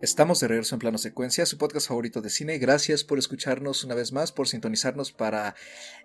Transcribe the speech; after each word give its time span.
Estamos 0.00 0.38
de 0.38 0.46
regreso 0.46 0.76
en 0.76 0.78
Plano 0.78 0.96
Secuencia, 0.96 1.44
su 1.44 1.58
podcast 1.58 1.88
favorito 1.88 2.20
de 2.20 2.30
cine. 2.30 2.58
Gracias 2.58 3.02
por 3.02 3.18
escucharnos 3.18 3.82
una 3.82 3.96
vez 3.96 4.12
más, 4.12 4.30
por 4.30 4.46
sintonizarnos 4.46 5.10
para 5.10 5.56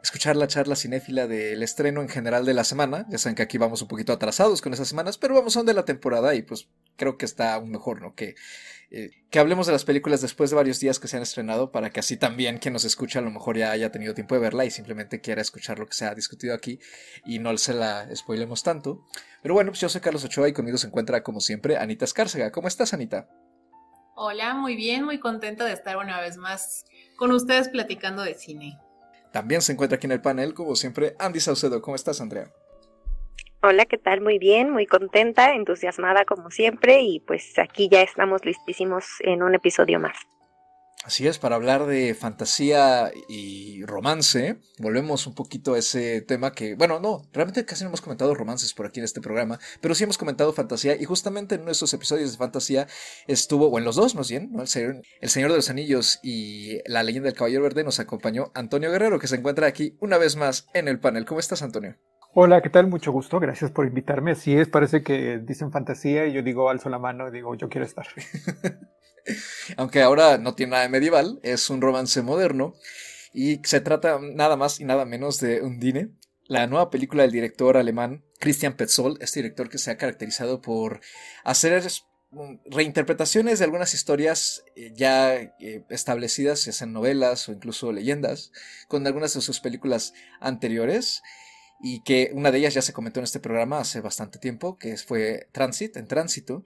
escuchar 0.01 0.35
la 0.35 0.47
charla 0.47 0.75
cinéfila 0.75 1.27
del 1.27 1.61
estreno 1.61 2.01
en 2.01 2.09
general 2.09 2.43
de 2.43 2.55
la 2.55 2.63
semana. 2.63 3.05
Ya 3.11 3.19
saben 3.19 3.35
que 3.35 3.43
aquí 3.43 3.59
vamos 3.59 3.83
un 3.83 3.87
poquito 3.87 4.11
atrasados 4.11 4.63
con 4.63 4.73
esas 4.73 4.87
semanas, 4.87 5.19
pero 5.19 5.35
vamos 5.35 5.57
a 5.57 5.63
de 5.63 5.75
la 5.75 5.85
temporada 5.85 6.33
y 6.33 6.41
pues 6.41 6.69
creo 6.95 7.19
que 7.19 7.25
está 7.25 7.53
aún 7.53 7.69
mejor, 7.69 8.01
¿no? 8.01 8.15
Que, 8.15 8.33
eh, 8.89 9.11
que 9.29 9.37
hablemos 9.37 9.67
de 9.67 9.73
las 9.73 9.85
películas 9.85 10.21
después 10.21 10.49
de 10.49 10.55
varios 10.55 10.79
días 10.79 10.97
que 10.97 11.07
se 11.07 11.17
han 11.17 11.23
estrenado 11.23 11.71
para 11.71 11.91
que 11.91 11.99
así 11.99 12.17
también 12.17 12.57
quien 12.57 12.73
nos 12.73 12.85
escucha 12.85 13.19
a 13.19 13.21
lo 13.21 13.29
mejor 13.29 13.59
ya 13.59 13.69
haya 13.69 13.91
tenido 13.91 14.15
tiempo 14.15 14.33
de 14.33 14.41
verla 14.41 14.65
y 14.65 14.71
simplemente 14.71 15.21
quiera 15.21 15.43
escuchar 15.43 15.77
lo 15.77 15.85
que 15.85 15.93
se 15.93 16.05
ha 16.05 16.15
discutido 16.15 16.55
aquí 16.55 16.79
y 17.27 17.37
no 17.37 17.55
se 17.59 17.75
la 17.75 18.09
spoilemos 18.15 18.63
tanto. 18.63 19.05
Pero 19.43 19.53
bueno, 19.53 19.69
pues 19.69 19.81
yo 19.81 19.89
soy 19.89 20.01
Carlos 20.01 20.23
Ochoa 20.23 20.49
y 20.49 20.53
conmigo 20.53 20.79
se 20.79 20.87
encuentra 20.87 21.21
como 21.21 21.41
siempre 21.41 21.77
Anita 21.77 22.05
Escárcega. 22.05 22.51
¿Cómo 22.51 22.67
estás, 22.67 22.95
Anita? 22.95 23.29
Hola, 24.15 24.53
muy 24.53 24.75
bien, 24.75 25.03
muy 25.03 25.19
contenta 25.19 25.65
de 25.65 25.73
estar 25.73 25.97
una 25.97 26.21
vez 26.21 26.37
más 26.37 26.85
con 27.15 27.31
ustedes 27.31 27.69
platicando 27.69 28.21
de 28.21 28.35
cine. 28.35 28.77
También 29.31 29.61
se 29.61 29.73
encuentra 29.73 29.95
aquí 29.95 30.05
en 30.05 30.11
el 30.11 30.21
panel, 30.21 30.53
como 30.53 30.75
siempre, 30.75 31.15
Andy 31.17 31.39
Saucedo. 31.39 31.81
¿Cómo 31.81 31.95
estás, 31.95 32.21
Andrea? 32.21 32.51
Hola, 33.63 33.85
¿qué 33.85 33.97
tal? 33.97 34.21
Muy 34.21 34.37
bien, 34.37 34.69
muy 34.69 34.85
contenta, 34.85 35.55
entusiasmada 35.55 36.25
como 36.25 36.51
siempre 36.51 37.01
y 37.01 37.21
pues 37.21 37.57
aquí 37.57 37.89
ya 37.89 38.01
estamos 38.01 38.45
listísimos 38.45 39.05
en 39.21 39.41
un 39.41 39.55
episodio 39.55 39.99
más. 39.99 40.17
Así 41.03 41.27
es, 41.27 41.37
para 41.37 41.55
hablar 41.55 41.85
de 41.85 42.13
fantasía 42.13 43.11
y 43.27 43.83
romance, 43.83 44.61
volvemos 44.79 45.27
un 45.27 45.35
poquito 45.35 45.73
a 45.73 45.77
ese 45.77 46.21
tema 46.21 46.53
que, 46.53 46.75
bueno, 46.75 47.01
no, 47.01 47.23
realmente 47.33 47.65
casi 47.65 47.83
no 47.83 47.89
hemos 47.89 47.99
comentado 47.99 48.33
romances 48.33 48.73
por 48.73 48.85
aquí 48.85 49.01
en 49.01 49.03
este 49.03 49.19
programa, 49.19 49.59
pero 49.81 49.95
sí 49.95 50.05
hemos 50.05 50.17
comentado 50.17 50.53
fantasía 50.53 50.95
y 50.95 51.03
justamente 51.03 51.55
en 51.55 51.65
nuestros 51.65 51.93
episodios 51.93 52.31
de 52.31 52.37
fantasía 52.37 52.87
estuvo, 53.27 53.67
o 53.67 53.77
en 53.77 53.83
los 53.83 53.97
dos 53.97 54.15
más 54.15 54.29
bien, 54.29 54.49
¿no? 54.53 54.61
el, 54.61 54.69
señor, 54.69 55.01
el 55.19 55.29
Señor 55.29 55.51
de 55.51 55.57
los 55.57 55.69
Anillos 55.69 56.21
y 56.23 56.77
La 56.89 57.03
leyenda 57.03 57.27
del 57.27 57.37
Caballero 57.37 57.63
Verde 57.63 57.83
nos 57.83 57.99
acompañó 57.99 58.53
Antonio 58.55 58.89
Guerrero, 58.89 59.19
que 59.19 59.27
se 59.27 59.35
encuentra 59.35 59.67
aquí 59.67 59.97
una 59.99 60.17
vez 60.17 60.37
más 60.37 60.69
en 60.73 60.87
el 60.87 61.01
panel. 61.01 61.25
¿Cómo 61.25 61.41
estás, 61.41 61.63
Antonio? 61.63 61.97
Hola, 62.33 62.61
¿qué 62.61 62.69
tal? 62.69 62.87
Mucho 62.87 63.11
gusto, 63.11 63.41
gracias 63.41 63.71
por 63.71 63.85
invitarme. 63.85 64.31
Así 64.31 64.55
es, 64.55 64.69
parece 64.69 65.03
que 65.03 65.39
dicen 65.39 65.73
fantasía 65.73 66.27
y 66.27 66.33
yo 66.33 66.43
digo 66.43 66.69
alzo 66.69 66.89
la 66.89 66.97
mano 66.97 67.27
y 67.27 67.31
digo 67.31 67.55
yo 67.55 67.67
quiero 67.67 67.85
estar. 67.85 68.07
Aunque 69.77 70.01
ahora 70.01 70.37
no 70.37 70.55
tiene 70.55 70.71
nada 70.71 70.83
de 70.83 70.89
medieval, 70.89 71.39
es 71.43 71.69
un 71.69 71.81
romance 71.81 72.21
moderno 72.21 72.75
y 73.33 73.59
se 73.63 73.81
trata 73.81 74.19
nada 74.21 74.55
más 74.55 74.79
y 74.79 74.85
nada 74.85 75.05
menos 75.05 75.39
de 75.39 75.61
Undine, 75.61 76.09
la 76.45 76.67
nueva 76.67 76.89
película 76.89 77.23
del 77.23 77.31
director 77.31 77.77
alemán 77.77 78.23
Christian 78.39 78.75
Petzold, 78.75 79.21
este 79.21 79.41
director 79.41 79.69
que 79.69 79.77
se 79.77 79.91
ha 79.91 79.97
caracterizado 79.97 80.61
por 80.61 81.01
hacer 81.43 81.81
reinterpretaciones 82.65 83.59
de 83.59 83.65
algunas 83.65 83.93
historias 83.93 84.63
eh, 84.75 84.91
ya 84.95 85.35
eh, 85.35 85.85
establecidas, 85.89 86.65
ya 86.65 86.71
sean 86.71 86.91
novelas 86.91 87.47
o 87.47 87.53
incluso 87.53 87.91
leyendas, 87.91 88.51
con 88.87 89.05
algunas 89.07 89.33
de 89.33 89.41
sus 89.41 89.59
películas 89.59 90.13
anteriores 90.39 91.21
y 91.81 92.01
que 92.03 92.31
una 92.33 92.51
de 92.51 92.59
ellas 92.59 92.73
ya 92.73 92.81
se 92.81 92.93
comentó 92.93 93.19
en 93.19 93.25
este 93.25 93.39
programa 93.39 93.79
hace 93.79 94.01
bastante 94.01 94.39
tiempo, 94.39 94.77
que 94.77 94.97
fue 94.97 95.47
Transit, 95.51 95.97
en 95.97 96.07
tránsito, 96.07 96.65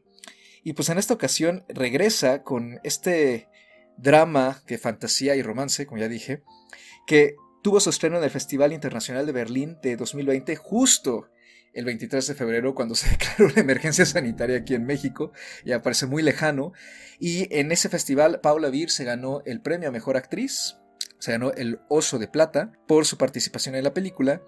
y 0.63 0.73
pues 0.73 0.89
en 0.89 0.97
esta 0.97 1.13
ocasión 1.13 1.63
regresa 1.69 2.43
con 2.43 2.79
este 2.83 3.47
drama 3.97 4.61
de 4.67 4.77
fantasía 4.77 5.35
y 5.35 5.41
romance, 5.41 5.85
como 5.85 5.99
ya 5.99 6.07
dije, 6.07 6.43
que 7.05 7.35
tuvo 7.63 7.79
su 7.79 7.89
estreno 7.89 8.17
en 8.17 8.23
el 8.23 8.29
Festival 8.29 8.73
Internacional 8.73 9.25
de 9.25 9.31
Berlín 9.31 9.77
de 9.81 9.97
2020, 9.97 10.55
justo 10.55 11.29
el 11.73 11.85
23 11.85 12.25
de 12.25 12.35
febrero, 12.35 12.73
cuando 12.73 12.95
se 12.95 13.09
declaró 13.09 13.49
la 13.53 13.61
emergencia 13.61 14.05
sanitaria 14.05 14.57
aquí 14.57 14.73
en 14.73 14.85
México, 14.85 15.31
ya 15.65 15.81
parece 15.81 16.05
muy 16.05 16.23
lejano. 16.23 16.73
Y 17.19 17.53
en 17.55 17.71
ese 17.71 17.89
festival, 17.89 18.41
Paula 18.41 18.69
Vir 18.69 18.89
se 18.89 19.03
ganó 19.03 19.41
el 19.45 19.61
premio 19.61 19.89
a 19.89 19.91
Mejor 19.91 20.17
Actriz, 20.17 20.77
se 21.19 21.31
ganó 21.31 21.51
el 21.53 21.79
Oso 21.89 22.19
de 22.19 22.27
Plata 22.27 22.71
por 22.87 23.05
su 23.05 23.17
participación 23.17 23.75
en 23.75 23.83
la 23.83 23.93
película. 23.93 24.41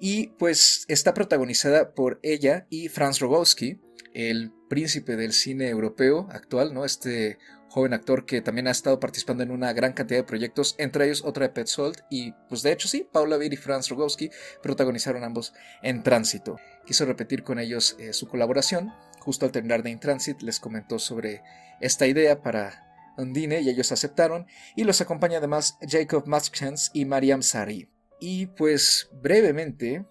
Y 0.00 0.28
pues 0.38 0.84
está 0.88 1.14
protagonizada 1.14 1.94
por 1.94 2.18
ella 2.22 2.66
y 2.68 2.88
Franz 2.88 3.20
Rogowski, 3.20 3.80
el 4.12 4.52
príncipe 4.74 5.14
del 5.14 5.32
cine 5.32 5.68
europeo 5.68 6.26
actual, 6.32 6.74
¿no? 6.74 6.84
Este 6.84 7.38
joven 7.68 7.94
actor 7.94 8.26
que 8.26 8.40
también 8.40 8.66
ha 8.66 8.72
estado 8.72 8.98
participando 8.98 9.44
en 9.44 9.52
una 9.52 9.72
gran 9.72 9.92
cantidad 9.92 10.18
de 10.18 10.24
proyectos, 10.24 10.74
entre 10.78 11.04
ellos 11.04 11.22
otra 11.24 11.46
de 11.46 11.52
Petzold, 11.52 11.98
y 12.10 12.32
pues 12.48 12.62
de 12.62 12.72
hecho 12.72 12.88
sí, 12.88 13.08
Paula 13.12 13.36
Beer 13.36 13.52
y 13.52 13.56
Franz 13.56 13.88
Rogowski 13.88 14.30
protagonizaron 14.64 15.22
ambos 15.22 15.54
en 15.80 16.02
Tránsito. 16.02 16.56
Quiso 16.84 17.04
repetir 17.04 17.44
con 17.44 17.60
ellos 17.60 17.94
eh, 18.00 18.12
su 18.12 18.26
colaboración, 18.26 18.92
justo 19.20 19.46
al 19.46 19.52
terminar 19.52 19.84
de 19.84 19.90
In 19.90 20.00
Transit 20.00 20.42
les 20.42 20.58
comentó 20.58 20.98
sobre 20.98 21.40
esta 21.80 22.08
idea 22.08 22.42
para 22.42 23.12
Undine 23.16 23.60
y 23.60 23.68
ellos 23.68 23.92
aceptaron, 23.92 24.48
y 24.74 24.82
los 24.82 25.00
acompaña 25.00 25.38
además 25.38 25.78
Jacob 25.88 26.26
Maskens 26.26 26.90
y 26.94 27.04
Mariam 27.04 27.42
Sari. 27.42 27.88
Y 28.18 28.46
pues 28.46 29.08
brevemente, 29.22 30.04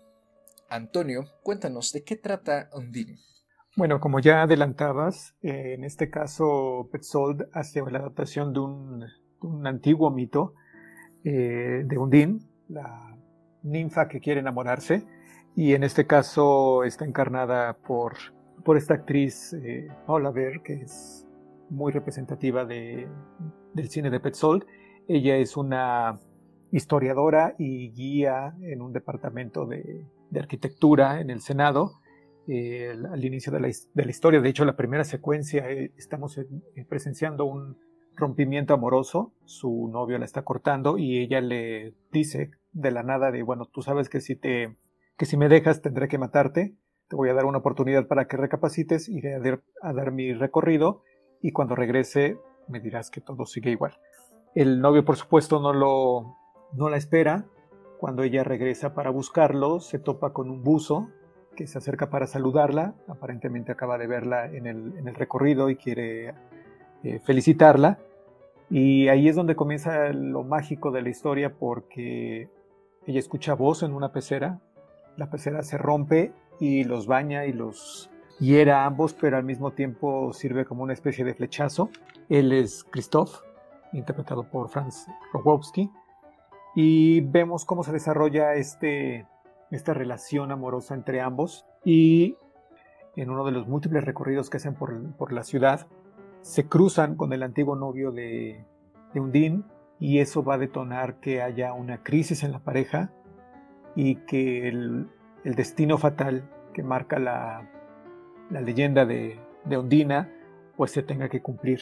Antonio, 0.69 1.25
cuéntanos 1.44 1.91
de 1.91 2.06
qué 2.06 2.16
trata 2.16 2.69
Undine. 2.72 3.19
Bueno, 3.75 4.00
como 4.00 4.19
ya 4.19 4.44
adelantabas, 4.44 5.35
eh, 5.41 5.73
en 5.73 5.84
este 5.84 6.11
caso 6.11 6.89
Petzold 6.91 7.47
hace 7.53 7.81
la 7.89 7.97
adaptación 8.00 8.53
de 8.53 8.59
un, 8.59 9.03
antiguo 9.66 10.11
mito 10.11 10.53
eh, 11.23 11.81
de 11.83 11.97
Undine, 11.97 12.39
la 12.69 13.17
ninfa 13.63 14.07
que 14.07 14.19
quiere 14.19 14.41
enamorarse, 14.41 15.07
y 15.56 15.73
en 15.73 15.83
este 15.83 16.06
caso 16.06 16.83
está 16.83 17.06
encarnada 17.06 17.73
por, 17.78 18.13
por 18.63 18.78
esta 18.78 18.94
actriz 18.94 19.53
eh, 19.53 19.88
Paula 20.06 20.29
Ver, 20.29 20.62
que 20.62 20.83
es 20.83 21.25
muy 21.72 21.91
representativa 21.91 22.66
de, 22.66 23.07
del 23.73 23.89
cine 23.89 24.12
de 24.12 24.19
Petzold. 24.19 24.67
Ella 25.07 25.38
es 25.38 25.57
una 25.57 26.19
historiadora 26.72 27.56
y 27.57 27.89
guía 27.89 28.53
en 28.62 28.83
un 28.83 28.94
departamento 28.94 29.66
de, 29.66 30.06
de 30.29 30.39
arquitectura 30.39 31.22
en 31.22 31.31
el 31.31 31.41
Senado 31.41 32.02
eh, 32.47 32.93
al 33.11 33.23
inicio 33.23 33.53
de 33.53 33.59
la, 33.59 34.09
historia. 34.09 34.41
De 34.41 34.49
hecho, 34.49 34.65
la 34.65 34.75
primera 34.75 35.05
secuencia 35.05 35.69
eh, 35.69 35.93
estamos 35.97 36.37
eh, 36.37 36.45
presenciando 36.89 37.45
un 37.45 37.77
rompimiento 38.15 38.73
amoroso. 38.73 39.33
Su 39.45 39.87
novio 39.91 40.17
la 40.17 40.25
está 40.25 40.43
cortando 40.43 40.97
y 40.97 41.19
ella 41.19 41.39
le 41.39 41.93
dice 42.11 42.51
de 42.73 42.91
la 42.91 43.03
nada 43.03 43.31
de, 43.31 43.43
bueno, 43.43 43.65
tú 43.65 43.81
sabes 43.81 44.09
que 44.09 44.19
si 44.19 44.35
te, 44.35 44.75
que 45.17 45.25
si 45.25 45.37
me 45.37 45.47
dejas 45.47 45.81
tendré 45.81 46.07
que 46.07 46.17
matarte. 46.17 46.75
Te 47.07 47.15
voy 47.15 47.29
a 47.29 47.33
dar 47.33 47.45
una 47.45 47.59
oportunidad 47.59 48.07
para 48.07 48.27
que 48.27 48.37
recapacites, 48.37 49.07
iré 49.07 49.35
a, 49.81 49.93
dar 49.93 50.11
mi 50.11 50.33
recorrido 50.33 51.03
y 51.41 51.51
cuando 51.51 51.75
regrese 51.75 52.37
me 52.67 52.79
dirás 52.79 53.09
que 53.09 53.21
todo 53.21 53.45
sigue 53.45 53.71
igual. 53.71 53.97
El 54.55 54.81
novio, 54.81 55.05
por 55.05 55.15
supuesto, 55.15 55.59
no 55.59 55.73
lo, 55.73 56.37
no 56.73 56.89
la 56.89 56.97
espera. 56.97 57.45
Cuando 57.99 58.23
ella 58.23 58.43
regresa 58.43 58.93
para 58.93 59.11
buscarlo, 59.11 59.79
se 59.79 59.99
topa 59.99 60.33
con 60.33 60.49
un 60.49 60.61
buzo 60.61 61.09
que 61.55 61.67
se 61.67 61.77
acerca 61.77 62.09
para 62.09 62.27
saludarla, 62.27 62.94
aparentemente 63.07 63.71
acaba 63.71 63.97
de 63.97 64.07
verla 64.07 64.45
en 64.45 64.67
el, 64.67 65.15
recorrido 65.15 65.69
y 65.69 65.75
quiere 65.75 66.33
eh, 67.03 67.19
felicitarla. 67.23 68.00
Y 68.69 69.07
ahí 69.07 69.27
es 69.27 69.35
donde 69.35 69.55
comienza 69.55 70.11
lo 70.13 70.44
mágico 70.44 70.91
de 70.91 71.01
la 71.01 71.09
historia 71.09 71.53
porque 71.53 72.50
ella 73.05 73.19
escucha 73.19 73.53
voz 73.53 73.83
en 73.83 73.94
una 73.94 74.11
pecera, 74.11 74.59
la 75.17 75.29
pecera 75.29 75.61
se 75.63 75.77
rompe 75.77 76.31
y 76.59 76.83
los 76.83 77.05
baña 77.05 77.45
y 77.45 77.53
los 77.53 78.09
hiera 78.39 78.83
a 78.83 78.85
ambos, 78.85 79.13
pero 79.13 79.38
al 79.38 79.44
mismo 79.44 79.71
tiempo 79.71 80.33
sirve 80.33 80.65
como 80.65 80.83
una 80.83 80.94
especie 80.94 81.23
de 81.23 81.33
flechazo. 81.33 81.89
Él 82.29 82.51
es 82.51 82.83
Christoph, 82.83 83.41
interpretado 83.91 84.44
por 84.44 84.69
Franz 84.69 85.07
Rogowski, 85.33 85.89
y 86.75 87.21
vemos 87.21 87.65
cómo 87.65 87.83
se 87.83 87.91
desarrolla 87.91 88.56
este 88.56 89.27
esta 89.75 89.93
relación 89.93 90.51
amorosa 90.51 90.93
entre 90.93 91.21
ambos 91.21 91.65
y 91.83 92.37
en 93.15 93.29
uno 93.29 93.45
de 93.45 93.51
los 93.51 93.67
múltiples 93.67 94.03
recorridos 94.03 94.49
que 94.49 94.57
hacen 94.57 94.75
por, 94.75 95.31
la 95.31 95.43
ciudad, 95.43 95.87
se 96.41 96.67
cruzan 96.67 97.15
con 97.15 97.31
el 97.33 97.43
antiguo 97.43 97.75
novio 97.75 98.11
de, 98.11 98.65
de 99.13 99.19
Undine 99.19 99.63
y 99.99 100.19
eso 100.19 100.43
va 100.43 100.55
a 100.55 100.57
detonar 100.57 101.19
que 101.19 101.41
haya 101.41 101.73
una 101.73 102.03
crisis 102.03 102.43
en 102.43 102.51
la 102.51 102.59
pareja 102.59 103.11
y 103.95 104.15
que 104.25 104.67
el, 104.67 105.07
destino 105.43 105.97
fatal 105.97 106.49
que 106.73 106.83
marca 106.83 107.19
la, 107.19 107.69
la 108.49 108.61
leyenda 108.61 109.05
de, 109.05 109.39
de 109.65 109.77
Undina 109.77 110.31
pues 110.77 110.91
se 110.91 111.03
tenga 111.03 111.29
que 111.29 111.41
cumplir. 111.41 111.81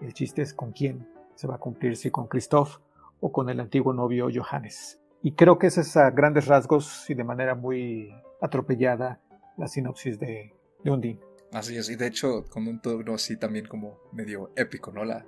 El 0.00 0.12
chiste 0.12 0.42
es 0.42 0.52
con 0.52 0.72
quién 0.72 1.08
se 1.34 1.46
va 1.46 1.56
a 1.56 1.58
cumplir, 1.58 1.96
si 1.96 2.10
con 2.10 2.26
Christoph 2.26 2.78
o 3.20 3.32
con 3.32 3.48
el 3.48 3.60
antiguo 3.60 3.92
novio 3.92 4.28
Johannes. 4.34 5.00
Y 5.26 5.32
creo 5.32 5.58
que 5.58 5.66
esa 5.66 5.80
es 5.80 5.96
a 5.96 6.08
grandes 6.12 6.46
rasgos 6.46 7.10
y 7.10 7.14
de 7.14 7.24
manera 7.24 7.56
muy 7.56 8.14
atropellada 8.40 9.20
la 9.56 9.66
sinopsis 9.66 10.20
de, 10.20 10.54
de 10.84 10.90
Undine. 10.92 11.18
Así 11.52 11.76
es, 11.76 11.90
y 11.90 11.96
de 11.96 12.06
hecho 12.06 12.44
con 12.48 12.68
un 12.68 12.80
tono 12.80 13.14
así 13.14 13.36
también 13.36 13.66
como 13.66 13.98
medio 14.12 14.52
épico, 14.54 14.92
¿no? 14.92 15.04
La, 15.04 15.26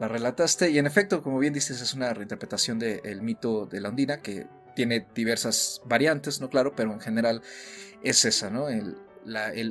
la 0.00 0.08
relataste 0.08 0.70
y 0.70 0.78
en 0.78 0.86
efecto, 0.86 1.22
como 1.22 1.38
bien 1.38 1.52
dices, 1.52 1.80
es 1.80 1.94
una 1.94 2.12
reinterpretación 2.12 2.80
del 2.80 3.22
mito 3.22 3.66
de 3.66 3.80
la 3.80 3.90
Undina 3.90 4.22
que 4.22 4.48
tiene 4.74 5.06
diversas 5.14 5.82
variantes, 5.84 6.40
¿no? 6.40 6.50
Claro, 6.50 6.72
pero 6.74 6.92
en 6.92 7.00
general 7.00 7.40
es 8.02 8.24
esa, 8.24 8.50
¿no? 8.50 8.68
El, 8.68 8.96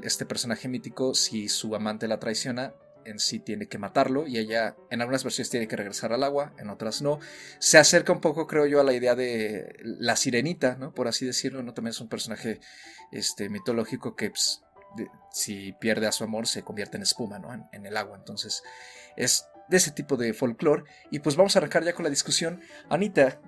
este 0.06 0.26
personaje 0.26 0.70
mítico, 0.70 1.14
si 1.14 1.50
su 1.50 1.76
amante 1.76 2.08
la 2.08 2.20
traiciona, 2.20 2.74
en 3.08 3.20
sí 3.20 3.40
tiene 3.40 3.68
que 3.68 3.78
matarlo 3.78 4.28
y 4.28 4.38
ella 4.38 4.76
en 4.90 5.02
algunas 5.02 5.24
versiones 5.24 5.50
tiene 5.50 5.68
que 5.68 5.76
regresar 5.76 6.14
al 6.14 6.24
agua, 6.24 6.54
en 6.60 6.70
otras 6.70 7.02
no. 7.02 7.20
Se 7.60 7.78
acerca 7.78 8.12
un 8.12 8.22
poco, 8.22 8.48
creo 8.48 8.66
yo, 8.66 8.80
a 8.80 8.84
la 8.84 8.94
idea 8.94 9.16
de 9.16 9.76
la 9.82 10.16
sirenita, 10.16 10.76
¿no? 10.76 10.94
Por 10.94 11.08
así 11.08 11.26
decirlo, 11.26 11.64
¿no? 11.64 11.74
También 11.74 11.92
es 11.92 12.02
un 12.02 12.10
personaje 12.10 12.60
este, 13.12 13.50
mitológico 13.50 14.16
que 14.16 14.30
pues, 14.30 14.62
si 15.32 15.74
pierde 15.74 16.08
a 16.08 16.12
su 16.12 16.24
amor 16.24 16.48
se 16.48 16.64
convierte 16.64 16.98
en 16.98 17.04
espuma, 17.04 17.40
¿no? 17.40 17.68
En, 17.72 17.86
el 17.86 17.98
agua. 17.98 18.18
Entonces 18.18 18.62
es 19.16 19.48
de 19.70 19.78
ese 19.78 19.92
tipo 19.92 20.18
de 20.18 20.34
folclore. 20.34 20.84
Y 21.10 21.20
pues 21.20 21.36
vamos 21.36 21.56
a 21.56 21.60
arrancar 21.60 21.84
ya 21.84 21.94
con 21.94 22.04
la 22.04 22.10
discusión. 22.10 22.62
Anita, 22.90 23.42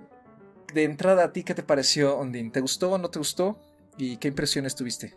de 0.72 0.84
entrada 0.84 1.24
a 1.24 1.32
ti, 1.32 1.44
¿qué 1.44 1.54
te 1.54 1.62
pareció 1.62 2.16
Ondine? 2.16 2.50
¿Te 2.50 2.60
gustó 2.60 2.92
o 2.92 2.98
no 2.98 3.10
te 3.10 3.18
gustó? 3.18 3.58
¿Y 3.98 4.16
qué 4.16 4.28
impresiones 4.28 4.74
tuviste? 4.74 5.16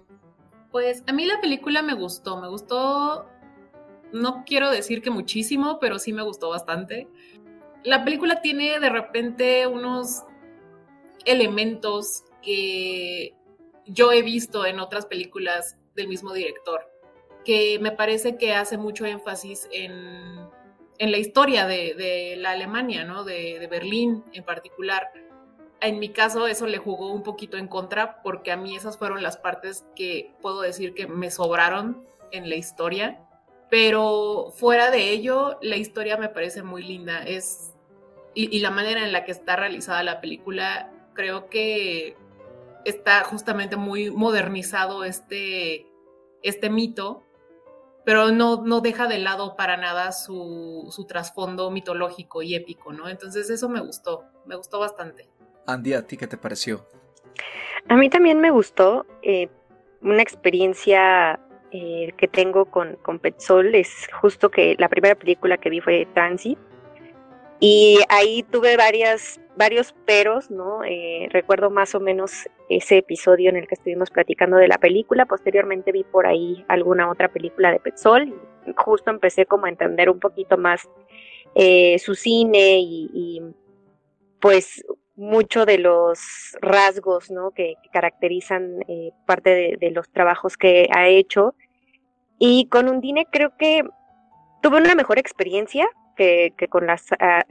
Pues 0.71 1.03
a 1.05 1.13
mí 1.13 1.25
la 1.25 1.39
película 1.39 1.83
me 1.83 1.93
gustó, 1.93 2.41
me 2.41 2.47
gustó, 2.47 3.29
no 4.13 4.43
quiero 4.45 4.71
decir 4.71 5.01
que 5.01 5.09
muchísimo, 5.09 5.79
pero 5.79 5.99
sí 5.99 6.13
me 6.13 6.21
gustó 6.21 6.49
bastante. 6.49 7.07
La 7.83 8.05
película 8.05 8.41
tiene 8.41 8.79
de 8.79 8.89
repente 8.89 9.67
unos 9.67 10.23
elementos 11.25 12.23
que 12.41 13.35
yo 13.85 14.11
he 14.11 14.21
visto 14.21 14.65
en 14.65 14.79
otras 14.79 15.05
películas 15.05 15.77
del 15.95 16.07
mismo 16.07 16.33
director, 16.33 16.81
que 17.43 17.79
me 17.79 17.91
parece 17.91 18.37
que 18.37 18.53
hace 18.53 18.77
mucho 18.77 19.05
énfasis 19.05 19.67
en, 19.71 20.35
la 20.99 21.17
historia 21.17 21.67
de, 21.67 22.35
la 22.37 22.51
Alemania, 22.51 23.03
¿no? 23.03 23.25
De 23.25 23.67
Berlín 23.69 24.23
en 24.31 24.45
particular 24.45 25.11
en 25.83 25.99
mi 25.99 26.09
caso 26.09 26.47
eso 26.47 26.65
le 26.65 26.77
jugó 26.77 27.11
un 27.11 27.23
poquito 27.23 27.57
en 27.57 27.67
contra 27.67 28.21
porque 28.21 28.53
a 28.53 28.57
mí 28.57 28.73
esas 28.75 28.97
fueron 28.97 29.21
las 29.21 29.35
partes 29.35 29.85
que 29.95 30.33
puedo 30.41 30.61
decir 30.61 30.93
que 30.93 31.07
me 31.07 31.29
sobraron 31.29 32.07
en 32.31 32.49
la 32.49 32.55
historia. 32.55 33.19
Pero 33.73 34.51
fuera 34.55 34.91
de 34.91 35.09
ello, 35.09 35.57
la 35.63 35.77
historia 35.77 36.15
me 36.15 36.29
parece 36.29 36.61
muy 36.61 36.83
linda. 36.83 37.23
Es, 37.23 37.73
y, 38.35 38.59
la 38.59 38.69
manera 38.69 39.03
en 39.03 39.11
la 39.11 39.25
que 39.25 39.31
está 39.31 39.55
realizada 39.55 40.03
la 40.03 40.21
película, 40.21 40.91
creo 41.15 41.49
que 41.49 42.15
está 42.85 43.23
justamente 43.23 43.75
muy 43.75 44.11
modernizado 44.11 45.03
este, 45.03 45.87
este 46.43 46.69
mito, 46.69 47.23
pero 48.05 48.29
no, 48.29 48.63
no 48.63 48.79
deja 48.79 49.07
de 49.07 49.17
lado 49.17 49.55
para 49.55 49.75
nada 49.75 50.11
su, 50.11 50.87
su 50.91 51.05
trasfondo 51.05 51.71
mitológico 51.71 52.43
y 52.43 52.53
épico, 52.53 52.93
¿no? 52.93 53.09
Entonces 53.09 53.49
eso 53.49 53.69
me 53.69 53.79
gustó, 53.79 54.23
me 54.45 54.55
gustó 54.55 54.77
bastante. 54.77 55.31
Andy, 55.65 55.95
¿a 55.95 56.05
ti 56.05 56.15
qué 56.15 56.27
te 56.27 56.37
pareció? 56.37 56.87
A 57.89 57.95
mí 57.95 58.07
también 58.11 58.39
me 58.39 58.51
gustó. 58.51 59.07
Eh, 59.23 59.49
una 60.03 60.21
experiencia 60.21 61.39
eh, 61.73 62.13
que 62.17 62.27
tengo 62.27 62.65
con, 62.65 62.97
con 63.01 63.19
Petzol 63.19 63.75
es 63.75 64.07
justo 64.21 64.49
que 64.49 64.75
la 64.77 64.89
primera 64.89 65.15
película 65.15 65.57
que 65.57 65.69
vi 65.69 65.81
fue 65.81 66.07
Transit. 66.13 66.57
Y 67.59 67.99
ahí 68.09 68.43
tuve 68.43 68.77
varias, 68.77 69.39
varios 69.55 69.93
peros, 70.05 70.51
¿no? 70.51 70.83
Eh, 70.83 71.27
recuerdo 71.31 71.69
más 71.69 71.95
o 71.95 71.99
menos 71.99 72.47
ese 72.69 72.97
episodio 72.97 73.49
en 73.49 73.57
el 73.57 73.67
que 73.67 73.75
estuvimos 73.75 74.11
platicando 74.11 74.57
de 74.57 74.67
la 74.67 74.77
película. 74.77 75.25
Posteriormente 75.25 75.91
vi 75.91 76.03
por 76.03 76.27
ahí 76.27 76.63
alguna 76.67 77.09
otra 77.09 77.29
película 77.29 77.71
de 77.71 77.79
Petzol. 77.79 78.29
Y 78.67 78.73
justo 78.77 79.09
empecé 79.09 79.45
como 79.45 79.65
a 79.65 79.69
entender 79.69 80.09
un 80.09 80.19
poquito 80.19 80.57
más 80.57 80.87
su 81.99 82.15
cine 82.15 82.79
y, 82.79 83.09
y 83.13 83.41
pues 84.39 84.83
mucho 85.15 85.65
de 85.65 85.77
los 85.77 86.19
rasgos 86.61 87.29
¿no? 87.29 87.51
que, 87.51 87.75
caracterizan 87.91 88.83
eh, 88.87 89.11
parte 89.25 89.77
de, 89.79 89.91
los 89.91 90.09
trabajos 90.09 90.57
que 90.57 90.87
ha 90.93 91.07
hecho. 91.07 91.55
Y 92.39 92.67
con 92.69 92.89
Undine 92.89 93.27
creo 93.31 93.55
que 93.57 93.83
tuve 94.61 94.77
una 94.77 94.95
mejor 94.95 95.19
experiencia 95.19 95.87
que, 96.15 96.53
con, 96.69 96.87
las, 96.87 97.05
ah, 97.19 97.43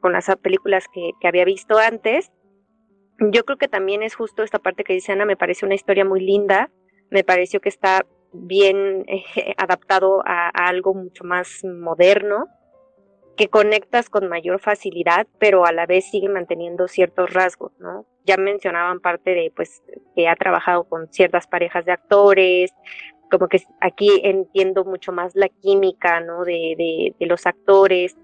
con 0.00 0.12
las 0.12 0.30
películas 0.42 0.86
que, 0.92 1.12
había 1.26 1.44
visto 1.44 1.78
antes. 1.78 2.32
Yo 3.18 3.44
creo 3.44 3.58
que 3.58 3.68
también 3.68 4.02
es 4.02 4.14
justo 4.14 4.42
esta 4.42 4.58
parte 4.58 4.84
que 4.84 4.94
dice 4.94 5.12
Ana, 5.12 5.26
me 5.26 5.36
parece 5.36 5.66
una 5.66 5.74
historia 5.74 6.04
muy 6.04 6.20
linda, 6.20 6.70
me 7.10 7.22
pareció 7.22 7.60
que 7.60 7.68
está 7.68 8.06
bien 8.32 9.04
eh, 9.08 9.24
adaptado 9.58 10.22
a 10.24 10.48
algo 10.48 10.94
mucho 10.94 11.24
más 11.24 11.64
moderno 11.64 12.46
que 13.40 13.48
conectas 13.48 14.10
con 14.10 14.28
mayor 14.28 14.60
facilidad, 14.60 15.26
pero 15.38 15.64
a 15.64 15.72
la 15.72 15.86
vez 15.86 16.10
sigue 16.10 16.28
manteniendo 16.28 16.88
ciertos 16.88 17.32
rasgos, 17.32 17.72
¿no? 17.78 18.04
Ya 18.26 18.36
mencionaban 18.36 19.00
parte 19.00 19.30
de, 19.30 19.50
pues, 19.56 19.82
que 20.14 20.28
ha 20.28 20.36
trabajado 20.36 20.84
con 20.84 21.10
ciertas 21.10 21.46
parejas 21.46 21.86
de 21.86 21.92
actores, 21.92 22.70
como 23.30 23.48
que 23.48 23.62
aquí 23.80 24.20
entiendo 24.24 24.84
mucho 24.84 25.12
más 25.12 25.34
la 25.34 25.48
química, 25.48 26.20
¿no? 26.20 26.44
De, 26.44 27.14
de, 27.18 27.26
los 27.26 27.46
actores, 27.46 28.16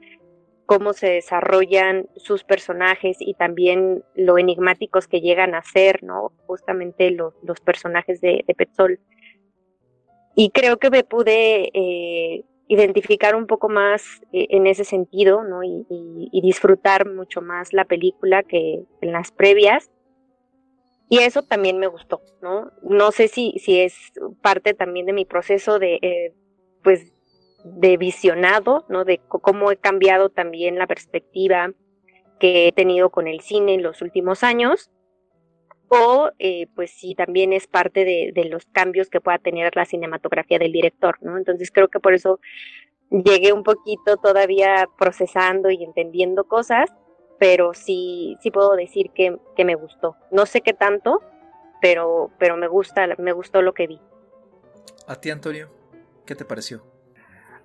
cómo 0.67 0.93
se 0.93 1.11
desarrollan 1.11 2.09
sus 2.17 2.45
personajes 2.45 3.17
y 3.21 3.35
también 3.35 4.03
lo 4.15 4.39
enigmáticos 4.39 5.07
que 5.07 5.21
llegan 5.21 5.55
a 5.55 5.63
ser, 5.63 6.03
¿no? 6.03 6.33
Justamente 6.47 7.11
los, 7.11 7.35
los 7.43 7.61
personajes 7.61 8.21
de, 8.21 8.45
de 8.47 8.55
Petzol. 8.55 9.01
Y 10.35 10.51
creo 10.51 10.79
que 10.79 10.91
me 10.91 11.03
pude 11.03 11.71
eh, 11.73 12.45
identificar 12.69 13.35
un 13.35 13.47
poco 13.47 13.69
más 13.69 14.21
eh, 14.33 14.47
en 14.51 14.67
ese 14.67 14.85
sentido, 14.85 15.43
¿no? 15.45 15.63
Y, 15.63 15.87
disfrutar 16.43 17.11
mucho 17.11 17.43
más 17.43 17.73
la 17.73 17.85
película 17.85 18.43
que 18.45 18.85
en 19.01 19.13
las 19.13 19.33
previas. 19.33 19.91
Y 21.09 21.19
eso 21.19 21.43
también 21.43 21.79
me 21.79 21.87
gustó, 21.87 22.21
¿no? 22.43 22.73
No 22.83 23.13
sé 23.13 23.29
si, 23.29 23.59
si 23.59 23.81
es 23.81 24.13
parte 24.43 24.75
también 24.75 25.07
de 25.07 25.13
mi 25.13 25.25
proceso 25.25 25.79
de, 25.79 25.99
eh, 26.03 26.35
pues, 26.83 27.13
de 27.65 27.97
visionado, 27.97 28.85
¿no? 28.89 29.05
De 29.05 29.21
cómo 29.29 29.71
he 29.71 29.77
cambiado 29.77 30.31
también 30.31 30.79
la 30.79 30.87
perspectiva 30.87 31.73
que 32.41 32.69
he 32.69 32.73
tenido 32.73 33.11
con 33.11 33.29
el 33.29 33.41
cine 33.41 33.75
en 33.75 33.83
los 33.83 34.03
últimos 34.03 34.43
años 34.43 34.91
o 35.89 36.31
eh, 36.39 36.67
pues 36.75 36.91
si 36.91 37.15
también 37.15 37.53
es 37.53 37.67
parte 37.67 38.05
de, 38.05 38.45
los 38.51 38.67
cambios 38.67 39.09
que 39.09 39.21
pueda 39.21 39.39
tener 39.39 39.75
la 39.77 39.85
cinematografía 39.85 40.59
del 40.59 40.73
director, 40.73 41.17
¿no? 41.21 41.37
Entonces 41.39 41.71
creo 41.71 41.89
que 41.89 42.01
por 42.01 42.15
eso 42.15 42.41
llegué 43.11 43.53
un 43.53 43.63
poquito 43.63 44.17
todavía 44.17 44.89
procesando 44.99 45.71
y 45.71 45.85
entendiendo 45.85 46.45
cosas, 46.45 46.93
pero 47.39 47.75
sí, 47.75 48.37
sí 48.41 48.51
puedo 48.51 48.75
decir 48.77 49.11
que, 49.11 49.39
me 49.65 49.75
gustó. 49.75 50.17
No 50.31 50.47
sé 50.47 50.61
qué 50.61 50.73
tanto, 50.73 51.21
pero, 51.81 52.31
pero 52.39 52.57
me 52.57 52.69
gusta, 52.69 53.07
me 53.19 53.33
gustó 53.33 53.63
lo 53.63 53.75
que 53.75 53.87
vi. 53.87 54.01
A 55.07 55.17
ti, 55.17 55.31
Antonio, 55.31 55.69
¿qué 56.25 56.35
te 56.35 56.45
pareció? 56.45 56.83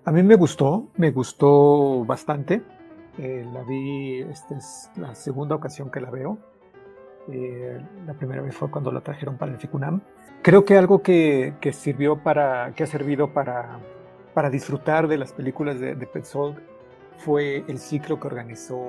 A 0.04 0.12
mí 0.12 0.24
me 0.24 0.36
gustó, 0.36 0.90
me 0.96 1.12
gustó 1.12 2.04
bastante. 2.06 2.62
Eh, 3.18 3.46
la 3.54 3.64
vi, 3.64 4.22
esta 4.22 4.58
es 4.58 4.90
la 4.96 5.16
segunda 5.16 5.56
ocasión 5.56 5.92
que 5.92 6.02
la 6.02 6.10
veo. 6.10 6.38
Eh, 7.32 7.80
la 8.06 8.14
primera 8.14 8.42
vez 8.42 8.56
fue 8.56 8.72
cuando 8.72 8.92
la 8.92 9.02
trajeron 9.02 9.38
para 9.38 9.52
el 9.52 9.60
FICUNAM. 9.60 10.02
Creo 10.42 10.66
que 10.66 10.78
algo 10.78 11.04
que, 11.04 11.54
que 11.62 11.72
sirvió 11.72 12.24
para, 12.24 12.74
que 12.76 12.84
ha 12.84 12.88
servido 12.88 13.32
para, 13.32 13.80
para 14.34 14.50
disfrutar 14.50 15.08
de 15.08 15.18
las 15.18 15.34
películas 15.34 15.80
de, 15.80 15.94
de 15.96 16.08
Petzold 16.08 16.58
fue 17.18 17.64
el 17.68 17.78
ciclo 17.78 18.20
que 18.20 18.28
organizó 18.28 18.80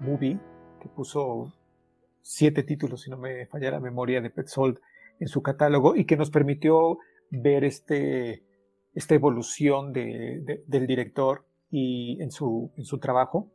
Movie, 0.00 0.38
que 0.80 0.88
puso 0.88 1.52
siete 2.22 2.62
títulos, 2.62 3.02
si 3.02 3.10
no 3.10 3.16
me 3.16 3.46
falla 3.46 3.70
la 3.70 3.80
memoria, 3.80 4.20
de 4.20 4.30
Petzold 4.30 4.78
en 5.18 5.28
su 5.28 5.42
catálogo 5.42 5.96
y 5.96 6.04
que 6.04 6.16
nos 6.16 6.30
permitió 6.30 6.98
ver 7.30 7.64
este, 7.64 8.44
esta 8.94 9.14
evolución 9.14 9.92
de, 9.92 10.62
del 10.66 10.86
director 10.86 11.46
y 11.70 12.20
en 12.20 12.30
su, 12.30 12.72
trabajo 13.00 13.50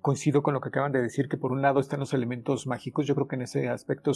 coincido 0.00 0.42
con 0.42 0.54
lo 0.54 0.60
que 0.60 0.68
acaban 0.68 0.92
de 0.92 1.02
decir, 1.02 1.28
que 1.28 1.38
por 1.38 1.52
un 1.52 1.62
lado 1.62 1.80
están 1.80 2.00
los 2.00 2.12
elementos 2.12 2.66
mágicos. 2.66 3.06
Yo 3.06 3.14
creo 3.14 3.26
que 3.26 3.36
en 3.36 3.42
ese 3.42 3.68
aspecto 3.68 4.12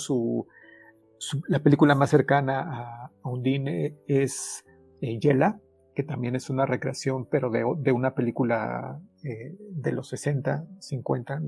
la 1.48 1.62
película 1.62 1.94
más 1.94 2.10
cercana 2.10 2.60
a, 2.60 3.12
Undine 3.22 3.96
es 4.06 4.64
eh, 5.00 5.18
Yela, 5.18 5.60
que 5.99 6.05
también 6.05 6.37
es 6.37 6.49
una 6.49 6.64
recreación, 6.64 7.26
pero 7.26 7.50
de, 7.50 7.90
una 7.90 8.14
película 8.14 9.00
eh, 9.25 9.57
de 9.59 9.90
los 9.90 10.07
60, 10.11 10.64
50. 10.78 11.43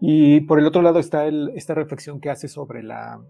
Y 0.00 0.42
por 0.42 0.60
el 0.60 0.66
otro 0.66 0.82
lado 0.82 1.00
está 1.00 1.26
el, 1.26 1.50
esta 1.56 1.74
reflexión 1.74 2.20
que 2.20 2.30
hace 2.30 2.46
sobre 2.46 2.84
la, 2.84 3.20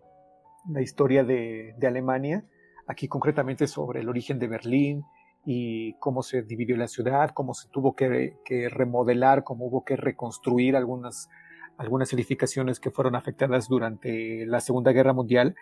la 0.69 0.83
historia 0.83 1.25
de, 1.25 1.75
Alemania, 1.83 2.45
aquí 2.87 3.09
concretamente 3.09 3.67
sobre 3.67 4.01
el 4.01 4.11
origen 4.11 4.39
de 4.39 4.49
Berlín, 4.49 5.05
y 5.47 5.95
cómo 6.01 6.23
se 6.23 6.43
dividió 6.43 6.77
la 6.77 6.87
ciudad, 6.87 7.31
cómo 7.31 7.55
se 7.55 7.71
tuvo 7.71 7.97
que, 7.97 8.35
remodelar, 8.69 9.45
cómo 9.45 9.65
hubo 9.65 9.85
que 9.87 9.97
reconstruir 9.97 10.77
algunas, 10.77 11.31
algunas 11.79 12.13
edificaciones 12.13 12.79
que 12.79 12.91
fueron 12.91 13.15
afectadas 13.15 13.69
durante 13.69 14.45
la 14.45 14.61
Segunda 14.61 14.93
Guerra 14.93 15.15
Mundial. 15.15 15.55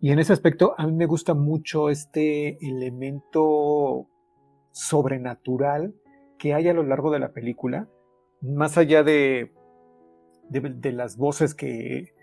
Y 0.00 0.12
en 0.12 0.18
ese 0.18 0.32
aspecto 0.32 0.74
a 0.78 0.86
mí 0.86 0.94
me 0.94 1.04
gusta 1.04 1.34
mucho 1.34 1.90
este 1.90 2.56
elemento 2.66 4.08
sobrenatural 4.72 5.94
que 6.38 6.54
hay 6.54 6.68
a 6.68 6.74
lo 6.74 6.82
largo 6.82 7.10
de 7.10 7.18
la 7.18 7.32
película, 7.32 7.88
más 8.40 8.78
allá 8.78 9.02
de, 9.02 9.52
de, 10.48 10.92
las 10.92 11.16
voces 11.16 11.54
que, 11.54 12.14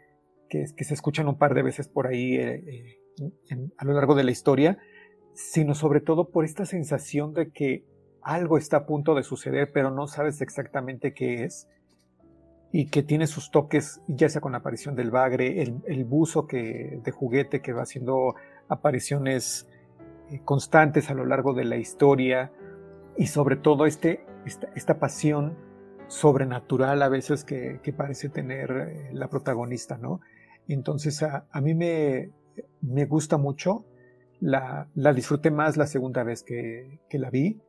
que, 0.50 0.66
se 0.68 0.94
escuchan 0.94 1.28
un 1.28 1.38
par 1.38 1.54
de 1.54 1.62
veces 1.62 1.88
por 1.88 2.08
ahí 2.08 2.36
eh, 2.36 3.00
eh, 3.50 3.70
a 3.78 3.86
lo 3.86 3.94
largo 3.94 4.16
de 4.16 4.24
la 4.24 4.32
historia, 4.32 4.80
sino 5.34 5.76
sobre 5.76 6.02
todo 6.02 6.30
por 6.30 6.46
esta 6.46 6.66
sensación 6.66 7.34
de 7.34 7.52
que 7.52 7.86
algo 8.24 8.58
está 8.58 8.78
a 8.78 8.86
punto 8.86 9.14
de 9.16 9.24
suceder, 9.24 9.72
pero 9.72 9.92
no 9.92 10.08
sabes 10.08 10.42
exactamente 10.42 11.14
qué 11.14 11.44
es, 11.44 11.68
y 12.72 12.88
que 12.88 13.04
tiene 13.04 13.28
sus 13.28 13.52
toques, 13.52 14.02
ya 14.08 14.30
sea 14.30 14.42
con 14.42 14.52
la 14.52 14.58
aparición 14.60 14.96
del 14.96 15.12
bagre, 15.12 15.62
el, 15.62 16.06
buzo 16.06 16.48
que, 16.48 17.00
de 17.04 17.12
juguete 17.12 17.62
que 17.62 17.72
va 17.72 17.84
haciendo 17.84 18.36
apariciones 18.68 19.68
constantes 20.44 21.10
a 21.10 21.14
lo 21.14 21.26
largo 21.26 21.54
de 21.54 21.66
la 21.66 21.78
historia, 21.78 22.52
y 23.18 23.28
sobre 23.28 23.56
todo 23.56 23.86
este, 23.86 24.26
esta, 24.76 25.00
pasión 25.00 25.58
sobrenatural 26.08 27.02
a 27.02 27.10
veces 27.10 27.44
que, 27.44 27.80
parece 27.96 28.30
tener 28.30 28.72
eh, 28.72 29.10
la 29.14 29.30
protagonista, 29.30 29.98
¿no? 29.98 30.22
Entonces 30.68 31.24
a, 31.24 31.48
mí 31.62 31.74
me, 31.74 32.32
me, 32.82 33.06
gusta 33.06 33.38
mucho, 33.38 33.86
la, 34.40 34.90
la, 34.94 35.14
disfruté 35.14 35.50
más 35.50 35.78
la 35.78 35.88
segunda 35.88 36.24
vez 36.24 36.44
que, 36.44 37.00
que 37.10 37.18
la 37.18 37.30
vi 37.30 37.62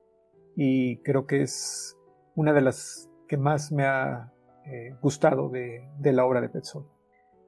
y 0.57 0.99
creo 0.99 1.27
que 1.27 1.43
es 1.43 1.97
una 2.35 2.53
de 2.53 2.61
las 2.61 3.09
que 3.29 3.37
más 3.37 3.71
me 3.71 3.85
ha 3.85 4.33
eh, 4.71 4.95
gustado 5.01 5.49
de, 5.49 5.89
la 6.03 6.25
obra 6.25 6.41
de 6.41 6.49
Petzold. 6.49 6.87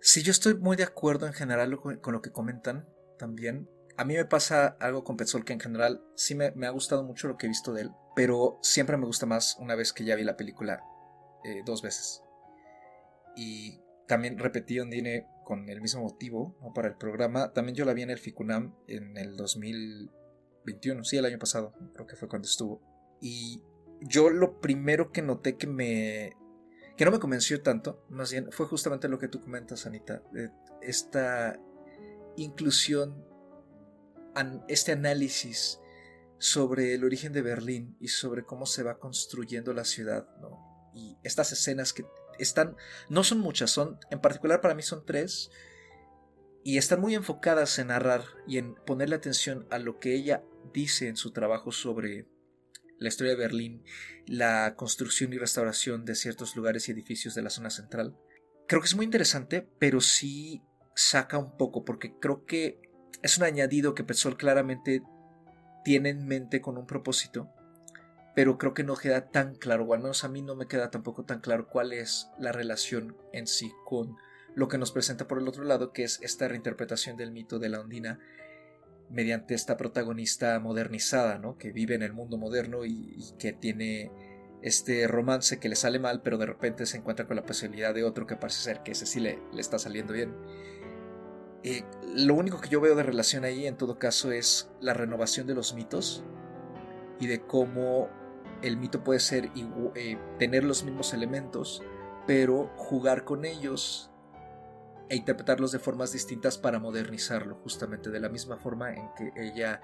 Sí, 0.00 0.22
yo 0.22 0.30
estoy 0.30 0.54
muy 0.54 0.76
de 0.76 0.84
acuerdo 0.84 1.26
en 1.26 1.32
general 1.32 1.76
con, 1.78 2.12
lo 2.12 2.22
que 2.22 2.30
comentan 2.30 2.88
también. 3.18 3.68
A 4.00 4.04
mí 4.06 4.14
me 4.14 4.24
pasa 4.24 4.78
algo 4.80 5.04
con 5.04 5.18
Petzold 5.18 5.44
que 5.44 5.52
en 5.52 5.60
general 5.60 6.02
sí 6.14 6.34
me, 6.34 6.46
ha 6.46 6.70
gustado 6.70 7.04
mucho 7.04 7.28
lo 7.28 7.36
que 7.36 7.44
he 7.44 7.50
visto 7.50 7.74
de 7.74 7.82
él, 7.82 7.90
pero 8.16 8.58
siempre 8.62 8.96
me 8.96 9.04
gusta 9.04 9.26
más 9.26 9.58
una 9.60 9.74
vez 9.74 9.92
que 9.92 10.04
ya 10.04 10.16
vi 10.16 10.24
la 10.24 10.38
película 10.38 10.82
eh, 11.44 11.60
dos 11.66 11.82
veces. 11.82 12.22
Y 13.36 13.78
también 14.08 14.38
repetí 14.38 14.80
Ondine 14.80 15.26
con 15.44 15.68
el 15.68 15.82
mismo 15.82 16.00
motivo 16.00 16.56
para 16.74 16.88
el 16.88 16.96
programa. 16.96 17.52
También 17.52 17.74
yo 17.74 17.84
la 17.84 17.92
vi 17.92 18.00
en 18.00 18.08
el 18.08 18.18
Ficunam 18.18 18.74
en 18.88 19.18
el 19.18 19.36
2021, 19.36 21.04
sí, 21.04 21.18
el 21.18 21.26
año 21.26 21.38
pasado, 21.38 21.74
creo 21.92 22.06
que 22.06 22.16
fue 22.16 22.26
cuando 22.26 22.48
estuvo. 22.48 22.80
Y 23.20 23.62
yo 24.00 24.30
lo 24.30 24.62
primero 24.62 25.12
que 25.12 25.20
noté 25.20 25.58
que 25.58 25.66
me, 25.66 26.38
que 26.96 27.04
no 27.04 27.10
me 27.10 27.20
convenció 27.20 27.60
tanto, 27.60 28.02
más 28.08 28.32
bien, 28.32 28.50
fue 28.50 28.64
justamente 28.64 29.10
lo 29.10 29.18
que 29.18 29.28
tú 29.28 29.42
comentas, 29.42 29.84
Anita, 29.84 30.22
esta 30.80 31.60
inclusión, 32.36 33.28
este 34.68 34.92
análisis 34.92 35.80
sobre 36.38 36.94
el 36.94 37.04
origen 37.04 37.32
de 37.32 37.42
Berlín 37.42 37.96
y 38.00 38.08
sobre 38.08 38.44
cómo 38.44 38.66
se 38.66 38.82
va 38.82 38.98
construyendo 38.98 39.72
la 39.74 39.84
ciudad. 39.84 40.26
Y 40.94 41.16
estas 41.22 41.52
escenas 41.52 41.92
que 41.92 42.04
están, 42.38 42.76
no 43.08 43.24
son 43.24 43.40
muchas, 43.40 43.70
son, 43.70 43.98
en 44.10 44.20
particular 44.20 44.60
para 44.60 44.74
mí 44.74 44.82
son 44.82 45.04
tres, 45.04 45.50
y 46.64 46.78
están 46.78 47.00
muy 47.00 47.14
enfocadas 47.14 47.78
en 47.78 47.88
narrar 47.88 48.24
y 48.46 48.58
en 48.58 48.74
ponerle 48.74 49.16
atención 49.16 49.66
a 49.70 49.78
lo 49.78 49.98
que 49.98 50.14
ella 50.14 50.42
dice 50.72 51.08
en 51.08 51.16
su 51.16 51.32
trabajo 51.32 51.72
sobre 51.72 52.26
la 52.98 53.08
historia 53.08 53.32
de 53.32 53.38
Berlín, 53.38 53.82
la 54.26 54.74
construcción 54.76 55.32
y 55.32 55.38
restauración 55.38 56.04
de 56.04 56.14
ciertos 56.14 56.56
lugares 56.56 56.88
y 56.88 56.92
edificios 56.92 57.34
de 57.34 57.42
la 57.42 57.50
zona 57.50 57.70
central. 57.70 58.16
Creo 58.68 58.80
que 58.80 58.86
es 58.86 58.94
muy 58.94 59.06
interesante, 59.06 59.66
pero 59.78 60.00
sí 60.00 60.62
saca 60.94 61.38
un 61.38 61.56
poco, 61.56 61.84
porque 61.84 62.14
creo 62.20 62.44
que 62.44 62.89
es 63.22 63.38
un 63.38 63.44
añadido 63.44 63.94
que 63.94 64.04
Petzol 64.04 64.36
claramente 64.36 65.02
tiene 65.84 66.10
en 66.10 66.26
mente 66.26 66.60
con 66.60 66.78
un 66.78 66.86
propósito, 66.86 67.50
pero 68.34 68.58
creo 68.58 68.74
que 68.74 68.84
no 68.84 68.96
queda 68.96 69.30
tan 69.30 69.54
claro, 69.54 69.84
o 69.84 69.94
al 69.94 70.00
menos 70.00 70.24
a 70.24 70.28
mí 70.28 70.42
no 70.42 70.54
me 70.54 70.66
queda 70.66 70.90
tampoco 70.90 71.24
tan 71.24 71.40
claro 71.40 71.68
cuál 71.68 71.92
es 71.92 72.28
la 72.38 72.52
relación 72.52 73.16
en 73.32 73.46
sí 73.46 73.72
con 73.84 74.16
lo 74.54 74.68
que 74.68 74.78
nos 74.78 74.92
presenta 74.92 75.28
por 75.28 75.38
el 75.38 75.48
otro 75.48 75.64
lado, 75.64 75.92
que 75.92 76.04
es 76.04 76.20
esta 76.22 76.48
reinterpretación 76.48 77.16
del 77.16 77.32
mito 77.32 77.58
de 77.58 77.68
la 77.68 77.80
ondina 77.80 78.18
mediante 79.10 79.54
esta 79.54 79.76
protagonista 79.76 80.58
modernizada, 80.60 81.38
¿no? 81.38 81.58
que 81.58 81.72
vive 81.72 81.94
en 81.94 82.02
el 82.02 82.12
mundo 82.12 82.38
moderno 82.38 82.84
y, 82.84 83.34
que 83.38 83.52
tiene 83.52 84.10
este 84.62 85.06
romance 85.08 85.58
que 85.58 85.68
le 85.68 85.74
sale 85.76 85.98
mal, 85.98 86.22
pero 86.22 86.38
de 86.38 86.46
repente 86.46 86.86
se 86.86 86.98
encuentra 86.98 87.26
con 87.26 87.36
la 87.36 87.44
posibilidad 87.44 87.94
de 87.94 88.04
otro 88.04 88.26
que 88.26 88.36
parece 88.36 88.62
ser 88.62 88.82
que 88.82 88.92
ese 88.92 89.06
sí 89.06 89.20
le, 89.20 89.38
le 89.52 89.60
está 89.60 89.78
saliendo 89.78 90.12
bien. 90.12 90.34
Eh, 91.62 91.84
lo 92.14 92.34
único 92.34 92.60
que 92.60 92.68
yo 92.68 92.80
veo 92.80 92.94
de 92.94 93.02
relación 93.02 93.44
ahí, 93.44 93.66
en 93.66 93.76
todo 93.76 93.98
caso, 93.98 94.32
es 94.32 94.70
la 94.80 94.94
renovación 94.94 95.46
de 95.46 95.54
los 95.54 95.74
mitos 95.74 96.24
y 97.18 97.26
de 97.26 97.42
cómo 97.42 98.08
el 98.62 98.76
mito 98.76 99.02
puede 99.04 99.20
ser 99.20 99.50
eh, 99.94 100.18
tener 100.38 100.64
los 100.64 100.84
mismos 100.84 101.14
elementos, 101.14 101.82
pero 102.26 102.72
jugar 102.76 103.24
con 103.24 103.44
ellos 103.44 104.10
e 105.08 105.16
interpretarlos 105.16 105.72
de 105.72 105.78
formas 105.78 106.12
distintas 106.12 106.56
para 106.58 106.78
modernizarlo, 106.78 107.56
justamente 107.56 108.10
de 108.10 108.20
la 108.20 108.28
misma 108.28 108.58
forma 108.58 108.94
en 108.94 109.08
que 109.14 109.32
ella 109.36 109.80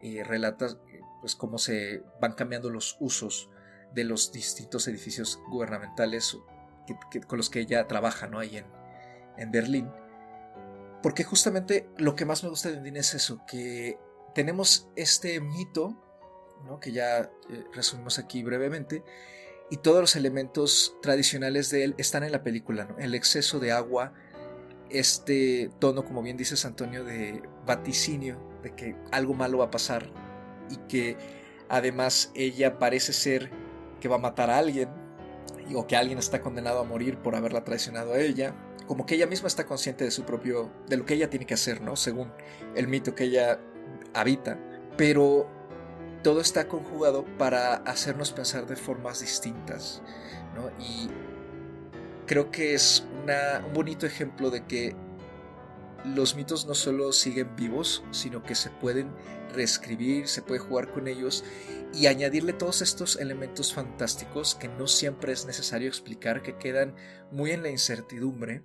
eh, 0.00 0.22
relata 0.24 0.66
eh, 0.66 1.00
pues 1.20 1.34
cómo 1.34 1.58
se 1.58 2.02
van 2.20 2.32
cambiando 2.32 2.70
los 2.70 2.96
usos 3.00 3.50
de 3.92 4.04
los 4.04 4.32
distintos 4.32 4.86
edificios 4.88 5.40
gubernamentales 5.48 6.38
con 7.26 7.38
los 7.38 7.50
que 7.50 7.60
ella 7.60 7.86
trabaja 7.86 8.26
¿no? 8.26 8.38
ahí 8.38 8.56
en, 8.56 8.66
en 9.36 9.50
Berlín. 9.50 9.90
Porque 11.02 11.24
justamente 11.24 11.88
lo 11.98 12.14
que 12.14 12.24
más 12.24 12.42
me 12.42 12.50
gusta 12.50 12.70
de 12.70 12.78
Undine 12.78 13.00
es 13.00 13.14
eso, 13.14 13.40
que 13.46 13.98
tenemos 14.34 14.88
este 14.96 15.40
mito, 15.40 15.98
que 16.80 16.92
ya 16.92 17.18
eh, 17.20 17.64
resumimos 17.72 18.18
aquí 18.18 18.42
brevemente, 18.42 19.02
y 19.70 19.78
todos 19.78 20.00
los 20.00 20.16
elementos 20.16 20.96
tradicionales 21.02 21.70
de 21.70 21.84
él 21.84 21.94
están 21.98 22.24
en 22.24 22.32
la 22.32 22.42
película, 22.42 22.84
¿no? 22.84 22.98
el 22.98 23.14
exceso 23.14 23.58
de 23.58 23.72
agua, 23.72 24.12
este 24.90 25.70
tono, 25.78 26.04
como 26.04 26.22
bien 26.22 26.36
dices 26.36 26.64
Antonio, 26.64 27.04
de 27.04 27.42
vaticinio, 27.66 28.38
de 28.62 28.74
que 28.74 28.96
algo 29.10 29.34
malo 29.34 29.58
va 29.58 29.66
a 29.66 29.70
pasar 29.70 30.10
y 30.70 30.76
que 30.88 31.16
además 31.68 32.30
ella 32.34 32.78
parece 32.78 33.12
ser 33.12 33.50
que 34.00 34.08
va 34.08 34.16
a 34.16 34.18
matar 34.18 34.50
a 34.50 34.58
alguien 34.58 34.90
o 35.74 35.86
que 35.86 35.96
alguien 35.96 36.18
está 36.18 36.40
condenado 36.42 36.80
a 36.80 36.84
morir 36.84 37.18
por 37.18 37.34
haberla 37.34 37.64
traicionado 37.64 38.12
a 38.12 38.18
ella, 38.18 38.54
como 38.92 39.06
que 39.06 39.14
ella 39.14 39.26
misma 39.26 39.48
está 39.48 39.64
consciente 39.64 40.04
de 40.04 40.10
su 40.10 40.24
propio, 40.24 40.70
de 40.86 40.98
lo 40.98 41.06
que 41.06 41.14
ella 41.14 41.30
tiene 41.30 41.46
que 41.46 41.54
hacer, 41.54 41.80
¿no? 41.80 41.96
Según 41.96 42.30
el 42.76 42.88
mito 42.88 43.14
que 43.14 43.24
ella 43.24 43.58
habita, 44.12 44.58
pero 44.98 45.48
todo 46.22 46.42
está 46.42 46.68
conjugado 46.68 47.24
para 47.38 47.76
hacernos 47.76 48.32
pensar 48.32 48.66
de 48.66 48.76
formas 48.76 49.20
distintas, 49.20 50.02
¿no? 50.54 50.70
Y 50.78 51.08
creo 52.26 52.50
que 52.50 52.74
es 52.74 53.06
un 53.14 53.72
bonito 53.72 54.04
ejemplo 54.04 54.50
de 54.50 54.66
que 54.66 54.94
los 56.04 56.36
mitos 56.36 56.66
no 56.66 56.74
solo 56.74 57.14
siguen 57.14 57.56
vivos, 57.56 58.04
sino 58.10 58.42
que 58.42 58.54
se 58.54 58.68
pueden 58.68 59.10
reescribir, 59.54 60.28
se 60.28 60.42
puede 60.42 60.60
jugar 60.60 60.92
con 60.92 61.08
ellos 61.08 61.44
y 61.94 62.08
añadirle 62.08 62.52
todos 62.52 62.82
estos 62.82 63.16
elementos 63.16 63.72
fantásticos 63.72 64.54
que 64.54 64.68
no 64.68 64.86
siempre 64.86 65.32
es 65.32 65.46
necesario 65.46 65.88
explicar, 65.88 66.42
que 66.42 66.58
quedan 66.58 66.94
muy 67.30 67.52
en 67.52 67.62
la 67.62 67.70
incertidumbre, 67.70 68.62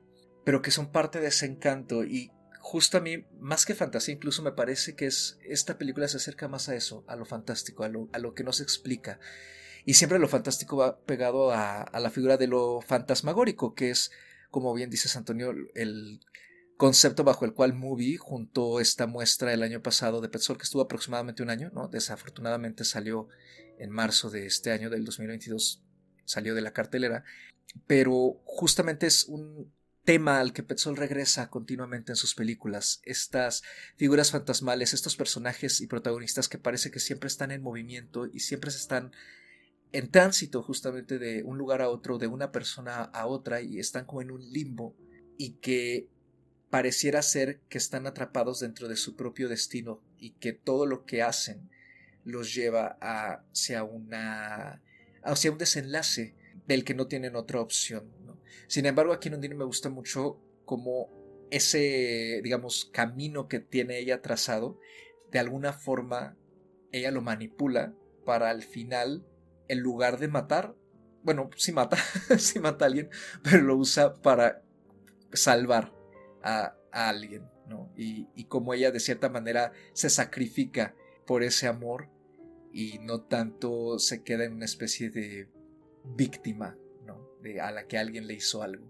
pero 0.48 0.62
que 0.62 0.72
son 0.72 0.94
parte 0.94 1.20
de 1.20 1.28
ese 1.28 1.46
encanto 1.46 2.06
y 2.06 2.32
justo 2.62 2.98
a 2.98 3.02
mí, 3.02 3.26
más 3.38 3.66
que 3.66 3.76
fantasía, 3.76 4.14
incluso 4.14 4.42
me 4.42 4.54
parece 4.54 4.96
que 4.96 5.06
es, 5.06 5.38
esta 5.44 5.78
película 5.78 6.08
se 6.08 6.16
acerca 6.16 6.48
más 6.48 6.70
a 6.70 6.76
eso, 6.76 7.04
a 7.08 7.18
lo 7.18 7.26
fantástico, 7.26 7.84
a 7.84 7.90
lo, 7.90 8.08
a 8.14 8.18
lo 8.18 8.34
que 8.34 8.46
no 8.46 8.54
se 8.54 8.64
explica. 8.64 9.20
Y 9.84 9.96
siempre 9.96 10.20
lo 10.20 10.30
fantástico 10.30 10.78
va 10.78 11.02
pegado 11.02 11.52
a, 11.52 11.82
a 11.82 12.00
la 12.00 12.12
figura 12.12 12.38
de 12.38 12.48
lo 12.48 12.80
fantasmagórico, 12.80 13.76
que 13.76 13.90
es 13.90 14.10
como 14.50 14.74
bien 14.74 14.90
dices 14.90 15.18
Antonio, 15.18 15.54
el 15.76 16.22
concepto 16.78 17.26
bajo 17.26 17.44
el 17.44 17.54
cual 17.54 17.74
Movie 17.74 18.16
juntó 18.16 18.80
esta 18.80 19.06
muestra 19.06 19.52
el 19.52 19.64
año 19.64 19.84
pasado 19.84 20.22
de 20.22 20.30
Petzol, 20.30 20.58
que 20.58 20.64
estuvo 20.64 20.82
aproximadamente 20.82 21.44
un 21.44 21.50
año, 21.50 21.72
¿no? 21.74 21.90
Desafortunadamente 21.90 22.86
salió 22.86 23.28
en 23.80 23.90
marzo 23.90 24.30
de 24.30 24.46
este 24.46 24.72
año, 24.72 24.90
del 24.90 25.04
2022, 25.04 25.84
salió 26.24 26.56
de 26.56 26.62
la 26.62 26.72
cartelera, 26.72 27.26
pero 27.86 28.40
justamente 28.46 29.08
es 29.08 29.26
un 29.26 29.76
tema 30.08 30.40
al 30.40 30.54
que 30.54 30.64
Petzol 30.64 30.96
regresa 30.96 31.50
continuamente 31.50 32.14
en 32.14 32.16
sus 32.16 32.34
películas, 32.34 33.02
estas 33.04 33.62
figuras 33.98 34.32
fantasmales, 34.32 34.94
estos 34.94 35.18
personajes 35.18 35.82
y 35.82 35.88
protagonistas 35.88 36.48
que 36.48 36.58
parece 36.58 36.92
que 36.92 37.02
siempre 37.02 37.28
están 37.28 37.52
en 37.52 37.62
movimiento 37.62 38.26
y 38.26 38.40
siempre 38.40 38.72
se 38.72 38.78
están 38.78 39.12
en 39.92 40.10
tránsito 40.10 40.64
justamente 40.64 41.20
de 41.20 41.44
un 41.44 41.58
lugar 41.58 41.82
a 41.82 41.90
otro, 41.90 42.20
de 42.20 42.28
una 42.28 42.54
persona 42.54 43.02
a 43.02 43.28
otra 43.28 43.60
y 43.60 43.80
están 43.80 44.06
como 44.06 44.22
en 44.22 44.32
un 44.32 44.50
limbo 44.50 44.96
y 45.38 45.56
que 45.56 46.08
pareciera 46.70 47.22
ser 47.22 47.60
que 47.68 47.78
están 47.78 48.08
atrapados 48.08 48.62
dentro 48.62 48.88
de 48.88 48.96
su 48.96 49.18
propio 49.18 49.50
destino 49.50 50.02
y 50.18 50.36
que 50.36 50.54
todo 50.54 50.86
lo 50.86 51.04
que 51.04 51.22
hacen 51.22 51.70
los 52.24 52.56
lleva 52.56 52.98
hacia 53.02 53.84
una 53.84 54.82
hacia 55.22 55.52
un 55.52 55.58
desenlace 55.58 56.34
del 56.66 56.86
que 56.86 56.94
no 56.94 57.08
tienen 57.08 57.36
otra 57.36 57.60
opción. 57.60 58.17
Sin 58.68 58.86
embargo, 58.86 59.14
aquí 59.14 59.28
en 59.28 59.36
Undine 59.36 59.56
me 59.56 59.66
gusta 59.66 59.90
mucho 59.90 60.40
como 60.66 61.10
ese, 61.52 62.42
digamos, 62.44 62.90
camino 62.92 63.48
que 63.48 63.60
tiene 63.60 64.00
ella 64.00 64.22
trazado, 64.22 64.80
de 65.32 65.40
alguna 65.40 65.74
forma 65.74 66.38
ella 66.92 67.12
lo 67.12 67.22
manipula 67.22 67.94
para 68.26 68.50
al 68.50 68.64
final 68.64 69.26
en 69.68 69.80
lugar 69.80 70.20
de 70.20 70.28
matar, 70.28 70.76
bueno, 71.24 71.50
sí 71.56 71.72
mata, 71.72 71.98
sí 72.38 72.60
mata 72.60 72.86
a 72.86 72.88
alguien, 72.88 73.10
pero 73.44 73.62
lo 73.64 73.76
usa 73.76 74.14
para 74.14 74.64
salvar 75.34 75.94
a, 76.44 76.74
alguien, 76.92 77.44
¿no? 77.68 77.92
Y, 77.96 78.46
como 78.46 78.74
ella 78.74 78.92
de 78.92 79.00
cierta 79.00 79.30
manera 79.30 79.72
se 79.94 80.10
sacrifica 80.10 80.96
por 81.28 81.44
ese 81.44 81.68
amor 81.68 82.10
y 82.74 82.98
no 83.00 83.22
tanto 83.22 84.00
se 84.00 84.24
queda 84.24 84.46
en 84.46 84.54
una 84.54 84.66
especie 84.66 85.12
de 85.12 85.48
víctima. 86.04 86.76
De 87.42 87.62
a 87.62 87.72
la 87.72 87.86
que 87.86 87.98
alguien 87.98 88.28
le 88.28 88.34
hizo 88.34 88.62
algo. 88.62 88.86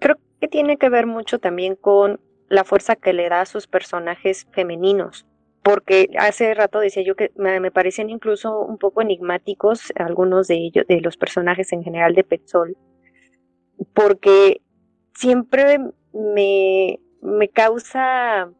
Creo 0.00 0.16
que 0.40 0.48
tiene 0.48 0.78
que 0.78 0.88
ver 0.88 1.06
mucho 1.06 1.38
también 1.38 1.76
con 1.76 2.20
la 2.48 2.64
fuerza 2.64 2.96
que 2.96 3.12
le 3.12 3.28
da 3.28 3.42
a 3.42 3.46
sus 3.46 3.66
personajes 3.66 4.46
femeninos, 4.52 5.26
porque 5.62 6.08
hace 6.18 6.54
rato 6.54 6.80
decía 6.80 7.02
yo 7.02 7.14
que 7.14 7.30
me, 7.36 7.70
parecían 7.70 8.08
incluso 8.08 8.60
un 8.60 8.78
poco 8.78 9.02
enigmáticos 9.02 9.92
algunos 9.96 10.48
de 10.48 10.54
ellos, 10.54 10.86
de 10.86 11.00
los 11.00 11.16
personajes 11.16 11.72
en 11.72 11.82
general 11.82 12.14
de 12.14 12.24
Petzol, 12.24 12.76
porque 13.92 14.62
siempre 15.14 15.78
me, 16.12 17.00
me 17.20 17.48
causa 17.48 18.50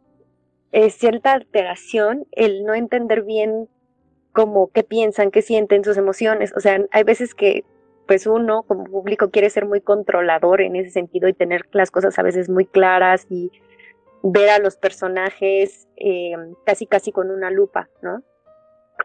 eh, 0.73 0.91
cierta 0.91 1.33
alteración 1.33 2.27
el 2.33 2.65
no 2.65 2.75
entender 2.75 3.23
bien 3.23 3.69
cómo 4.33 4.71
qué 4.71 4.83
piensan, 4.85 5.31
qué 5.31 5.43
sienten, 5.43 5.85
sus 5.85 5.97
emociones. 5.97 6.53
O 6.57 6.61
sea, 6.61 6.79
hay 6.91 7.03
veces 7.05 7.35
que 7.35 7.65
pues 8.09 8.27
uno 8.27 8.63
como 8.63 8.85
público 8.85 9.31
quiere 9.31 9.51
ser 9.51 9.67
muy 9.67 9.83
controlador 9.83 10.63
en 10.63 10.77
ese 10.77 10.91
sentido 10.91 11.29
y 11.29 11.35
tener 11.35 11.69
las 11.73 11.91
cosas 11.91 12.19
a 12.19 12.23
veces 12.23 12.49
muy 12.49 12.65
claras 12.65 13.27
y 13.29 13.53
ver 14.23 14.49
a 14.49 14.59
los 14.59 14.77
personajes 14.79 15.87
eh, 15.99 16.33
casi 16.65 16.87
casi 16.87 17.13
con 17.13 17.31
una 17.31 17.51
lupa, 17.51 17.91
¿no? 18.01 18.23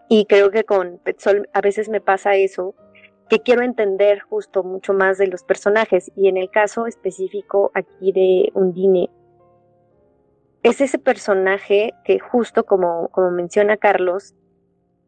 Y 0.08 0.26
creo 0.26 0.52
que 0.52 0.64
con 0.64 1.00
Petzol 1.00 1.50
a 1.52 1.60
veces 1.60 1.90
me 1.90 2.00
pasa 2.00 2.36
eso, 2.36 2.76
que 3.28 3.42
quiero 3.42 3.62
entender 3.62 4.22
justo 4.22 4.64
mucho 4.64 4.94
más 4.94 5.18
de 5.18 5.28
los 5.28 5.44
personajes 5.44 6.10
y 6.16 6.30
en 6.30 6.38
el 6.38 6.50
caso 6.50 6.88
específico 6.88 7.72
aquí 7.74 8.14
de 8.14 8.52
Undine, 8.54 9.10
es 10.64 10.80
ese 10.80 10.98
personaje 10.98 11.94
que 12.06 12.20
justo 12.20 12.66
como, 12.66 13.10
como 13.10 13.32
menciona 13.32 13.76
Carlos, 13.76 14.34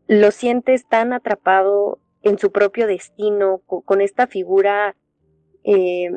lo 0.08 0.32
sientes 0.32 0.86
tan 0.86 1.14
atrapado 1.14 2.00
en 2.26 2.40
su 2.40 2.52
propio 2.52 2.88
destino, 2.88 3.62
con, 3.68 4.02
esta 4.02 4.26
figura 4.26 4.96
eh, 5.64 6.10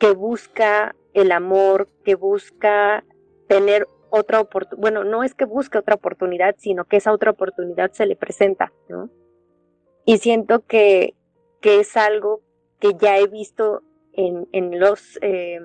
que 0.00 0.10
busca 0.10 0.96
el 1.14 1.30
amor, 1.30 1.88
que 2.04 2.16
busca 2.16 3.04
tener 3.46 3.86
otra 4.10 4.40
oportunidad, 4.40 4.80
bueno, 4.80 5.04
no 5.04 5.22
es 5.22 5.32
que 5.36 5.44
busque 5.44 5.78
otra 5.78 5.94
oportunidad, 5.94 6.56
sino 6.58 6.86
que 6.86 6.96
esa 6.96 7.12
otra 7.12 7.30
oportunidad 7.30 7.92
se 7.92 8.04
le 8.04 8.16
presenta, 8.16 8.72
¿no? 8.88 9.10
Y 10.04 10.18
siento 10.18 10.66
que, 10.66 11.14
que 11.60 11.78
es 11.78 11.96
algo 11.96 12.42
que 12.80 12.94
ya 12.98 13.18
he 13.18 13.28
visto 13.28 13.82
en, 14.12 14.48
en 14.50 14.80
los, 14.80 15.20
eh, 15.22 15.60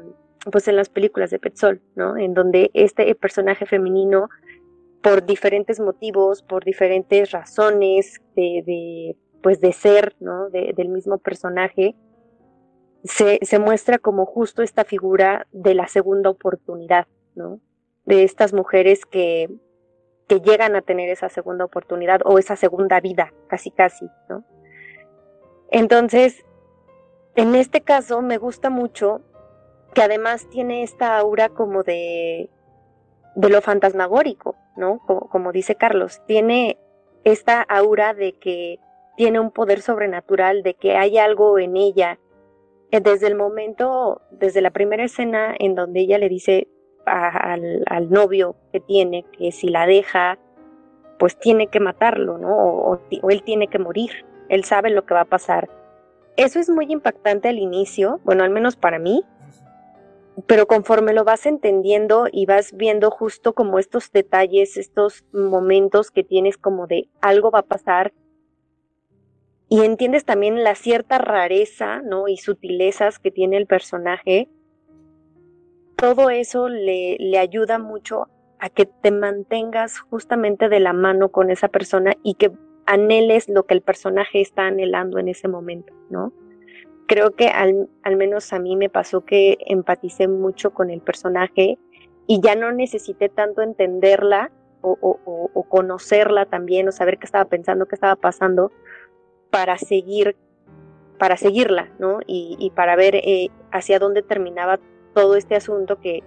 pues 0.51 0.67
en 0.67 0.75
las 0.75 0.89
películas 0.89 1.31
de 1.31 1.39
Petzol, 1.39 1.81
¿no? 1.95 2.15
En 2.15 2.35
donde 2.35 2.69
este 2.75 3.13
personaje 3.15 3.65
femenino, 3.65 4.29
por 5.01 5.25
diferentes 5.25 5.79
motivos, 5.79 6.43
por 6.43 6.63
diferentes 6.63 7.31
razones 7.31 8.21
de, 8.35 8.63
de 8.67 9.15
pues 9.41 9.59
de 9.61 9.73
ser, 9.73 10.15
¿no? 10.19 10.49
del 10.49 10.89
mismo 10.89 11.17
personaje, 11.17 11.95
se, 13.03 13.39
se 13.41 13.59
muestra 13.59 13.97
como 13.97 14.25
justo 14.25 14.61
esta 14.61 14.83
figura 14.83 15.47
de 15.51 15.73
la 15.73 15.87
segunda 15.87 16.29
oportunidad, 16.29 17.07
¿no? 17.35 17.59
de 18.05 18.23
estas 18.23 18.53
mujeres 18.53 19.05
que, 19.05 19.49
que 20.27 20.41
llegan 20.41 20.75
a 20.75 20.81
tener 20.81 21.09
esa 21.09 21.29
segunda 21.29 21.65
oportunidad 21.65 22.21
o 22.25 22.39
esa 22.39 22.55
segunda 22.55 22.99
vida, 22.99 23.33
casi 23.47 23.71
casi, 23.71 24.09
¿no? 24.29 24.43
Entonces, 25.71 26.45
en 27.35 27.55
este 27.55 27.81
caso 27.81 28.21
me 28.21 28.37
gusta 28.37 28.69
mucho 28.69 29.21
que 29.93 30.01
además 30.01 30.47
tiene 30.49 30.83
esta 30.83 31.17
aura 31.17 31.49
como 31.49 31.83
de, 31.83 32.49
de 33.35 33.49
lo 33.49 33.61
fantasmagórico, 33.61 34.55
¿no? 34.75 34.99
Como, 35.05 35.29
como, 35.29 35.51
dice 35.51 35.75
Carlos, 35.75 36.21
tiene 36.25 36.79
esta 37.23 37.61
aura 37.61 38.13
de 38.13 38.33
que 38.33 38.79
tiene 39.19 39.41
un 39.41 39.51
poder 39.51 39.81
sobrenatural, 39.81 40.63
de 40.63 40.75
que 40.75 40.95
hay 40.95 41.17
algo 41.17 41.59
en 41.59 41.75
ella. 41.75 42.17
Desde 42.89 43.27
el 43.27 43.35
momento, 43.35 44.21
desde 44.31 44.61
la 44.61 44.71
primera 44.71 45.03
escena 45.03 45.53
en 45.59 45.75
donde 45.75 45.99
ella 45.99 46.17
le 46.17 46.29
dice, 46.29 46.69
al, 47.05 48.09
novio 48.09 48.55
que 48.71 48.79
tiene, 48.79 49.25
que 49.37 49.51
si 49.51 49.67
la 49.67 49.85
deja, 49.85 50.39
pues 51.17 51.37
tiene 51.37 51.67
que 51.67 51.81
matarlo, 51.81 52.37
¿no? 52.37 52.55
O, 52.55 53.01
él 53.29 53.43
tiene 53.43 53.67
que 53.67 53.77
morir, 53.77 54.25
él 54.47 54.63
sabe 54.63 54.89
lo 54.89 55.05
que 55.05 55.15
va 55.15 55.21
a 55.21 55.25
pasar. 55.25 55.69
Eso 56.37 56.57
es 56.57 56.69
muy 56.69 56.85
impactante 56.89 57.49
al 57.49 57.59
inicio, 57.59 58.21
bueno, 58.23 58.45
al 58.45 58.51
menos 58.51 58.77
para 58.77 58.99
mí, 58.99 59.25
pero 60.47 60.65
conforme 60.65 61.11
lo 61.11 61.25
vas 61.25 61.45
entendiendo 61.45 62.27
y 62.31 62.45
vas 62.45 62.71
viendo 62.71 63.11
justo 63.11 63.51
como 63.51 63.79
estos 63.79 64.13
detalles, 64.13 64.77
estos 64.77 65.25
momentos 65.33 66.09
que 66.09 66.23
tienes 66.23 66.57
como 66.57 66.87
de 66.87 67.09
algo 67.19 67.51
va 67.51 67.59
a 67.59 67.63
pasar, 67.63 68.13
y 69.69 69.83
entiendes 69.83 70.25
también 70.25 70.63
la 70.63 70.73
cierta 70.73 71.19
rareza, 71.19 72.01
¿no? 72.01 72.27
Y 72.27 72.37
sutilezas 72.37 73.19
que 73.19 73.29
tiene 73.29 73.57
el 73.57 73.67
personaje, 73.67 74.49
todo 75.95 76.31
eso 76.31 76.69
le, 76.69 77.17
le 77.19 77.37
ayuda 77.37 77.77
mucho 77.77 78.27
a 78.57 78.69
que 78.69 78.87
te 78.87 79.11
mantengas 79.11 79.99
justamente 79.99 80.69
de 80.69 80.79
la 80.79 80.91
mano 80.91 81.29
con 81.29 81.51
esa 81.51 81.67
persona 81.67 82.13
y 82.23 82.33
que 82.33 82.51
anheles 82.87 83.47
lo 83.47 83.63
que 83.63 83.75
el 83.75 83.81
personaje 83.81 84.41
está 84.41 84.65
anhelando 84.65 85.19
en 85.19 85.27
ese 85.27 85.47
momento, 85.47 85.93
¿no? 86.09 86.33
Creo 87.07 87.35
que 87.35 87.47
al, 87.47 87.89
al, 88.03 88.17
menos 88.17 88.51
a 88.53 88.59
mí 88.59 88.75
me 88.75 88.89
pasó 88.89 89.23
que 89.23 89.57
empaticé 89.67 90.27
mucho 90.27 90.71
con 90.71 90.89
el 90.89 91.01
personaje 91.01 91.77
y 92.27 92.41
ya 92.41 92.55
no 92.55 92.71
necesité 92.71 93.29
tanto 93.29 93.61
entenderla 93.61 94.51
o, 94.81 94.97
o, 95.01 95.51
o 95.53 95.63
conocerla 95.63 96.45
también 96.45 96.87
o 96.87 96.91
saber 96.91 97.19
qué 97.19 97.25
estaba 97.25 97.45
pensando, 97.45 97.87
qué 97.87 97.95
estaba 97.95 98.15
pasando 98.15 98.71
para 99.49 99.77
seguir, 99.77 100.35
para 101.17 101.37
seguirla, 101.37 101.89
¿no? 101.99 102.19
Y, 102.25 102.71
para 102.75 102.95
ver 102.95 103.15
eh, 103.15 103.49
hacia 103.71 103.99
dónde 103.99 104.21
terminaba 104.21 104.79
todo 105.13 105.35
este 105.35 105.55
asunto 105.55 105.99
que 105.99 106.23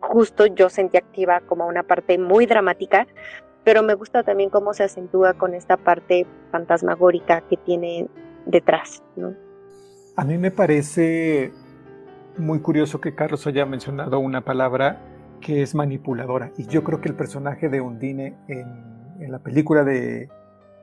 justo 0.00 0.46
yo 0.46 0.68
sentí 0.68 0.96
activa 0.96 1.40
como 1.40 1.66
una 1.66 1.82
parte 1.82 2.18
muy 2.18 2.46
dramática, 2.46 3.06
pero 3.64 3.82
me 3.82 3.94
gusta 3.94 4.22
también 4.22 4.50
cómo 4.50 4.72
se 4.72 4.84
acentúa 4.84 5.34
con 5.34 5.54
esta 5.54 5.76
parte 5.76 6.26
fantasmagórica 6.50 7.42
que 7.42 7.56
tiene 7.56 8.08
detrás. 8.46 9.02
A 10.16 10.24
mí 10.24 10.38
me 10.38 10.50
parece 10.50 11.52
muy 12.38 12.60
curioso 12.60 13.00
que 13.00 13.14
Carlos 13.14 13.46
haya 13.46 13.66
mencionado 13.66 14.18
una 14.18 14.44
palabra 14.44 15.00
que 15.40 15.62
es 15.62 15.74
manipuladora. 15.74 16.52
Y 16.56 16.66
yo 16.66 16.84
creo 16.84 17.00
que 17.00 17.08
el 17.08 17.14
personaje 17.14 17.68
de 17.68 17.80
Undine 17.80 18.36
en, 18.48 18.66
en 19.20 19.32
la 19.32 19.38
película 19.38 19.84
de, 19.84 20.28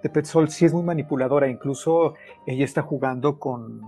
de 0.08 0.14
Petzol 0.14 0.50
sí 0.50 0.66
es 0.66 0.74
muy 0.74 0.84
manipuladora. 0.84 1.50
Incluso 1.50 2.16
ella 2.46 2.66
está 2.66 2.82
jugando 2.82 3.40
con, 3.40 3.82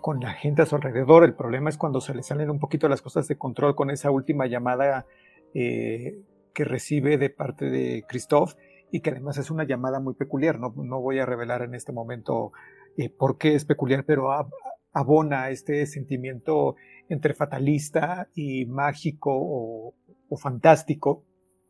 con 0.00 0.20
la 0.20 0.32
gente 0.32 0.62
a 0.62 0.66
su 0.66 0.76
alrededor. 0.76 1.24
El 1.24 1.34
problema 1.34 1.70
es 1.70 1.78
cuando 1.78 2.00
se 2.00 2.14
le 2.14 2.22
salen 2.22 2.50
un 2.50 2.58
poquito 2.58 2.88
las 2.88 3.02
cosas 3.02 3.28
de 3.28 3.38
control 3.38 3.74
con 3.74 3.90
esa 3.90 4.10
última 4.10 4.46
llamada 4.46 5.06
eh, 5.54 6.20
que 6.52 6.64
recibe 6.64 7.16
de 7.18 7.30
parte 7.30 7.70
de 7.70 8.04
Christoph 8.08 8.54
y 8.90 9.00
que 9.00 9.10
además 9.10 9.38
es 9.38 9.50
una 9.50 9.64
llamada 9.64 10.00
muy 10.00 10.14
peculiar. 10.14 10.58
No, 10.58 10.72
no 10.76 11.00
voy 11.00 11.20
a 11.20 11.26
revelar 11.26 11.62
en 11.62 11.74
este 11.74 11.92
momento 11.92 12.52
eh, 12.96 13.08
por 13.08 13.38
qué 13.38 13.54
es 13.54 13.64
peculiar, 13.64 14.04
pero 14.04 14.30
abona 14.92 15.50
este 15.50 15.86
sentimiento 15.86 16.76
entre 17.08 17.34
fatalista 17.34 18.28
y 18.34 18.66
mágico 18.66 19.30
o, 19.32 19.94
fantástico 20.36 21.24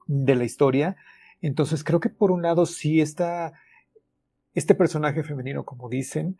de 0.06 0.34
la 0.34 0.44
historia. 0.44 0.96
Entonces 1.40 1.84
creo 1.84 2.00
que 2.00 2.10
por 2.10 2.30
un 2.30 2.42
lado 2.42 2.66
sí 2.66 3.00
está 3.00 3.52
este 4.54 4.74
personaje 4.74 5.22
femenino, 5.22 5.64
como 5.64 5.88
dicen, 5.88 6.36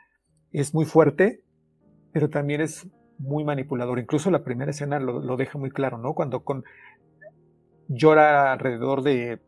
es 0.52 0.74
muy 0.74 0.84
fuerte, 0.84 1.42
pero 2.12 2.28
también 2.28 2.60
es 2.60 2.88
muy 3.18 3.44
manipulador. 3.44 3.98
Incluso 3.98 4.30
la 4.30 4.42
primera 4.42 4.70
escena 4.70 4.98
lo, 4.98 5.36
deja 5.36 5.58
muy 5.58 5.70
claro, 5.70 5.98
¿no? 5.98 6.14
Cuando 6.14 6.42
con, 6.42 6.64
llora 7.88 8.52
alrededor 8.52 9.02
de 9.02 9.40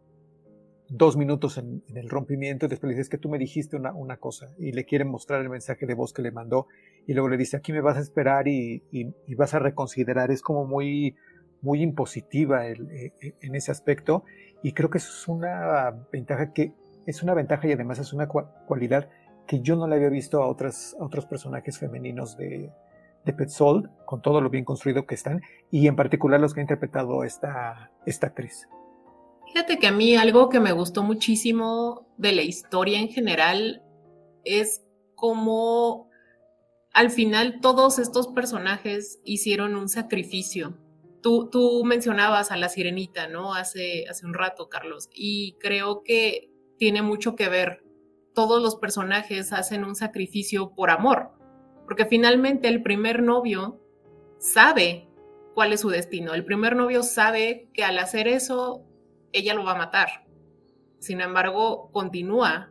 dos 0.88 1.16
minutos 1.16 1.56
en, 1.58 1.82
el 1.94 2.10
rompimiento 2.10 2.66
y 2.66 2.68
después 2.68 2.88
le 2.88 2.94
dice, 2.94 3.02
es 3.02 3.08
que 3.08 3.18
tú 3.18 3.30
me 3.30 3.38
dijiste 3.38 3.76
una, 3.76 4.16
cosa 4.18 4.52
y 4.58 4.72
le 4.72 4.84
quiere 4.84 5.04
mostrar 5.04 5.40
el 5.40 5.48
mensaje 5.48 5.86
de 5.86 5.94
voz 5.94 6.12
que 6.12 6.22
le 6.22 6.30
mandó 6.30 6.66
y 7.06 7.14
luego 7.14 7.30
le 7.30 7.38
dice, 7.38 7.56
aquí 7.56 7.72
me 7.72 7.80
vas 7.80 7.96
a 7.96 8.00
esperar 8.00 8.46
y, 8.46 8.84
y, 8.90 9.34
vas 9.34 9.54
a 9.54 9.58
reconsiderar. 9.58 10.30
Es 10.30 10.42
como 10.42 10.66
muy, 10.66 11.16
muy 11.62 11.82
impositiva 11.82 12.66
el, 12.66 12.90
eh, 12.90 13.12
eh, 13.20 13.34
en 13.40 13.54
ese 13.54 13.70
aspecto 13.70 14.24
y 14.62 14.72
creo 14.72 14.90
que 14.90 14.98
eso 14.98 15.10
es 15.10 15.28
una 15.28 15.90
ventaja 16.12 16.52
que 16.52 16.72
es 17.06 17.22
una 17.22 17.34
ventaja 17.34 17.66
y 17.66 17.72
además 17.72 17.98
es 17.98 18.12
una 18.12 18.28
cualidad 18.28 19.08
que 19.46 19.60
yo 19.60 19.74
no 19.74 19.88
le 19.88 19.96
había 19.96 20.08
visto 20.08 20.42
a, 20.42 20.46
otras, 20.46 20.96
otros 21.00 21.26
personajes 21.26 21.78
femeninos 21.78 22.36
de, 22.36 22.70
de 23.24 23.32
Petzold, 23.32 23.88
con 24.04 24.22
todo 24.22 24.40
lo 24.40 24.50
bien 24.50 24.64
construido 24.64 25.06
que 25.06 25.14
están, 25.14 25.40
y 25.70 25.86
en 25.86 25.96
particular 25.96 26.40
los 26.40 26.54
que 26.54 26.60
ha 26.60 26.62
interpretado 26.62 27.24
esta, 27.24 27.90
esta 28.06 28.28
actriz. 28.28 28.68
Fíjate 29.46 29.78
que 29.78 29.86
a 29.86 29.92
mí 29.92 30.16
algo 30.16 30.48
que 30.48 30.60
me 30.60 30.72
gustó 30.72 31.02
muchísimo 31.02 32.06
de 32.16 32.32
la 32.32 32.42
historia 32.42 33.00
en 33.00 33.08
general 33.08 33.82
es 34.44 34.82
cómo 35.14 36.08
al 36.92 37.10
final 37.10 37.60
todos 37.60 37.98
estos 37.98 38.28
personajes 38.28 39.20
hicieron 39.24 39.76
un 39.76 39.88
sacrificio. 39.88 40.78
Tú, 41.22 41.82
mencionabas 41.84 42.50
a 42.50 42.56
la 42.56 42.68
sirenita, 42.68 43.28
¿no? 43.28 43.54
Hace, 43.54 44.06
hace 44.08 44.26
un 44.26 44.34
rato, 44.34 44.68
Carlos, 44.68 45.08
y 45.14 45.56
creo 45.60 46.02
que 46.02 46.50
tiene 46.78 47.00
mucho 47.00 47.36
que 47.36 47.48
ver. 47.48 47.84
Todos 48.34 48.60
los 48.62 48.76
personajes 48.76 49.52
hacen 49.52 49.84
un 49.84 49.94
sacrificio 49.94 50.74
por 50.74 50.90
amor, 50.90 51.30
porque 51.84 52.06
finalmente 52.06 52.66
el 52.68 52.82
primer 52.82 53.22
novio 53.22 53.80
sabe 54.38 55.08
cuál 55.54 55.72
es 55.72 55.80
su 55.80 55.90
destino. 55.90 56.34
El 56.34 56.44
primer 56.44 56.74
novio 56.74 57.02
sabe 57.02 57.68
que 57.72 57.84
al 57.84 57.98
hacer 57.98 58.26
eso, 58.26 58.84
ella 59.32 59.54
lo 59.54 59.64
va 59.64 59.72
a 59.72 59.78
matar. 59.78 60.26
Sin 60.98 61.20
embargo, 61.20 61.90
continúa, 61.92 62.70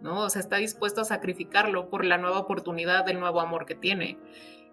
¿no? 0.00 0.22
O 0.22 0.30
sea, 0.30 0.40
está 0.40 0.56
dispuesto 0.56 1.00
a 1.00 1.04
sacrificarlo 1.04 1.88
por 1.88 2.04
la 2.04 2.18
nueva 2.18 2.40
oportunidad 2.40 3.04
del 3.04 3.20
nuevo 3.20 3.40
amor 3.40 3.64
que 3.64 3.74
tiene. 3.74 4.18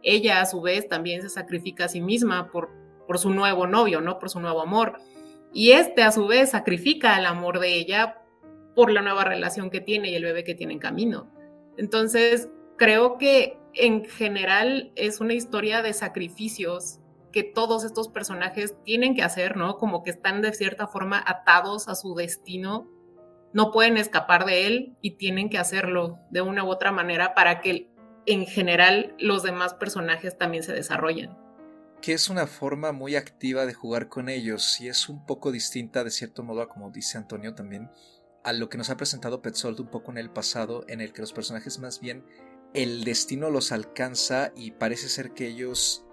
Ella, 0.01 0.41
a 0.41 0.45
su 0.45 0.61
vez, 0.61 0.87
también 0.89 1.21
se 1.21 1.29
sacrifica 1.29 1.85
a 1.85 1.89
sí 1.89 2.01
misma 2.01 2.51
por, 2.51 2.82
por 3.07 3.19
su 3.19 3.29
nuevo 3.29 3.67
novio, 3.67 4.01
¿no? 4.01 4.19
Por 4.19 4.29
su 4.29 4.39
nuevo 4.39 4.61
amor. 4.61 4.99
Y 5.53 5.71
este, 5.71 6.03
a 6.03 6.11
su 6.11 6.27
vez, 6.27 6.51
sacrifica 6.51 7.17
el 7.17 7.25
amor 7.25 7.59
de 7.59 7.73
ella 7.75 8.21
por 8.75 8.91
la 8.91 9.01
nueva 9.01 9.23
relación 9.23 9.69
que 9.69 9.81
tiene 9.81 10.09
y 10.09 10.15
el 10.15 10.23
bebé 10.23 10.43
que 10.43 10.55
tiene 10.55 10.73
en 10.73 10.79
camino. 10.79 11.29
Entonces, 11.77 12.49
creo 12.77 13.17
que 13.17 13.59
en 13.73 14.05
general 14.05 14.91
es 14.95 15.19
una 15.19 15.33
historia 15.33 15.81
de 15.81 15.93
sacrificios 15.93 16.99
que 17.31 17.43
todos 17.43 17.83
estos 17.83 18.09
personajes 18.09 18.75
tienen 18.83 19.15
que 19.15 19.23
hacer, 19.23 19.57
¿no? 19.57 19.77
Como 19.77 20.03
que 20.03 20.11
están 20.11 20.41
de 20.41 20.53
cierta 20.53 20.87
forma 20.87 21.21
atados 21.25 21.87
a 21.87 21.95
su 21.95 22.13
destino, 22.13 22.87
no 23.53 23.71
pueden 23.71 23.97
escapar 23.97 24.45
de 24.45 24.67
él 24.67 24.97
y 25.01 25.17
tienen 25.17 25.49
que 25.49 25.57
hacerlo 25.57 26.19
de 26.29 26.41
una 26.41 26.63
u 26.63 26.69
otra 26.69 26.91
manera 26.91 27.33
para 27.33 27.59
que 27.61 27.89
en 28.25 28.45
general 28.45 29.15
los 29.19 29.43
demás 29.43 29.73
personajes 29.73 30.37
también 30.37 30.63
se 30.63 30.73
desarrollen. 30.73 31.31
Que 32.03 32.11
es 32.11 32.29
una 32.29 32.47
forma 32.47 32.91
muy 32.91 33.15
activa 33.15 33.65
de 33.65 33.73
jugar 33.73 34.09
con 34.09 34.27
ellos 34.27 34.81
y 34.81 34.89
es 34.89 35.07
un 35.07 35.25
poco 35.25 35.53
distinta 35.53 36.03
de 36.03 36.11
cierto 36.11 36.43
modo 36.43 36.61
a 36.61 36.67
como 36.67 36.91
dice 36.91 37.17
Antonio 37.17 37.55
también 37.55 37.89
a 38.43 38.51
lo 38.51 38.67
que 38.67 38.77
nos 38.77 38.89
ha 38.89 38.97
presentado 38.97 39.41
Petzold 39.41 39.79
un 39.79 39.87
poco 39.87 40.11
en 40.11 40.17
el 40.17 40.29
pasado 40.29 40.83
en 40.89 40.99
el 40.99 41.13
que 41.13 41.21
los 41.21 41.31
personajes 41.31 41.79
más 41.79 42.01
bien 42.01 42.25
el 42.73 43.05
destino 43.05 43.49
los 43.49 43.71
alcanza 43.71 44.51
y 44.53 44.71
parece 44.71 45.07
ser 45.07 45.31
que 45.31 45.47
ellos 45.47 46.03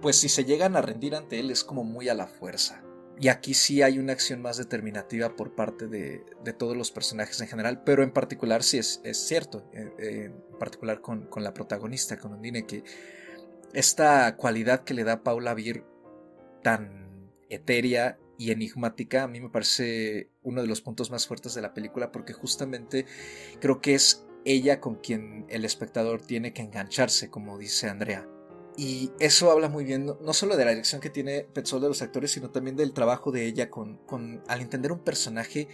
pues 0.00 0.14
si 0.20 0.28
se 0.28 0.44
llegan 0.44 0.76
a 0.76 0.82
rendir 0.82 1.16
ante 1.16 1.40
él 1.40 1.50
es 1.50 1.64
como 1.64 1.82
muy 1.82 2.08
a 2.08 2.14
la 2.14 2.28
fuerza. 2.28 2.84
Y 3.18 3.28
aquí 3.28 3.52
sí 3.52 3.82
hay 3.82 3.98
una 3.98 4.14
acción 4.14 4.40
más 4.40 4.56
determinativa 4.56 5.36
por 5.36 5.54
parte 5.54 5.88
de, 5.88 6.24
todos 6.58 6.74
los 6.74 6.90
personajes 6.90 7.38
en 7.42 7.48
general, 7.48 7.82
pero 7.84 8.02
en 8.02 8.12
particular 8.12 8.62
sí 8.62 8.78
es, 8.78 9.02
es 9.04 9.18
cierto, 9.18 9.68
eh, 9.74 9.92
eh, 9.98 10.24
en 10.24 10.58
particular 10.58 11.02
con, 11.02 11.28
la 11.36 11.52
protagonista, 11.52 12.16
con 12.16 12.32
Undine, 12.32 12.64
que 12.64 12.82
esta 13.72 14.36
cualidad 14.36 14.84
que 14.84 14.94
le 14.94 15.04
da 15.04 15.22
Paula 15.22 15.54
Vir 15.54 15.84
tan 16.62 17.32
etérea 17.48 18.18
y 18.38 18.52
enigmática 18.52 19.24
a 19.24 19.28
mí 19.28 19.40
me 19.40 19.50
parece 19.50 20.30
uno 20.42 20.62
de 20.62 20.68
los 20.68 20.80
puntos 20.80 21.10
más 21.10 21.26
fuertes 21.26 21.54
de 21.54 21.60
la 21.60 21.74
película 21.74 22.10
porque 22.10 22.32
justamente 22.32 23.04
creo 23.60 23.80
que 23.80 23.94
es 23.94 24.26
ella 24.44 24.80
con 24.80 24.94
quien 24.96 25.44
el 25.50 25.64
espectador 25.64 26.22
tiene 26.22 26.52
que 26.52 26.62
engancharse, 26.62 27.28
como 27.28 27.58
dice 27.58 27.88
Andrea. 27.88 28.26
Y 28.76 29.10
eso 29.18 29.50
habla 29.50 29.68
muy 29.68 29.84
bien, 29.84 30.06
no, 30.06 30.32
solo 30.32 30.56
de 30.56 30.64
la 30.64 30.70
dirección 30.70 31.02
que 31.02 31.10
tiene 31.10 31.42
Petzold 31.42 31.82
de 31.82 31.88
los 31.88 32.00
actores, 32.00 32.30
sino 32.30 32.50
también 32.50 32.76
del 32.76 32.94
trabajo 32.94 33.30
de 33.30 33.44
ella 33.44 33.68
con, 33.68 33.98
con, 34.06 34.42
al 34.48 34.62
entender 34.62 34.90
un 34.92 35.00
personaje 35.00 35.68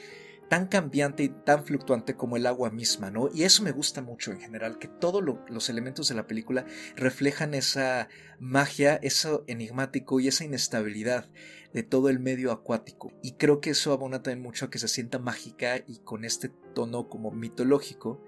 tan 0.48 0.66
cambiante 0.68 1.24
y 1.24 1.28
tan 1.28 1.64
fluctuante 1.64 2.14
como 2.14 2.36
el 2.36 2.46
agua 2.46 2.70
misma, 2.70 3.10
¿no? 3.10 3.28
Y 3.32 3.42
eso 3.42 3.62
me 3.62 3.72
gusta 3.72 4.02
mucho 4.02 4.32
en 4.32 4.40
general, 4.40 4.78
que 4.78 4.88
todos 4.88 5.22
los 5.48 5.68
elementos 5.68 6.08
de 6.08 6.14
la 6.14 6.26
película 6.26 6.64
reflejan 6.94 7.54
esa 7.54 8.08
magia, 8.38 8.96
eso 9.02 9.44
enigmático 9.46 10.20
y 10.20 10.28
esa 10.28 10.44
inestabilidad 10.44 11.28
de 11.72 11.82
todo 11.82 12.08
el 12.08 12.20
medio 12.20 12.52
acuático. 12.52 13.12
Y 13.22 13.32
creo 13.32 13.60
que 13.60 13.70
eso 13.70 13.92
abona 13.92 14.22
también 14.22 14.42
mucho 14.42 14.66
a 14.66 14.70
que 14.70 14.78
se 14.78 14.88
sienta 14.88 15.18
mágica 15.18 15.78
y 15.86 15.98
con 15.98 16.24
este 16.24 16.48
tono 16.74 17.08
como 17.08 17.30
mitológico. 17.30 18.22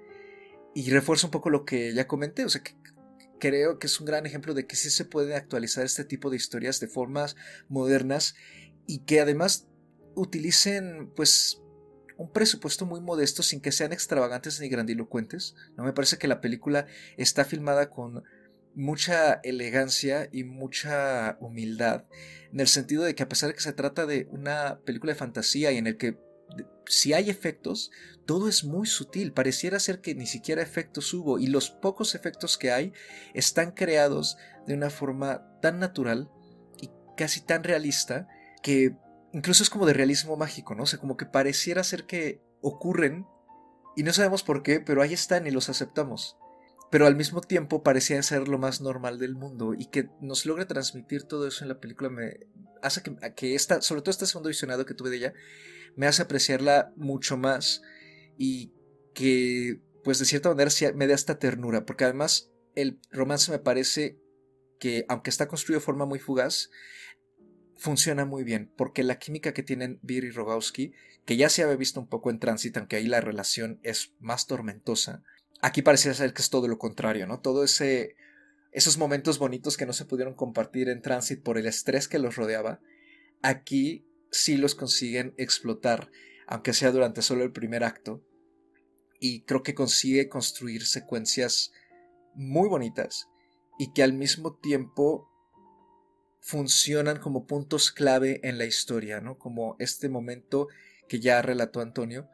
Y 0.74 0.90
refuerza 0.90 1.26
un 1.26 1.30
poco 1.30 1.50
lo 1.50 1.64
que 1.64 1.94
ya 1.94 2.06
comenté, 2.06 2.44
o 2.44 2.48
sea, 2.48 2.62
que 2.62 2.74
creo 3.38 3.78
que 3.78 3.86
es 3.86 4.00
un 4.00 4.06
gran 4.06 4.26
ejemplo 4.26 4.54
de 4.54 4.66
que 4.66 4.76
sí 4.76 4.90
se 4.90 5.04
puede 5.04 5.34
actualizar 5.34 5.84
este 5.84 6.04
tipo 6.04 6.30
de 6.30 6.36
historias 6.36 6.80
de 6.80 6.88
formas 6.88 7.36
modernas 7.68 8.34
y 8.86 9.00
que 9.00 9.20
además 9.20 9.68
utilicen 10.14 11.10
pues 11.14 11.62
un 12.18 12.30
presupuesto 12.30 12.84
muy 12.84 13.00
modesto 13.00 13.42
sin 13.42 13.60
que 13.60 13.72
sean 13.72 13.92
extravagantes 13.92 14.60
ni 14.60 14.68
grandilocuentes. 14.68 15.54
No 15.76 15.84
me 15.84 15.94
parece 15.94 16.18
que 16.18 16.28
la 16.28 16.42
película 16.42 16.86
está 17.16 17.46
filmada 17.46 17.88
con 17.88 18.24
mucha 18.74 19.40
elegancia 19.42 20.28
y 20.30 20.44
mucha 20.44 21.38
humildad 21.40 22.04
en 22.52 22.60
el 22.60 22.68
sentido 22.68 23.02
de 23.04 23.14
que 23.14 23.22
a 23.22 23.28
pesar 23.28 23.48
de 23.48 23.54
que 23.54 23.60
se 23.60 23.72
trata 23.72 24.06
de 24.06 24.26
una 24.30 24.80
película 24.84 25.12
de 25.12 25.18
fantasía 25.18 25.72
y 25.72 25.78
en 25.78 25.86
el 25.86 25.96
que 25.96 26.18
si 26.86 27.12
hay 27.12 27.28
efectos, 27.28 27.90
todo 28.24 28.48
es 28.48 28.64
muy 28.64 28.86
sutil. 28.86 29.32
Pareciera 29.32 29.78
ser 29.78 30.00
que 30.00 30.14
ni 30.14 30.26
siquiera 30.26 30.62
efectos 30.62 31.12
hubo 31.12 31.38
y 31.38 31.46
los 31.46 31.70
pocos 31.70 32.14
efectos 32.14 32.56
que 32.56 32.72
hay 32.72 32.92
están 33.34 33.72
creados 33.72 34.38
de 34.66 34.74
una 34.74 34.90
forma 34.90 35.46
tan 35.60 35.78
natural 35.78 36.30
y 36.80 36.90
casi 37.16 37.42
tan 37.42 37.64
realista 37.64 38.26
que 38.62 38.96
incluso 39.32 39.62
es 39.62 39.70
como 39.70 39.86
de 39.86 39.92
realismo 39.92 40.36
mágico, 40.36 40.74
¿no? 40.74 40.84
O 40.84 40.86
sea, 40.86 40.98
como 40.98 41.16
que 41.16 41.26
pareciera 41.26 41.84
ser 41.84 42.04
que 42.04 42.42
ocurren 42.60 43.26
y 43.96 44.02
no 44.02 44.12
sabemos 44.12 44.42
por 44.42 44.62
qué, 44.62 44.80
pero 44.80 45.02
ahí 45.02 45.12
están 45.12 45.46
y 45.46 45.50
los 45.50 45.68
aceptamos. 45.68 46.36
Pero 46.90 47.06
al 47.06 47.16
mismo 47.16 47.40
tiempo 47.40 47.82
parecían 47.82 48.22
ser 48.22 48.48
lo 48.48 48.58
más 48.58 48.80
normal 48.80 49.18
del 49.18 49.34
mundo 49.34 49.74
y 49.74 49.86
que 49.86 50.08
nos 50.20 50.46
logre 50.46 50.64
transmitir 50.64 51.24
todo 51.24 51.46
eso 51.46 51.64
en 51.64 51.68
la 51.68 51.80
película 51.80 52.08
me 52.08 52.46
hace 52.82 53.02
que, 53.02 53.14
que 53.34 53.54
esta, 53.54 53.82
sobre 53.82 54.00
todo 54.00 54.10
este 54.10 54.26
segundo 54.26 54.48
visionado 54.48 54.86
que 54.86 54.94
tuve 54.94 55.10
de 55.10 55.16
ella, 55.16 55.34
me 55.96 56.06
hace 56.06 56.22
apreciarla 56.22 56.92
mucho 56.96 57.36
más 57.36 57.82
y 58.38 58.72
que 59.14 59.82
pues 60.04 60.18
de 60.18 60.24
cierta 60.24 60.48
manera 60.48 60.70
me 60.94 61.06
da 61.06 61.14
esta 61.14 61.38
ternura, 61.38 61.84
porque 61.84 62.04
además 62.04 62.50
el 62.74 63.00
romance 63.10 63.50
me 63.50 63.58
parece 63.58 64.18
que 64.78 65.04
aunque 65.08 65.30
está 65.30 65.48
construido 65.48 65.80
de 65.80 65.84
forma 65.84 66.06
muy 66.06 66.18
fugaz, 66.18 66.70
funciona 67.78 68.24
muy 68.24 68.44
bien, 68.44 68.70
porque 68.76 69.02
la 69.02 69.18
química 69.18 69.54
que 69.54 69.62
tienen 69.62 69.98
Vir 70.02 70.24
y 70.24 70.30
Rogowski, 70.30 70.92
que 71.24 71.36
ya 71.36 71.48
se 71.48 71.62
había 71.62 71.76
visto 71.76 72.00
un 72.00 72.08
poco 72.08 72.30
en 72.30 72.40
Transit, 72.40 72.76
aunque 72.76 72.96
ahí 72.96 73.06
la 73.06 73.20
relación 73.20 73.78
es 73.82 74.12
más 74.20 74.46
tormentosa, 74.46 75.22
aquí 75.62 75.82
parece 75.82 76.12
ser 76.12 76.34
que 76.34 76.42
es 76.42 76.50
todo 76.50 76.68
lo 76.68 76.78
contrario, 76.78 77.26
¿no? 77.26 77.40
Todo 77.40 77.64
ese 77.64 78.16
esos 78.72 78.98
momentos 78.98 79.38
bonitos 79.38 79.76
que 79.76 79.86
no 79.86 79.92
se 79.92 80.04
pudieron 80.04 80.34
compartir 80.34 80.88
en 80.88 81.00
Transit 81.00 81.42
por 81.42 81.58
el 81.58 81.66
estrés 81.66 82.06
que 82.06 82.18
los 82.18 82.36
rodeaba, 82.36 82.80
aquí 83.42 84.04
sí 84.30 84.56
los 84.56 84.74
consiguen 84.74 85.34
explotar, 85.38 86.10
aunque 86.46 86.74
sea 86.74 86.92
durante 86.92 87.22
solo 87.22 87.44
el 87.44 87.52
primer 87.52 87.82
acto. 87.82 88.22
Y 89.20 89.42
creo 89.42 89.62
que 89.62 89.74
consigue 89.74 90.28
construir 90.28 90.86
secuencias 90.86 91.72
muy 92.34 92.68
bonitas 92.68 93.28
y 93.78 93.92
que 93.92 94.02
al 94.02 94.12
mismo 94.12 94.54
tiempo 94.54 95.28
funcionan 96.40 97.18
como 97.18 97.46
puntos 97.46 97.90
clave 97.92 98.40
en 98.42 98.58
la 98.58 98.64
historia, 98.64 99.20
¿no? 99.20 99.38
Como 99.38 99.76
este 99.78 100.08
momento 100.08 100.68
que 101.08 101.20
ya 101.20 101.42
relató 101.42 101.80
Antonio 101.80 102.28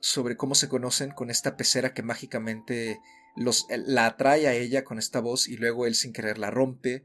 sobre 0.00 0.36
cómo 0.36 0.54
se 0.54 0.68
conocen 0.68 1.10
con 1.10 1.30
esta 1.30 1.56
pecera 1.56 1.92
que 1.92 2.02
mágicamente 2.02 3.00
los, 3.36 3.66
la 3.68 4.06
atrae 4.06 4.46
a 4.48 4.54
ella 4.54 4.84
con 4.84 4.98
esta 4.98 5.20
voz 5.20 5.48
y 5.48 5.56
luego 5.56 5.86
él 5.86 5.94
sin 5.94 6.12
querer 6.12 6.38
la 6.38 6.50
rompe 6.50 7.04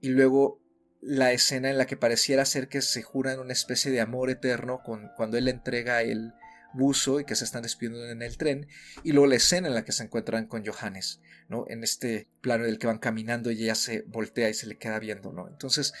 y 0.00 0.08
luego 0.08 0.60
la 1.00 1.32
escena 1.32 1.70
en 1.70 1.78
la 1.78 1.86
que 1.86 1.96
pareciera 1.96 2.44
ser 2.44 2.68
que 2.68 2.82
se 2.82 3.02
juran 3.02 3.38
una 3.38 3.52
especie 3.52 3.90
de 3.90 4.00
amor 4.00 4.30
eterno 4.30 4.80
con, 4.84 5.10
cuando 5.16 5.38
él 5.38 5.46
le 5.46 5.50
entrega 5.50 6.02
el 6.02 6.32
buzo 6.74 7.20
y 7.20 7.24
que 7.24 7.34
se 7.34 7.44
están 7.44 7.62
despidiendo 7.62 8.08
en 8.08 8.22
el 8.22 8.36
tren, 8.36 8.68
y 9.02 9.12
luego 9.12 9.26
la 9.26 9.36
escena 9.36 9.68
en 9.68 9.74
la 9.74 9.84
que 9.84 9.92
se 9.92 10.04
encuentran 10.04 10.46
con 10.46 10.64
Johannes, 10.64 11.20
¿no? 11.48 11.64
En 11.68 11.84
este 11.84 12.28
plano 12.40 12.64
del 12.64 12.78
que 12.78 12.86
van 12.86 12.98
caminando 12.98 13.50
y 13.50 13.62
ella 13.62 13.74
se 13.74 14.02
voltea 14.02 14.48
y 14.48 14.54
se 14.54 14.66
le 14.66 14.78
queda 14.78 14.98
viendo, 14.98 15.32
¿no? 15.32 15.48
Entonces, 15.48 15.92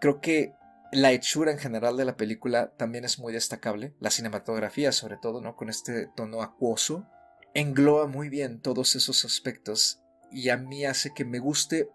creo 0.00 0.20
que 0.20 0.52
la 0.92 1.12
hechura 1.12 1.50
en 1.50 1.58
general 1.58 1.96
de 1.96 2.04
la 2.04 2.16
película 2.16 2.72
también 2.76 3.04
es 3.04 3.18
muy 3.18 3.32
destacable, 3.32 3.94
la 4.00 4.10
cinematografía 4.10 4.92
sobre 4.92 5.16
todo, 5.16 5.40
¿no? 5.40 5.56
Con 5.56 5.68
este 5.68 6.08
tono 6.14 6.42
acuoso, 6.42 7.06
engloba 7.54 8.06
muy 8.06 8.28
bien 8.28 8.60
todos 8.60 8.94
esos 8.94 9.24
aspectos 9.24 10.00
y 10.30 10.50
a 10.50 10.56
mí 10.56 10.84
hace 10.84 11.12
que 11.14 11.24
me 11.24 11.38
guste 11.38 11.88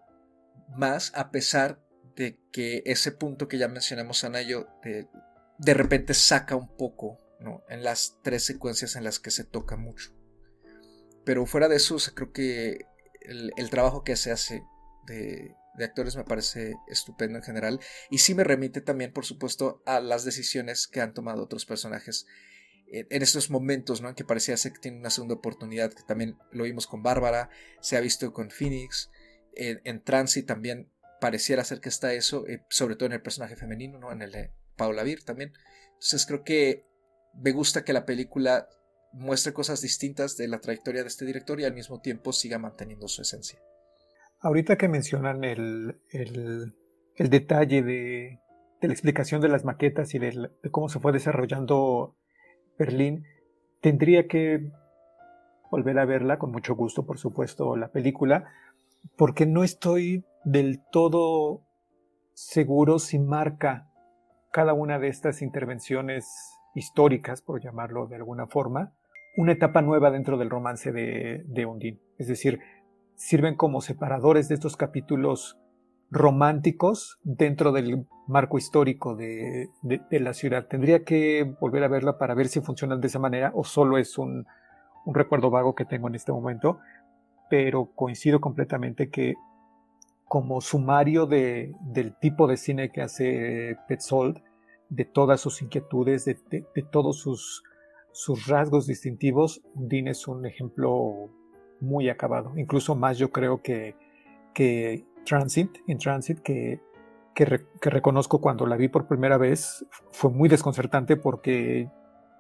más 0.75 1.11
a 1.15 1.31
pesar 1.31 1.79
de 2.15 2.39
que 2.51 2.83
ese 2.85 3.11
punto 3.11 3.47
que 3.47 3.57
ya 3.57 3.67
mencionamos, 3.67 4.23
Anayo, 4.23 4.67
de, 4.83 5.07
de 5.57 5.73
repente 5.73 6.13
saca 6.13 6.55
un 6.55 6.75
poco, 6.75 7.17
¿no? 7.39 7.63
En 7.69 7.83
las 7.83 8.17
tres 8.23 8.43
secuencias 8.45 8.95
en 8.95 9.03
las 9.03 9.19
que 9.19 9.31
se 9.31 9.43
toca 9.43 9.75
mucho. 9.75 10.13
Pero 11.25 11.45
fuera 11.45 11.67
de 11.67 11.75
eso, 11.75 11.97
creo 12.13 12.31
que 12.31 12.85
el, 13.21 13.69
trabajo 13.69 14.03
que 14.03 14.15
se 14.15 14.31
hace 14.31 14.63
de, 15.05 15.55
de, 15.75 15.85
actores 15.85 16.15
me 16.15 16.23
parece 16.23 16.75
estupendo 16.87 17.37
en 17.37 17.43
general. 17.43 17.79
Y 18.09 18.19
sí 18.19 18.33
me 18.33 18.43
remite 18.43 18.81
también, 18.81 19.13
por 19.13 19.25
supuesto, 19.25 19.81
a 19.85 19.99
las 19.99 20.25
decisiones 20.25 20.87
que 20.87 21.01
han 21.01 21.13
tomado 21.13 21.43
otros 21.43 21.65
personajes 21.65 22.25
en 22.91 23.21
estos 23.21 23.51
momentos, 23.51 24.01
¿no? 24.01 24.09
En 24.09 24.15
que 24.15 24.25
parecía 24.25 24.57
ser 24.57 24.73
que 24.73 24.79
tiene 24.79 24.97
una 24.97 25.11
segunda 25.11 25.35
oportunidad, 25.35 25.93
que 25.93 26.03
también 26.03 26.37
lo 26.51 26.63
vimos 26.63 26.87
con 26.87 27.03
Bárbara, 27.03 27.49
se 27.81 27.97
ha 27.97 27.99
visto 27.99 28.33
con 28.33 28.49
Phoenix, 28.49 29.11
en, 29.55 29.79
en 29.83 30.03
Transit 30.03 30.47
también 30.47 30.91
pareciera 31.19 31.63
ser 31.63 31.81
que 31.81 31.89
está 31.89 32.13
eso, 32.13 32.47
eh, 32.47 32.63
sobre 32.69 32.95
todo 32.95 33.07
en 33.07 33.13
el 33.13 33.21
personaje 33.21 33.55
femenino, 33.55 33.99
¿no? 33.99 34.11
En 34.11 34.21
el 34.21 34.31
de 34.31 34.51
Paula 34.75 35.03
Vir 35.03 35.23
también. 35.23 35.53
Entonces 35.93 36.25
creo 36.25 36.43
que 36.43 36.85
me 37.33 37.51
gusta 37.51 37.83
que 37.83 37.93
la 37.93 38.05
película 38.05 38.67
muestre 39.11 39.53
cosas 39.53 39.81
distintas 39.81 40.37
de 40.37 40.47
la 40.47 40.59
trayectoria 40.59 41.01
de 41.01 41.07
este 41.07 41.25
director 41.25 41.59
y 41.59 41.65
al 41.65 41.73
mismo 41.73 41.99
tiempo 41.99 42.31
siga 42.31 42.59
manteniendo 42.59 43.07
su 43.07 43.21
esencia. 43.21 43.59
Ahorita 44.39 44.77
que 44.77 44.87
mencionan 44.87 45.43
el, 45.43 45.99
el, 46.11 47.29
detalle 47.29 47.83
de, 47.83 48.39
de, 48.81 48.87
la 48.87 48.93
explicación 48.93 49.41
de 49.41 49.49
las 49.49 49.65
maquetas 49.65 50.13
y 50.13 50.19
de, 50.19 50.49
cómo 50.71 50.87
se 50.87 50.99
fue 50.99 51.11
desarrollando 51.11 52.15
Berlín, 52.77 53.25
tendría 53.81 54.27
que 54.27 54.71
volver 55.69 55.99
a 55.99 56.05
verla, 56.05 56.39
con 56.39 56.51
mucho 56.51 56.75
gusto, 56.75 57.05
por 57.05 57.19
supuesto, 57.19 57.75
la 57.75 57.91
película, 57.91 58.45
porque 59.17 59.45
no 59.45 59.63
estoy 59.63 60.25
del 60.45 60.81
todo 60.91 61.65
seguro 62.33 62.99
si 62.99 63.19
marca 63.19 63.89
cada 64.51 64.73
una 64.73 64.99
de 64.99 65.09
estas 65.09 65.41
intervenciones 65.41 66.25
históricas, 66.79 67.41
por 67.41 67.61
llamarlo 67.61 68.07
de 68.07 68.15
alguna 68.15 68.47
forma, 68.47 68.93
una 69.37 69.51
etapa 69.53 69.81
nueva 69.81 70.11
dentro 70.11 70.37
del 70.37 70.49
romance 70.49 70.91
de, 70.91 71.43
de. 71.45 71.97
Es 72.17 72.27
decir, 72.27 72.59
sirven 73.15 73.55
como 73.55 73.81
separadores 73.81 74.47
de 74.47 74.55
estos 74.55 74.75
capítulos 74.75 75.59
románticos 76.11 77.19
dentro 77.23 77.71
del 77.71 78.07
marco 78.27 78.57
histórico 78.57 79.15
de, 79.15 79.69
la 80.09 80.33
ciudad. 80.33 80.67
Tendría 80.67 81.03
que 81.03 81.55
volver 81.59 81.83
a 81.83 81.87
verla 81.87 82.17
para 82.17 82.33
ver 82.33 82.47
si 82.47 82.61
funcionan 82.61 83.01
de 83.01 83.07
esa 83.07 83.19
manera 83.19 83.51
o 83.53 83.63
solo 83.63 83.97
es 83.97 84.17
un, 84.17 84.45
recuerdo 85.05 85.49
vago 85.49 85.75
que 85.75 85.85
tengo 85.85 86.07
en 86.07 86.15
este 86.15 86.31
momento, 86.31 86.79
pero 87.49 87.91
coincido 87.95 88.39
completamente 88.41 89.09
que 89.09 89.35
como 90.25 90.61
sumario 90.61 91.25
de, 91.25 91.73
del 91.81 92.15
tipo 92.15 92.47
de 92.47 92.57
cine 92.57 92.91
que 92.91 93.01
hace 93.01 93.77
Petzold, 93.87 94.41
de 94.89 95.05
todas 95.05 95.39
sus 95.39 95.61
inquietudes, 95.61 96.25
de, 96.25 96.63
todos 96.91 97.19
sus, 97.19 97.63
sus 98.11 98.47
rasgos 98.47 98.87
distintivos, 98.87 99.61
Dean 99.75 100.07
es 100.07 100.27
un 100.27 100.45
ejemplo 100.45 101.29
muy 101.79 102.09
acabado. 102.09 102.53
Incluso 102.57 102.95
más 102.95 103.17
yo 103.17 103.31
creo 103.31 103.61
que, 103.61 103.95
que 104.53 105.05
Transit, 105.25 105.77
en 105.87 105.99
Transit, 105.99 106.39
que, 106.39 106.81
que, 107.35 107.45
reconozco 107.89 108.41
cuando 108.41 108.65
la 108.65 108.75
vi 108.75 108.87
por 108.87 109.07
primera 109.07 109.37
vez, 109.37 109.85
fue 110.11 110.31
muy 110.31 110.49
desconcertante 110.49 111.15
porque 111.15 111.89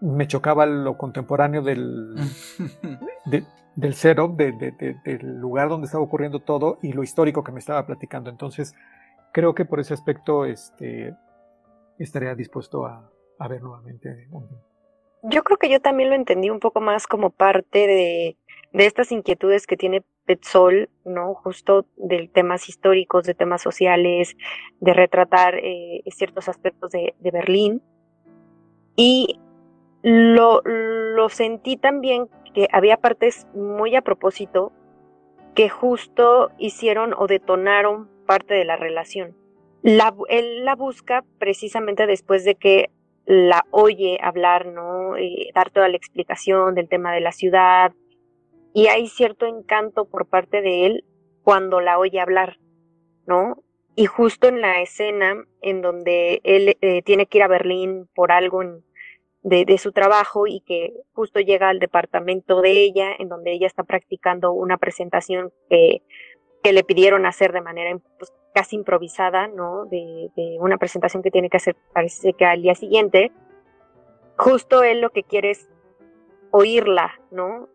me 0.01 0.27
chocaba 0.27 0.65
lo 0.65 0.97
contemporáneo 0.97 1.61
del, 1.61 2.15
del 3.75 3.93
setup, 3.93 4.35
del 4.35 5.39
lugar 5.39 5.69
donde 5.69 5.85
estaba 5.85 6.03
ocurriendo 6.03 6.39
todo 6.39 6.79
y 6.81 6.93
lo 6.93 7.03
histórico 7.03 7.43
que 7.43 7.51
me 7.51 7.59
estaba 7.59 7.85
platicando. 7.85 8.29
Entonces, 8.29 8.73
creo 9.31 9.53
que 9.53 9.65
por 9.65 9.79
ese 9.79 9.93
aspecto 9.93 10.45
este, 10.45 11.15
estaría 12.03 12.35
dispuesto 12.35 12.85
a, 12.85 13.11
ver 13.47 13.61
nuevamente. 13.61 14.27
Yo 15.23 15.43
creo 15.43 15.57
que 15.57 15.69
yo 15.69 15.79
también 15.79 16.09
lo 16.09 16.15
entendí 16.15 16.49
un 16.49 16.59
poco 16.59 16.81
más 16.81 17.07
como 17.07 17.29
parte 17.29 17.87
de 17.87 18.37
de 18.71 18.85
estas 18.85 19.11
inquietudes 19.11 19.65
que 19.65 19.77
tiene 19.77 20.03
Petzol, 20.25 20.89
¿no? 21.05 21.33
Justo 21.33 21.85
de 21.97 22.29
temas 22.31 22.69
históricos, 22.69 23.25
de 23.25 23.33
temas 23.33 23.61
sociales, 23.61 24.35
de 24.79 24.93
retratar 24.93 25.55
eh, 25.55 26.03
ciertos 26.07 26.47
aspectos 26.47 26.91
de, 26.91 27.15
Berlín. 27.19 27.81
Y 28.95 29.39
lo, 30.03 30.61
lo 30.63 31.29
sentí 31.29 31.77
también 31.77 32.29
que 32.53 32.67
había 32.71 32.97
partes 32.97 33.47
muy 33.55 33.95
a 33.95 34.01
propósito 34.01 34.71
que 35.55 35.69
justo 35.69 36.51
hicieron 36.57 37.13
o 37.17 37.25
detonaron 37.27 38.09
parte 38.27 38.53
de 38.53 38.65
la 38.65 38.75
relación. 38.75 39.35
La, 39.81 40.13
él 40.29 40.65
la 40.65 40.75
busca 40.75 41.23
precisamente 41.37 42.05
después 42.05 42.43
de 42.43 42.55
que 42.55 42.89
la 43.25 43.65
oye 43.71 44.17
hablar, 44.21 44.65
¿no? 44.65 45.15
Eh, 45.15 45.51
dar 45.53 45.69
toda 45.69 45.87
la 45.87 45.97
explicación 45.97 46.75
del 46.75 46.89
tema 46.89 47.13
de 47.13 47.21
la 47.21 47.31
ciudad, 47.31 47.93
y 48.73 48.87
hay 48.87 49.07
cierto 49.07 49.45
encanto 49.45 50.05
por 50.05 50.27
parte 50.27 50.61
de 50.61 50.85
él 50.85 51.05
cuando 51.43 51.81
la 51.81 51.97
oye 51.97 52.19
hablar, 52.19 52.59
¿no? 53.25 53.63
Y 53.95 54.05
justo 54.05 54.47
en 54.47 54.61
la 54.61 54.81
escena 54.81 55.43
en 55.61 55.81
donde 55.81 56.41
él 56.43 56.77
eh, 56.81 57.01
tiene 57.01 57.25
que 57.25 57.39
ir 57.39 57.43
a 57.43 57.47
Berlín 57.47 58.07
por 58.15 58.31
algo 58.31 58.61
de, 59.41 59.77
su 59.77 59.91
trabajo 59.91 60.47
y 60.47 60.61
que 60.61 60.93
justo 61.13 61.39
llega 61.39 61.69
al 61.69 61.79
departamento 61.79 62.61
de 62.61 62.71
ella, 62.71 63.11
en 63.17 63.29
donde 63.29 63.51
ella 63.51 63.67
está 63.67 63.83
practicando 63.83 64.51
una 64.53 64.77
presentación 64.77 65.51
que, 65.69 66.03
que 66.61 66.71
le 66.71 66.83
pidieron 66.83 67.25
hacer 67.25 67.51
de 67.51 67.61
manera 67.61 67.89
casi 68.59 68.75
improvisada, 68.75 69.47
¿no? 69.47 69.85
De, 69.85 70.29
una 70.59 70.77
presentación 70.77 71.23
que 71.23 71.31
tiene 71.31 71.49
que 71.49 71.55
hacer, 71.55 71.77
parece 71.93 72.33
que 72.33 72.43
al 72.43 72.61
día 72.61 72.75
siguiente. 72.75 73.31
Justo 74.37 74.83
él 74.83 74.99
lo 74.99 75.11
que 75.11 75.23
quiere 75.23 75.51
es 75.51 75.69
oírla, 76.51 77.13
¿no? 77.31 77.69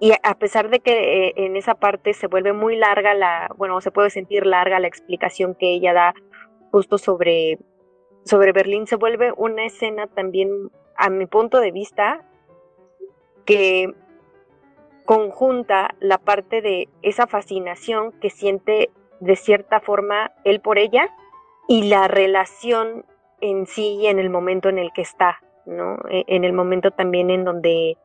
Y 0.00 0.12
a 0.22 0.34
pesar 0.38 0.70
de 0.70 0.80
que 0.80 1.26
eh, 1.26 1.34
en 1.36 1.56
esa 1.56 1.74
parte 1.74 2.14
se 2.14 2.26
vuelve 2.26 2.54
muy 2.54 2.74
larga 2.76 3.12
la, 3.12 3.50
bueno, 3.58 3.82
se 3.82 3.90
puede 3.90 4.08
sentir 4.08 4.46
larga 4.46 4.80
la 4.80 4.86
explicación 4.86 5.54
que 5.54 5.74
ella 5.74 5.92
da 5.92 6.14
justo 6.70 6.96
sobre, 6.96 7.58
sobre 8.24 8.52
Berlín, 8.52 8.86
se 8.86 8.96
vuelve 8.96 9.34
una 9.36 9.66
escena 9.66 10.06
también, 10.06 10.70
a 10.96 11.10
mi 11.10 11.26
punto 11.26 11.60
de 11.60 11.70
vista, 11.70 12.24
que 13.44 13.92
conjunta 15.04 15.94
la 16.00 16.16
parte 16.16 16.62
de 16.62 16.88
esa 17.02 17.26
fascinación 17.26 18.12
que 18.22 18.30
siente 18.30 18.88
de 19.20 19.36
cierta 19.36 19.80
forma 19.80 20.32
él 20.44 20.60
por 20.60 20.78
ella 20.78 21.08
y 21.68 21.88
la 21.88 22.08
relación 22.08 23.04
en 23.40 23.66
sí 23.66 24.06
en 24.06 24.18
el 24.18 24.30
momento 24.30 24.68
en 24.68 24.78
el 24.78 24.92
que 24.92 25.02
está, 25.02 25.40
¿no? 25.66 25.98
E, 26.10 26.24
en 26.26 26.44
el 26.44 26.52
momento 26.52 26.90
también 26.90 27.30
en 27.30 27.44
donde 27.44 27.96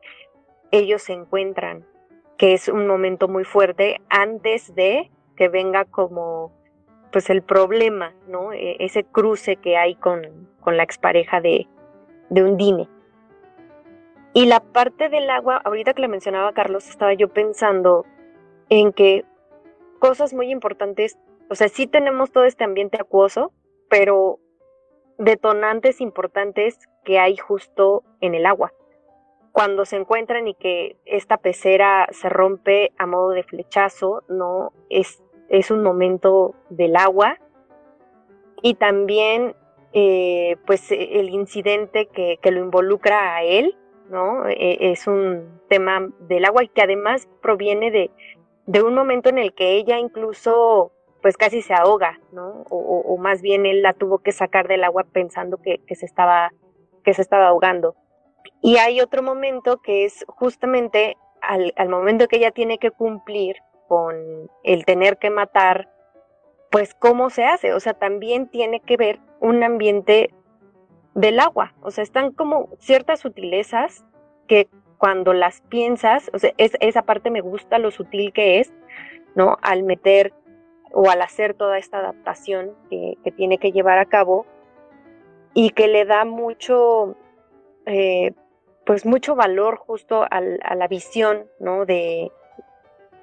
ellos 0.70 1.02
se 1.02 1.12
encuentran, 1.12 1.84
que 2.36 2.52
es 2.52 2.68
un 2.68 2.86
momento 2.86 3.28
muy 3.28 3.44
fuerte 3.44 4.00
antes 4.08 4.74
de 4.74 5.10
que 5.36 5.48
venga 5.48 5.84
como 5.84 6.52
pues 7.10 7.30
el 7.30 7.42
problema, 7.42 8.12
¿no? 8.28 8.52
E, 8.52 8.76
ese 8.80 9.04
cruce 9.04 9.56
que 9.56 9.76
hay 9.76 9.94
con, 9.94 10.48
con 10.60 10.76
la 10.76 10.82
expareja 10.82 11.40
de, 11.40 11.66
de 12.30 12.42
Undine. 12.42 12.88
Y 14.32 14.46
la 14.46 14.60
parte 14.60 15.08
del 15.08 15.30
agua, 15.30 15.60
ahorita 15.64 15.94
que 15.94 16.02
le 16.02 16.08
mencionaba 16.08 16.52
Carlos, 16.52 16.88
estaba 16.88 17.14
yo 17.14 17.28
pensando 17.28 18.04
en 18.68 18.92
que 18.92 19.24
cosas 19.98 20.34
muy 20.34 20.50
importantes, 20.50 21.18
o 21.50 21.54
sea, 21.54 21.68
sí 21.68 21.86
tenemos 21.86 22.32
todo 22.32 22.44
este 22.44 22.64
ambiente 22.64 22.98
acuoso, 23.00 23.52
pero 23.88 24.38
detonantes 25.18 26.00
importantes 26.00 26.78
que 27.04 27.18
hay 27.18 27.36
justo 27.36 28.02
en 28.20 28.34
el 28.34 28.46
agua 28.46 28.72
cuando 29.54 29.84
se 29.84 29.94
encuentran 29.94 30.48
y 30.48 30.54
que 30.54 30.96
esta 31.04 31.36
pecera 31.36 32.08
se 32.10 32.28
rompe 32.28 32.90
a 32.98 33.06
modo 33.06 33.30
de 33.30 33.44
flechazo, 33.44 34.24
¿no? 34.26 34.72
Es, 34.90 35.22
es 35.48 35.70
un 35.70 35.84
momento 35.84 36.56
del 36.70 36.96
agua. 36.96 37.38
Y 38.62 38.74
también, 38.74 39.54
eh, 39.92 40.56
pues, 40.66 40.90
el 40.90 41.28
incidente 41.28 42.06
que, 42.06 42.36
lo 42.50 42.58
involucra 42.58 43.36
a 43.36 43.44
él, 43.44 43.76
¿no? 44.10 44.48
E, 44.48 44.90
es 44.90 45.06
un 45.06 45.60
tema 45.68 46.04
del 46.18 46.46
agua 46.46 46.64
y 46.64 46.68
que 46.68 46.82
además 46.82 47.28
proviene 47.40 47.92
de, 47.92 48.10
de 48.66 48.82
un 48.82 48.94
momento 48.94 49.28
en 49.28 49.38
el 49.38 49.54
que 49.54 49.72
ella 49.72 49.98
incluso 49.98 50.92
pues 51.22 51.36
casi 51.38 51.62
se 51.62 51.72
ahoga, 51.72 52.20
¿no? 52.32 52.64
O, 52.68 53.16
más 53.16 53.40
bien 53.40 53.64
él 53.64 53.80
la 53.80 53.94
tuvo 53.94 54.18
que 54.18 54.30
sacar 54.30 54.68
del 54.68 54.84
agua 54.84 55.04
pensando 55.10 55.56
que, 55.56 55.78
que, 55.86 55.94
se 55.94 56.04
estaba, 56.04 56.52
que 57.02 57.14
se 57.14 57.22
estaba 57.22 57.48
ahogando. 57.48 57.96
Y 58.60 58.76
hay 58.76 59.00
otro 59.00 59.22
momento 59.22 59.80
que 59.80 60.04
es 60.04 60.24
justamente 60.28 61.16
al, 61.40 61.88
momento 61.88 62.28
que 62.28 62.36
ella 62.36 62.50
tiene 62.50 62.78
que 62.78 62.90
cumplir 62.90 63.56
con 63.88 64.16
el 64.62 64.84
tener 64.84 65.18
que 65.18 65.30
matar, 65.30 65.90
pues 66.70 66.94
cómo 66.94 67.30
se 67.30 67.44
hace, 67.44 67.72
o 67.72 67.80
sea, 67.80 67.94
también 67.94 68.48
tiene 68.48 68.80
que 68.80 68.96
ver 68.96 69.20
un 69.40 69.62
ambiente 69.62 70.34
del 71.14 71.38
agua, 71.38 71.74
o 71.82 71.90
sea, 71.90 72.02
están 72.02 72.32
como 72.32 72.70
ciertas 72.78 73.20
sutilezas 73.20 74.04
que 74.48 74.68
cuando 74.98 75.32
las 75.32 75.60
piensas, 75.62 76.30
o 76.32 76.38
sea, 76.38 76.52
esa 76.56 77.02
parte 77.02 77.30
me 77.30 77.40
gusta 77.40 77.78
lo 77.78 77.90
sutil 77.90 78.32
que 78.32 78.60
es, 78.60 78.72
¿no? 79.34 79.58
Al 79.62 79.82
meter 79.82 80.32
o 80.92 81.10
al 81.10 81.22
hacer 81.22 81.54
toda 81.54 81.78
esta 81.78 81.98
adaptación 81.98 82.72
que, 82.88 83.14
que 83.24 83.32
tiene 83.32 83.58
que 83.58 83.72
llevar 83.72 83.98
a 83.98 84.06
cabo 84.06 84.46
y 85.54 85.70
que 85.70 85.88
le 85.88 86.04
da 86.04 86.24
mucho, 86.24 87.16
eh, 87.86 88.32
pues 88.84 89.06
mucho 89.06 89.34
valor 89.34 89.76
justo 89.76 90.26
a 90.30 90.40
la 90.40 90.88
visión, 90.88 91.46
¿no? 91.58 91.86
De, 91.86 92.30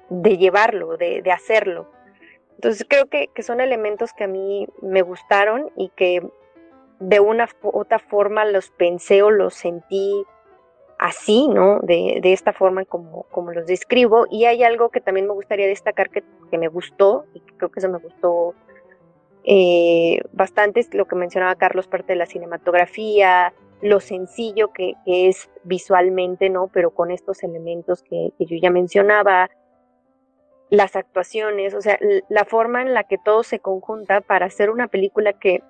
de 0.08 0.38
llevarlo, 0.38 0.96
de, 0.96 1.22
de, 1.22 1.32
hacerlo. 1.32 1.90
Entonces 2.54 2.86
creo 2.88 3.06
que, 3.06 3.28
que, 3.28 3.42
son 3.42 3.60
elementos 3.60 4.12
que 4.12 4.24
a 4.24 4.28
mí 4.28 4.66
me 4.80 5.02
gustaron 5.02 5.70
y 5.76 5.90
que 5.90 6.22
de 7.00 7.20
una 7.20 7.48
u 7.62 7.70
otra 7.78 7.98
forma 7.98 8.44
los 8.44 8.70
pensé 8.70 9.22
o 9.22 9.30
los 9.30 9.54
sentí 9.54 10.24
así, 11.02 11.48
¿no? 11.48 11.80
De, 11.80 12.20
de, 12.22 12.32
esta 12.32 12.52
forma 12.52 12.84
como, 12.84 13.24
como 13.24 13.50
los 13.50 13.66
describo. 13.66 14.26
Y 14.30 14.44
hay 14.44 14.62
algo 14.62 14.90
que 14.90 15.00
también 15.00 15.26
me 15.26 15.32
gustaría 15.32 15.66
destacar 15.66 16.10
que, 16.10 16.22
que 16.48 16.58
me 16.58 16.68
gustó 16.68 17.24
y 17.34 17.40
que 17.40 17.56
creo 17.56 17.70
que 17.72 17.80
eso 17.80 17.88
me 17.88 17.98
gustó 17.98 18.54
eh, 19.44 20.20
bastante, 20.32 20.78
es 20.78 20.94
lo 20.94 21.06
que 21.06 21.16
mencionaba 21.16 21.56
Carlos, 21.56 21.88
parte 21.88 22.12
de 22.12 22.18
la 22.18 22.26
cinematografía, 22.26 23.52
lo 23.80 23.98
sencillo 23.98 24.72
que, 24.72 24.94
es 25.04 25.50
visualmente, 25.64 26.48
¿no? 26.48 26.68
Pero 26.68 26.90
con 26.92 27.10
estos 27.10 27.42
elementos 27.42 28.04
que, 28.04 28.32
yo 28.38 28.56
ya 28.62 28.70
mencionaba, 28.70 29.50
las 30.70 30.94
actuaciones, 30.94 31.74
o 31.74 31.82
sea, 31.82 31.98
la 32.28 32.44
forma 32.44 32.80
en 32.80 32.94
la 32.94 33.04
que 33.04 33.18
todo 33.18 33.42
se 33.42 33.58
conjunta 33.58 34.20
para 34.20 34.46
hacer 34.46 34.70
una 34.70 34.86
película 34.86 35.32
que, 35.32 35.62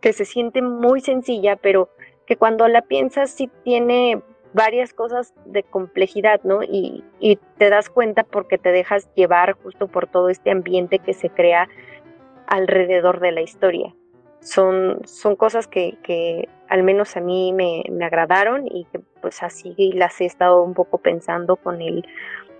que 0.00 0.12
se 0.12 0.24
siente 0.24 0.60
muy 0.60 1.00
sencilla, 1.00 1.54
pero 1.54 1.88
que 2.26 2.36
cuando 2.36 2.66
la 2.66 2.82
piensas 2.82 3.30
sí 3.30 3.48
tiene 3.62 4.20
varias 4.56 4.94
cosas 4.94 5.34
de 5.44 5.62
complejidad, 5.62 6.40
¿no? 6.42 6.62
Y, 6.62 7.04
te 7.58 7.70
das 7.70 7.90
cuenta 7.90 8.24
porque 8.24 8.58
te 8.58 8.70
dejas 8.72 9.08
llevar 9.14 9.52
justo 9.52 9.86
por 9.86 10.08
todo 10.08 10.30
este 10.30 10.50
ambiente 10.50 10.98
que 10.98 11.12
se 11.12 11.28
crea 11.28 11.68
alrededor 12.46 13.20
de 13.20 13.32
la 13.32 13.42
historia. 13.42 13.94
Son, 14.40 15.00
son 15.04 15.36
cosas 15.36 15.68
que, 15.68 15.98
que 16.02 16.48
al 16.68 16.82
menos 16.82 17.16
a 17.16 17.20
mí 17.20 17.52
me, 17.52 17.82
me, 17.90 18.04
agradaron 18.04 18.66
y 18.66 18.84
que 18.86 19.00
pues 19.20 19.42
así 19.42 19.74
las 19.92 20.20
he 20.20 20.24
estado 20.24 20.62
un 20.62 20.74
poco 20.74 20.98
pensando 20.98 21.56
con 21.56 21.82
el 21.82 22.06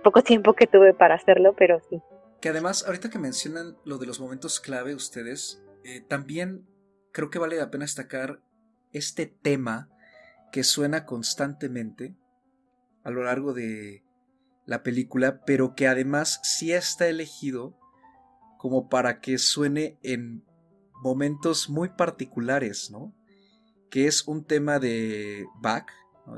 poco 0.03 0.21
tiempo 0.21 0.53
que 0.53 0.67
tuve 0.67 0.93
para 0.93 1.15
hacerlo, 1.15 1.53
pero 1.57 1.79
sí. 1.89 1.99
Que 2.41 2.49
además, 2.49 2.85
ahorita 2.85 3.09
que 3.09 3.19
mencionan 3.19 3.77
lo 3.85 3.97
de 3.97 4.05
los 4.05 4.19
momentos 4.19 4.59
clave 4.59 4.93
ustedes, 4.93 5.63
eh, 5.83 6.01
también 6.01 6.67
creo 7.11 7.29
que 7.29 7.39
vale 7.39 7.55
la 7.57 7.71
pena 7.71 7.85
destacar 7.85 8.39
este 8.91 9.25
tema 9.25 9.89
que 10.51 10.63
suena 10.63 11.05
constantemente 11.05 12.15
a 13.03 13.11
lo 13.11 13.23
largo 13.23 13.53
de 13.53 14.03
la 14.65 14.83
película, 14.83 15.43
pero 15.45 15.75
que 15.75 15.87
además 15.87 16.39
sí 16.43 16.73
está 16.73 17.07
elegido 17.07 17.77
como 18.57 18.89
para 18.89 19.21
que 19.21 19.37
suene 19.37 19.97
en 20.03 20.43
momentos 21.01 21.69
muy 21.69 21.89
particulares, 21.89 22.91
¿no? 22.91 23.15
Que 23.89 24.07
es 24.07 24.27
un 24.27 24.43
tema 24.43 24.79
de 24.79 25.45
Bach, 25.61 25.87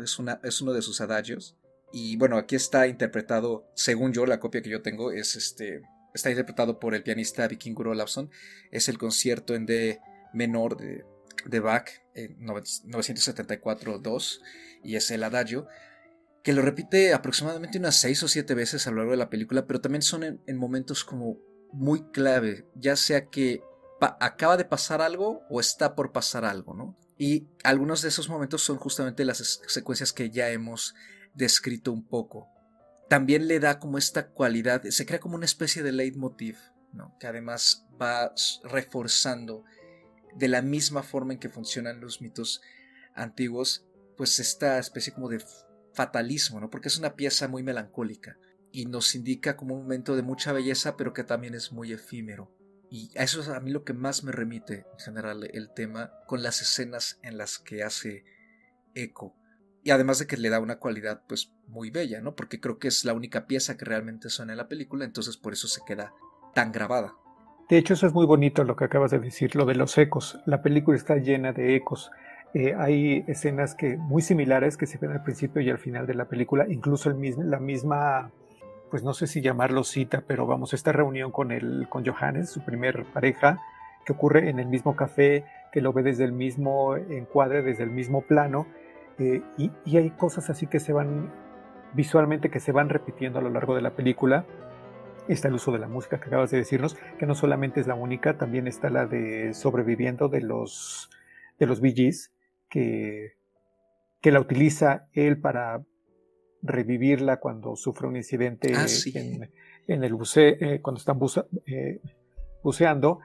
es, 0.04 0.20
una, 0.20 0.40
es 0.44 0.62
uno 0.62 0.74
de 0.74 0.82
sus 0.82 1.02
adagios. 1.02 1.58
Y 1.92 2.18
bueno, 2.18 2.38
aquí 2.38 2.56
está 2.56 2.88
interpretado, 2.88 3.66
según 3.74 4.14
yo, 4.14 4.26
la 4.26 4.40
copia 4.40 4.62
que 4.62 4.70
yo 4.70 4.82
tengo 4.82 5.12
es 5.12 5.36
este. 5.36 5.82
Está 6.14 6.30
interpretado 6.30 6.80
por 6.80 6.94
el 6.94 7.04
pianista 7.04 7.48
Vikingur 7.48 7.88
Olafsson. 7.88 8.30
Es 8.72 8.90
el 8.90 8.98
concierto 8.98 9.56
en 9.56 9.66
D 9.66 10.00
menor 10.34 10.78
de, 10.78 11.06
de 11.46 11.60
Bach, 11.60 11.90
974-2, 12.38 14.42
y 14.84 14.96
es 14.96 15.12
el 15.12 15.24
adagio, 15.24 15.68
que 16.44 16.54
lo 16.54 16.62
repite 16.62 17.14
aproximadamente 17.14 17.78
unas 17.78 17.96
seis 17.96 18.22
o 18.24 18.28
siete 18.28 18.54
veces 18.54 18.88
a 18.88 18.92
lo 18.92 18.98
largo 18.98 19.12
de 19.12 19.18
la 19.18 19.30
película, 19.30 19.68
pero 19.68 19.82
también 19.82 20.02
son 20.02 20.24
en, 20.24 20.58
momentos 20.58 21.04
como 21.04 21.38
muy 21.72 22.04
clave, 22.12 22.68
ya 22.76 22.96
sea 22.96 23.28
que 23.28 23.62
acaba 24.20 24.58
de 24.58 24.66
pasar 24.66 25.02
algo 25.02 25.42
o 25.50 25.60
está 25.60 25.96
por 25.96 26.12
pasar 26.12 26.46
algo, 26.46 26.74
¿no? 26.74 26.98
Y 27.18 27.50
algunos 27.64 28.02
de 28.02 28.10
esos 28.10 28.30
momentos 28.30 28.64
son 28.64 28.78
justamente 28.78 29.26
las 29.26 29.62
secuencias 29.68 30.14
que 30.14 30.30
ya 30.30 30.50
hemos 30.50 30.96
descrito 31.34 31.92
un 31.92 32.08
poco. 32.08 32.48
También 33.10 33.48
le 33.48 33.60
da 33.60 33.80
como 33.80 33.98
esta 33.98 34.30
cualidad, 34.30 34.84
se 34.84 35.06
crea 35.06 35.20
como 35.20 35.36
una 35.36 35.46
especie 35.46 35.84
de 35.84 35.92
leitmotiv, 35.92 36.58
¿no? 36.94 37.18
que 37.20 37.28
además 37.28 37.86
va 38.02 38.34
reforzando 38.64 39.66
de 40.36 40.48
la 40.48 40.62
misma 40.62 41.04
forma 41.04 41.34
en 41.34 41.40
que 41.40 41.50
funcionan 41.50 42.00
los 42.02 42.22
mitos 42.22 42.62
antiguos, 43.16 43.86
pues 44.18 44.40
esta 44.40 44.80
especie 44.80 45.14
como 45.14 45.30
de 45.30 45.44
fatalismo, 45.94 46.60
¿no? 46.60 46.70
Porque 46.70 46.88
es 46.88 46.98
una 46.98 47.16
pieza 47.16 47.48
muy 47.48 47.64
melancólica 47.64 48.38
y 48.72 48.86
nos 48.86 49.16
indica 49.16 49.58
como 49.58 49.76
un 49.76 49.84
momento 49.84 50.16
de 50.16 50.22
mucha 50.22 50.52
belleza, 50.52 50.96
pero 50.98 51.14
que 51.14 51.24
también 51.24 51.56
es 51.56 51.72
muy 51.72 51.92
efímero. 51.92 52.52
Y 52.90 53.12
a 53.18 53.24
eso 53.24 53.42
es 53.42 53.50
a 53.50 53.60
mí 53.60 53.72
lo 53.72 53.84
que 53.84 53.94
más 53.94 54.24
me 54.24 54.32
remite 54.32 54.86
en 54.94 55.00
general 55.00 55.50
el 55.54 55.72
tema 55.74 56.12
con 56.26 56.42
las 56.42 56.62
escenas 56.62 57.20
en 57.22 57.38
las 57.38 57.60
que 57.60 57.84
hace 57.84 58.24
eco. 58.96 59.36
Y 59.84 59.92
además 59.92 60.20
de 60.20 60.28
que 60.28 60.38
le 60.38 60.50
da 60.50 60.60
una 60.60 60.80
cualidad 60.80 61.24
pues 61.28 61.52
muy 61.68 61.90
bella, 61.92 62.22
¿no? 62.22 62.36
Porque 62.36 62.60
creo 62.60 62.80
que 62.80 62.88
es 62.88 63.06
la 63.06 63.14
única 63.14 63.48
pieza 63.48 63.78
que 63.78 63.86
realmente 63.86 64.30
suena 64.30 64.54
en 64.54 64.58
la 64.58 64.68
película, 64.68 65.06
entonces 65.06 65.38
por 65.38 65.54
eso 65.54 65.68
se 65.68 65.82
queda 65.86 66.14
tan 66.54 66.72
grabada. 66.72 67.14
De 67.70 67.78
hecho, 67.78 67.94
eso 67.94 68.08
es 68.08 68.14
muy 68.14 68.26
bonito 68.26 68.64
lo 68.64 68.76
que 68.76 68.86
acabas 68.86 69.12
de 69.12 69.20
decir, 69.20 69.56
lo 69.56 69.66
de 69.66 69.76
los 69.76 69.96
ecos. 70.00 70.40
La 70.48 70.64
película 70.64 70.98
está 70.98 71.18
llena 71.18 71.54
de 71.54 71.76
ecos. 71.76 72.12
Eh, 72.56 72.74
hay 72.76 73.24
escenas 73.28 73.76
que 73.76 73.96
muy 73.96 74.24
similares 74.24 74.76
que 74.76 74.88
se 74.88 74.98
ven 74.98 75.12
al 75.12 75.22
principio 75.22 75.62
y 75.62 75.70
al 75.70 75.78
final 75.78 76.08
de 76.08 76.16
la 76.16 76.26
película, 76.26 76.66
incluso 76.68 77.12
la 77.12 77.60
misma, 77.60 78.32
pues 78.90 79.04
no 79.04 79.14
sé 79.14 79.28
si 79.28 79.42
llamarlo 79.42 79.84
cita, 79.84 80.24
pero 80.26 80.48
vamos, 80.48 80.74
esta 80.74 80.92
reunión 80.92 81.32
con, 81.32 81.52
el, 81.52 81.86
con 81.90 82.04
Johannes, 82.04 82.50
su 82.50 82.62
primer 82.62 83.06
pareja, 83.14 83.62
que 84.04 84.14
ocurre 84.14 84.50
en 84.50 84.58
el 84.58 84.66
mismo 84.66 84.96
café, 84.96 85.46
que 85.72 85.82
lo 85.82 85.94
ve 85.94 86.02
desde 86.02 86.24
el 86.24 86.32
mismo 86.32 86.96
encuadre, 86.96 87.62
desde 87.62 87.84
el 87.84 87.92
mismo 87.92 88.22
plano, 88.22 88.66
eh, 89.20 89.44
y 89.58 89.98
hay 89.98 90.10
cosas 90.10 90.50
así 90.50 90.66
que 90.66 90.80
se 90.80 90.92
van 90.92 91.32
visualmente 91.94 92.50
que 92.50 92.60
se 92.60 92.72
van 92.72 92.90
repitiendo 92.90 93.38
a 93.38 93.42
lo 93.44 93.52
largo 93.52 93.76
de 93.76 93.82
la 93.84 93.92
película 93.92 94.46
está 95.34 95.48
el 95.48 95.56
uso 95.56 95.72
de 95.72 95.80
la 95.80 95.88
música 95.88 96.20
que 96.20 96.28
acabas 96.28 96.52
de 96.52 96.58
decirnos, 96.58 96.98
que 97.18 97.26
no 97.26 97.36
solamente 97.36 97.80
es 97.80 97.88
la 97.88 97.96
única, 97.96 98.38
también 98.38 98.68
está 98.68 98.90
la 98.90 99.06
de 99.06 99.54
Sobreviviendo 99.54 100.28
de 100.28 100.42
los, 100.42 101.10
de 101.60 101.66
los 101.66 101.82
Gees, 101.82 102.32
que, 102.70 103.38
que 104.22 104.32
la 104.32 104.40
utiliza 104.40 105.08
él 105.14 105.40
para 105.40 105.84
revivirla 106.62 107.38
cuando 107.38 107.76
sufre 107.76 108.08
un 108.08 108.18
incidente 108.18 108.74
ah, 108.76 108.86
en, 109.88 110.04
el 110.04 110.14
buceo, 110.14 110.56
eh, 110.60 110.82
cuando 110.82 111.00
están 111.00 111.20
eh, 111.66 112.02
buceando. 112.64 113.20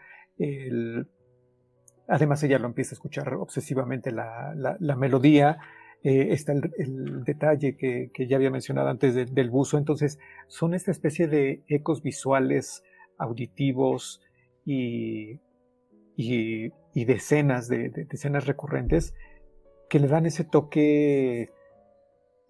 además 2.07 2.43
ella 2.43 2.59
lo 2.59 2.67
empieza 2.67 2.93
a 2.93 2.97
escuchar 2.97 3.35
obsesivamente 3.35 4.12
la, 4.12 4.55
la 4.55 4.97
melodía 4.97 5.59
eh, 6.05 6.35
está 6.35 6.53
el, 6.53 7.25
detalle 7.25 7.79
que, 7.79 8.11
ya 8.29 8.37
había 8.37 8.51
mencionado 8.51 8.88
antes 8.88 9.14
del 9.14 9.51
buzo. 9.51 9.79
Entonces, 9.79 10.19
son 10.49 10.75
esta 10.75 10.90
especie 10.90 11.29
de 11.29 11.64
ecos 11.67 12.03
visuales, 12.03 12.85
auditivos 13.17 14.21
y, 14.67 15.40
y, 16.14 17.05
decenas 17.07 17.69
de, 17.69 18.07
escenas 18.11 18.47
recurrentes 18.47 19.14
que 19.88 19.99
le 19.99 20.09
dan 20.09 20.27
ese 20.27 20.45
toque 20.45 21.51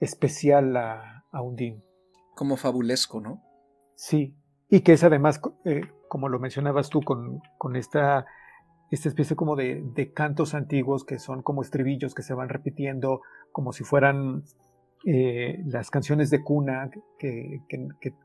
especial 0.00 0.76
a, 0.76 1.24
a 1.30 1.40
Undine. 1.40 1.80
Como 2.34 2.56
fabulesco, 2.56 3.20
¿no? 3.20 3.40
Sí, 3.94 4.34
y 4.68 4.80
que 4.80 4.94
es 4.94 5.04
además, 5.04 5.40
eh, 5.64 5.82
como 6.08 6.28
lo 6.28 6.40
mencionabas 6.40 6.90
tú, 6.90 7.02
con, 7.02 7.40
con 7.56 7.76
esta 7.76 8.26
esta 8.90 9.08
especie 9.08 9.36
como 9.36 9.56
de, 9.56 10.12
cantos 10.14 10.54
antiguos 10.54 11.04
que 11.04 11.18
son 11.18 11.42
como 11.42 11.62
estribillos 11.62 12.14
que 12.14 12.22
se 12.22 12.34
van 12.34 12.48
repitiendo 12.48 13.22
como 13.52 13.72
si 13.72 13.84
fueran 13.84 14.44
eh, 15.06 15.62
las 15.66 15.90
canciones 15.90 16.30
de 16.30 16.42
cuna 16.42 16.90
que, 17.18 17.60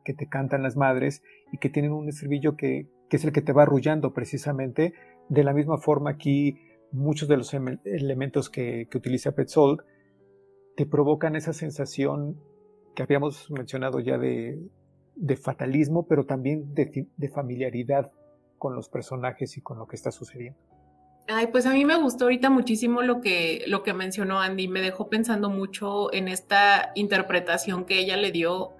te 0.04 0.28
cantan 0.28 0.63
las 0.63 0.78
madres 0.78 1.24
y 1.52 1.58
que 1.58 1.69
tienen 1.69 1.91
un 1.91 2.08
estribillo 2.10 2.56
que, 2.56 2.88
es 3.10 3.26
el 3.26 3.32
que 3.32 3.41
te 3.41 3.54
va 3.54 3.64
arrullando 3.64 4.14
precisamente. 4.14 4.93
De 5.30 5.43
la 5.43 5.53
misma 5.53 5.78
forma 5.78 6.12
aquí 6.12 6.60
muchos 6.91 7.28
de 7.28 7.38
los 7.38 7.53
elementos 7.53 8.49
que, 8.49 8.88
utiliza 8.93 9.32
Petzold 9.32 9.82
te 10.76 10.86
provocan 10.86 11.36
esa 11.36 11.53
sensación 11.53 12.39
que 12.95 13.03
habíamos 13.03 13.51
mencionado 13.51 13.99
ya 13.99 14.18
de, 14.18 14.60
fatalismo, 15.41 16.07
pero 16.07 16.26
también 16.26 16.74
de 16.74 17.30
familiaridad 17.30 18.12
con 18.60 18.76
los 18.76 18.89
personajes 18.89 19.57
y 19.57 19.62
con 19.62 19.80
lo 19.80 19.88
que 19.88 19.95
está 19.95 20.12
sucediendo. 20.12 20.60
Ay, 21.32 21.47
pues 21.47 21.66
a 21.68 21.74
mí 21.74 21.86
me 21.86 21.95
gustó 21.95 22.26
ahorita 22.26 22.49
muchísimo 22.49 23.03
lo 23.03 23.22
que, 23.22 23.64
lo 23.68 23.84
que 23.84 23.93
mencionó 23.93 24.39
Andy. 24.41 24.68
Me 24.68 24.82
dejó 24.82 25.10
pensando 25.10 25.49
mucho 25.49 26.12
en 26.12 26.28
esta 26.28 26.91
interpretación 26.95 27.86
que 27.86 27.99
ella 27.99 28.18
le 28.18 28.32
dio 28.32 28.72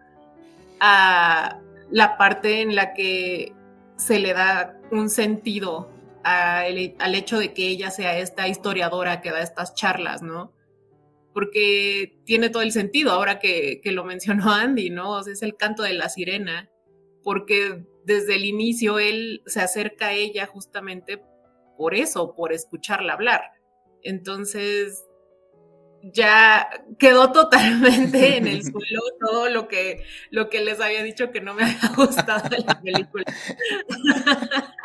a 0.80 1.59
la 1.91 2.17
parte 2.17 2.61
en 2.61 2.75
la 2.75 2.93
que 2.93 3.53
se 3.97 4.19
le 4.19 4.34
da 4.34 4.80
un 4.91 5.09
sentido 5.09 5.89
al 6.23 7.15
hecho 7.15 7.39
de 7.39 7.53
que 7.53 7.67
ella 7.67 7.91
sea 7.91 8.17
esta 8.17 8.47
historiadora 8.47 9.21
que 9.21 9.32
da 9.32 9.41
estas 9.41 9.73
charlas, 9.75 10.21
¿no? 10.21 10.53
Porque 11.34 12.19
tiene 12.25 12.49
todo 12.49 12.63
el 12.63 12.71
sentido 12.71 13.11
ahora 13.11 13.39
que, 13.39 13.80
que 13.84 13.91
lo 13.91 14.03
mencionó 14.03 14.51
Andy, 14.51 14.89
¿no? 14.89 15.11
O 15.11 15.23
sea, 15.23 15.34
es 15.34 15.43
el 15.43 15.55
canto 15.55 15.84
de 15.84 15.93
la 15.93 16.09
sirena, 16.09 16.69
porque 17.23 17.84
desde 18.10 18.36
el 18.38 18.45
inicio 18.45 18.97
él 18.97 19.43
se 19.45 19.62
acerca 19.62 20.07
a 20.07 20.14
ella 20.14 20.47
justamente 20.47 21.22
por 21.78 21.93
eso, 21.93 22.34
por 22.36 22.51
escucharla 22.51 23.14
hablar. 23.14 23.43
Entonces, 24.01 25.05
ya 26.01 26.68
quedó 26.97 27.32
totalmente 27.32 28.38
en 28.38 28.47
el 28.47 28.64
suelo 28.72 29.01
todo 29.20 29.47
lo 29.49 29.68
que, 29.68 30.03
lo 30.32 30.49
que 30.49 30.62
les 30.62 30.82
había 30.82 31.03
dicho 31.03 31.32
que 31.32 31.39
no 31.39 31.53
me 31.53 31.64
había 31.64 31.93
gustado 31.95 32.49
de 32.49 32.57
la 32.66 32.82
película. 32.82 33.26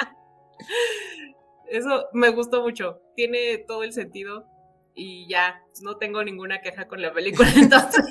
Eso 1.71 2.07
me 2.13 2.29
gustó 2.29 2.61
mucho, 2.61 3.01
tiene 3.17 3.57
todo 3.67 3.85
el 3.85 3.95
sentido 3.95 4.47
y 4.95 5.27
ya, 5.29 5.63
no 5.83 5.97
tengo 5.97 6.23
ninguna 6.23 6.61
queja 6.61 6.87
con 6.87 7.01
la 7.01 7.13
película 7.13 7.49
entonces 7.57 8.05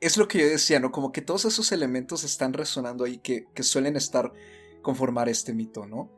es 0.00 0.16
lo 0.16 0.28
que 0.28 0.38
yo 0.38 0.48
decía, 0.48 0.80
¿no? 0.80 0.90
Como 0.90 1.12
que 1.12 1.20
todos 1.20 1.44
esos 1.44 1.72
elementos 1.72 2.24
están 2.24 2.52
resonando 2.54 3.04
ahí 3.04 3.18
que, 3.18 3.46
suelen 3.62 3.96
estar 3.96 4.32
conformar 4.82 5.28
este 5.28 5.52
mito, 5.52 5.86
¿no? 5.86 6.10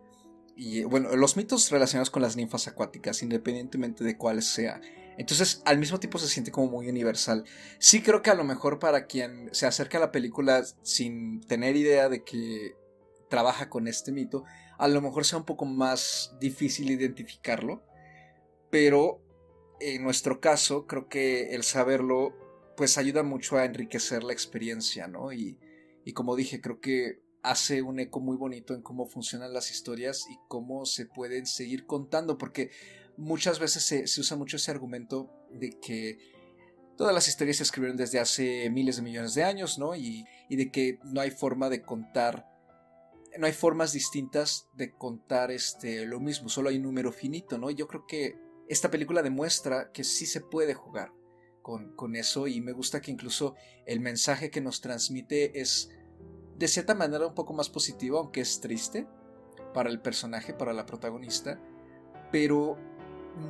Y 0.56 0.84
bueno, 0.84 1.16
los 1.16 1.36
mitos 1.36 1.70
relacionados 1.70 2.10
con 2.10 2.22
las 2.22 2.36
ninfas 2.36 2.68
acuáticas, 2.68 3.22
independientemente 3.22 4.04
de 4.04 4.16
cuál 4.16 4.42
sea, 4.42 4.80
Entonces, 5.18 5.62
al 5.66 5.78
mismo 5.78 6.00
tiempo 6.00 6.18
se 6.18 6.28
siente 6.28 6.50
como 6.50 6.70
muy 6.70 6.88
universal. 6.88 7.44
Sí 7.78 8.02
creo 8.02 8.22
que 8.22 8.30
a 8.30 8.34
lo 8.34 8.44
mejor 8.44 8.78
para 8.78 9.06
quien 9.06 9.50
se 9.52 9.66
acerca 9.66 9.98
a 9.98 10.00
la 10.00 10.12
película 10.12 10.64
sin 10.82 11.40
tener 11.42 11.76
idea 11.76 12.08
de 12.08 12.24
que 12.24 12.76
trabaja 13.28 13.68
con 13.68 13.88
este 13.88 14.12
mito, 14.12 14.44
a 14.78 14.88
lo 14.88 15.00
mejor 15.00 15.24
sea 15.24 15.38
un 15.38 15.44
poco 15.44 15.64
más 15.64 16.34
difícil 16.40 16.90
identificarlo, 16.90 17.82
pero 18.70 19.20
en 19.80 20.02
nuestro 20.02 20.40
caso 20.40 20.86
creo 20.86 21.08
que 21.08 21.54
el 21.54 21.62
saberlo 21.62 22.34
pues 22.76 22.98
ayuda 22.98 23.22
mucho 23.22 23.56
a 23.56 23.64
enriquecer 23.64 24.24
la 24.24 24.32
experiencia, 24.32 25.06
¿no? 25.06 25.32
Y, 25.32 25.58
y 26.04 26.12
como 26.12 26.36
dije, 26.36 26.60
creo 26.60 26.80
que 26.80 27.22
hace 27.42 27.82
un 27.82 27.98
eco 27.98 28.20
muy 28.20 28.36
bonito 28.36 28.74
en 28.74 28.82
cómo 28.82 29.06
funcionan 29.06 29.52
las 29.52 29.70
historias 29.70 30.26
y 30.30 30.38
cómo 30.48 30.84
se 30.86 31.06
pueden 31.06 31.46
seguir 31.46 31.86
contando, 31.86 32.38
porque 32.38 32.70
muchas 33.16 33.58
veces 33.58 33.82
se, 33.82 34.06
se, 34.06 34.20
usa 34.20 34.36
mucho 34.36 34.56
ese 34.56 34.70
argumento 34.70 35.30
de 35.50 35.78
que 35.80 36.18
todas 36.96 37.14
las 37.14 37.28
historias 37.28 37.56
se 37.58 37.64
escribieron 37.64 37.96
desde 37.96 38.20
hace 38.20 38.70
miles 38.70 38.96
de 38.96 39.02
millones 39.02 39.34
de 39.34 39.44
años, 39.44 39.78
¿no? 39.78 39.96
Y, 39.96 40.24
y 40.48 40.56
de 40.56 40.70
que 40.70 40.98
no 41.04 41.20
hay 41.20 41.30
forma 41.30 41.68
de 41.68 41.82
contar 41.82 42.48
no 43.38 43.46
hay 43.46 43.52
formas 43.54 43.94
distintas 43.94 44.68
de 44.74 44.92
contar 44.92 45.50
este, 45.50 46.04
lo 46.04 46.20
mismo, 46.20 46.50
solo 46.50 46.68
hay 46.68 46.76
un 46.76 46.82
número 46.82 47.12
finito, 47.12 47.56
¿no? 47.56 47.70
yo 47.70 47.88
creo 47.88 48.06
que 48.06 48.36
esta 48.68 48.90
película 48.90 49.22
demuestra 49.22 49.90
que 49.90 50.04
sí 50.04 50.26
se 50.26 50.42
puede 50.42 50.74
jugar 50.74 51.12
con, 51.62 51.92
con 51.94 52.16
eso 52.16 52.46
y 52.46 52.60
me 52.60 52.72
gusta 52.72 53.00
que 53.00 53.10
incluso 53.10 53.54
el 53.86 54.00
mensaje 54.00 54.50
que 54.50 54.60
nos 54.60 54.80
transmite 54.80 55.60
es 55.60 55.90
de 56.58 56.68
cierta 56.68 56.94
manera 56.94 57.26
un 57.26 57.34
poco 57.34 57.54
más 57.54 57.68
positivo, 57.68 58.18
aunque 58.18 58.40
es 58.40 58.60
triste 58.60 59.06
para 59.72 59.90
el 59.90 60.00
personaje, 60.00 60.52
para 60.52 60.72
la 60.72 60.86
protagonista, 60.86 61.58
pero 62.30 62.76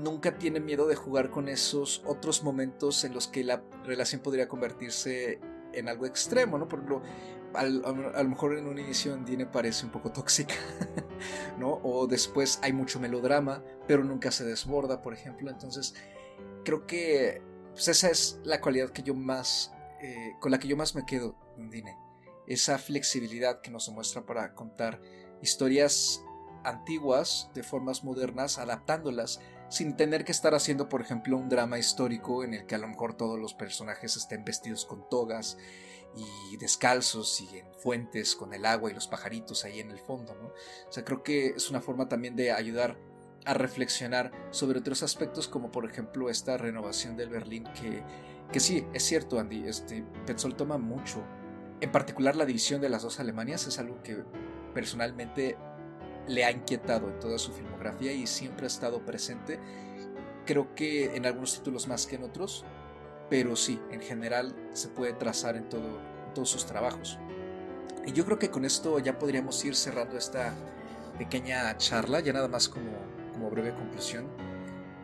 nunca 0.03 0.39
tiene 0.39 0.61
miedo 0.61 0.87
de 0.87 0.95
jugar 0.95 1.31
con 1.31 1.49
esos 1.49 2.03
otros 2.07 2.43
momentos 2.43 3.05
en 3.05 3.15
los 3.15 3.29
que 3.29 3.45
la 3.45 3.63
relación 3.85 4.21
podría 4.21 4.49
convertirse 4.49 5.41
en 5.73 5.89
algo 5.89 6.07
extremo, 6.07 6.59
¿no? 6.59 6.69
Por 6.69 6.81
ejemplo, 6.81 7.03
a 7.55 7.65
lo 7.65 8.29
mejor 8.29 8.57
en 8.57 8.67
un 8.67 8.79
inicio 8.79 9.13
Andine 9.15 9.47
parece 9.47 9.85
un 9.85 9.93
poco 9.93 10.13
tóxica, 10.13 10.55
¿no? 11.59 11.81
O 11.83 12.07
después 12.07 12.59
hay 12.63 12.73
mucho 12.73 13.01
melodrama, 13.01 13.63
pero 13.87 14.05
nunca 14.05 14.31
se 14.31 14.45
desborda, 14.45 15.03
por 15.03 15.15
ejemplo. 15.15 15.51
Entonces, 15.51 15.95
creo 16.65 16.87
que 16.87 17.43
pues, 17.73 17.89
esa 17.89 18.11
es 18.11 18.39
la 18.45 18.61
cualidad 18.61 18.91
que 18.91 19.03
yo 19.03 19.15
más, 19.15 19.73
eh, 20.01 20.35
con 20.41 20.51
la 20.51 20.59
que 20.59 20.69
yo 20.69 20.77
más 20.77 20.95
me 20.95 21.05
quedo, 21.05 21.37
Andine. 21.59 21.97
Esa 22.47 22.79
flexibilidad 22.79 23.61
que 23.61 23.71
nos 23.71 23.89
muestra 23.89 24.25
para 24.27 24.55
contar 24.55 25.01
historias 25.43 26.23
antiguas 26.65 27.51
de 27.55 27.63
formas 27.63 28.05
modernas, 28.05 28.59
adaptándolas 28.59 29.41
sin 29.69 29.97
tener 29.97 30.25
que 30.25 30.33
estar 30.33 30.55
haciendo, 30.55 30.89
por 30.89 31.01
ejemplo, 31.01 31.37
un 31.37 31.49
drama 31.49 31.79
histórico 31.79 32.45
en 32.45 32.53
el 32.53 32.67
que 32.67 32.75
a 32.75 32.79
lo 32.79 32.89
mejor 32.89 33.15
todos 33.15 33.39
los 33.39 33.55
personajes 33.55 34.17
estén 34.17 34.45
vestidos 34.45 34.85
con 34.85 35.09
togas 35.09 35.57
y 36.15 36.57
descalzos 36.59 37.41
y 37.41 37.59
en 37.59 37.73
fuentes 37.75 38.37
con 38.37 38.53
el 38.53 38.67
agua 38.67 38.91
y 38.91 38.95
los 38.95 39.09
pajaritos 39.09 39.65
ahí 39.65 39.81
en 39.81 39.91
el 39.91 39.99
fondo, 39.99 40.35
¿no? 40.35 40.49
O 40.49 40.93
sea, 40.93 41.05
creo 41.05 41.23
que 41.23 41.47
es 41.49 41.71
una 41.71 41.81
forma 41.81 42.07
también 42.07 42.37
de 42.37 42.53
ayudar 42.53 42.99
a 43.45 43.55
reflexionar 43.55 44.31
sobre 44.51 44.79
otros 44.79 45.03
aspectos 45.03 45.49
como 45.49 45.71
por 45.71 45.85
ejemplo 45.85 46.31
esta 46.31 46.57
renovación 46.57 47.17
del 47.17 47.29
Berlín 47.29 47.65
que, 47.81 48.03
que 48.53 48.61
sí, 48.61 48.87
es 48.93 49.03
cierto 49.03 49.39
Andy, 49.39 49.69
este, 49.69 50.05
Petzold 50.27 50.57
toma 50.57 50.79
mucho, 50.79 51.25
en 51.81 51.91
particular 51.91 52.37
la 52.37 52.47
división 52.47 52.81
de 52.81 52.89
las 52.89 53.03
dos 53.03 53.21
Alemanias 53.21 53.67
es 53.67 53.79
algo 53.79 54.03
que 54.03 54.23
personalmente 54.75 55.57
le 56.29 56.45
ha 56.45 56.51
inquietado 56.51 57.09
en 57.09 57.19
toda 57.19 57.39
su 57.39 57.53
filmografía 57.53 58.13
y 58.13 58.27
siempre 58.27 58.67
ha 58.67 58.69
estado 58.69 59.05
presente, 59.05 59.59
creo 60.47 60.75
que 60.75 61.17
en 61.17 61.27
algunos 61.27 61.57
títulos 61.59 61.89
más 61.89 62.07
que 62.07 62.17
en 62.17 62.25
otros, 62.25 62.65
pero 63.29 63.57
sí, 63.57 63.81
en 63.91 64.01
general 64.01 64.55
se 64.73 64.89
puede 64.89 65.15
trazar 65.15 65.57
en, 65.57 65.69
todo, 65.69 65.99
todos 66.35 66.51
sus 66.51 66.67
trabajos. 66.67 67.19
Y 68.07 68.13
yo 68.13 68.25
creo 68.25 68.39
que 68.39 68.51
con 68.51 68.65
esto 68.65 68.99
ya 68.99 69.19
podríamos 69.19 69.65
ir 69.65 69.75
cerrando 69.75 70.17
esta 70.17 70.55
pequeña 71.19 71.77
charla, 71.77 72.21
ya 72.21 72.33
nada 72.33 72.49
más 72.49 72.69
como, 72.69 72.91
como 73.43 73.51
breve 73.51 73.73
conclusión. 73.73 74.27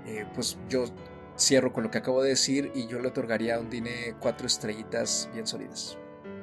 Eh, 0.07 0.25
pues 0.35 0.59
yo 0.69 0.85
cierro 1.37 1.73
con 1.73 1.83
lo 1.83 1.91
que 1.91 1.99
acabo 1.99 2.23
de 2.23 2.31
decir 2.31 2.71
y 2.75 2.87
yo 2.87 3.01
le 3.01 3.09
otorgaría 3.09 3.57
a 3.57 3.61
Undine 3.61 4.15
cuatro 4.21 4.47
estrellitas 4.47 5.29
bien 5.33 5.47
sólidas. 5.47 5.99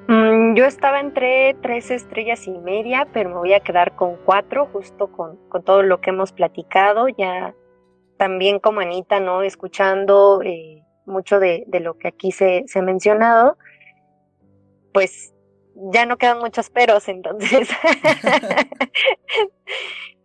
Mm, 0.08 0.56
yo 0.56 0.66
estaba 0.66 1.00
entre 1.00 1.56
tres 1.62 1.90
estrellas 1.90 2.48
y 2.48 2.52
media, 2.52 3.08
pero 3.14 3.30
me 3.30 3.36
voy 3.36 3.54
a 3.54 3.62
quedar 3.62 3.96
con 3.96 4.18
cuatro, 4.18 4.68
justo 4.72 5.08
con, 5.12 5.38
con 5.48 5.64
todo 5.64 5.84
lo 5.84 6.02
que 6.02 6.10
hemos 6.10 6.32
platicado. 6.34 7.08
Ya 7.08 7.56
también 8.18 8.60
como 8.60 8.82
Anita, 8.82 9.20
¿no? 9.20 9.42
Escuchando 9.42 10.42
eh, 10.44 10.84
mucho 11.06 11.40
de, 11.40 11.66
lo 11.82 11.98
que 11.98 12.10
aquí 12.10 12.32
se, 12.32 12.66
se, 12.68 12.80
ha 12.80 12.82
mencionado, 12.82 13.58
pues 14.94 15.34
ya 15.92 16.06
no 16.06 16.18
quedan 16.18 16.40
muchos 16.40 16.70
peros, 16.70 17.08
entonces 17.08 17.70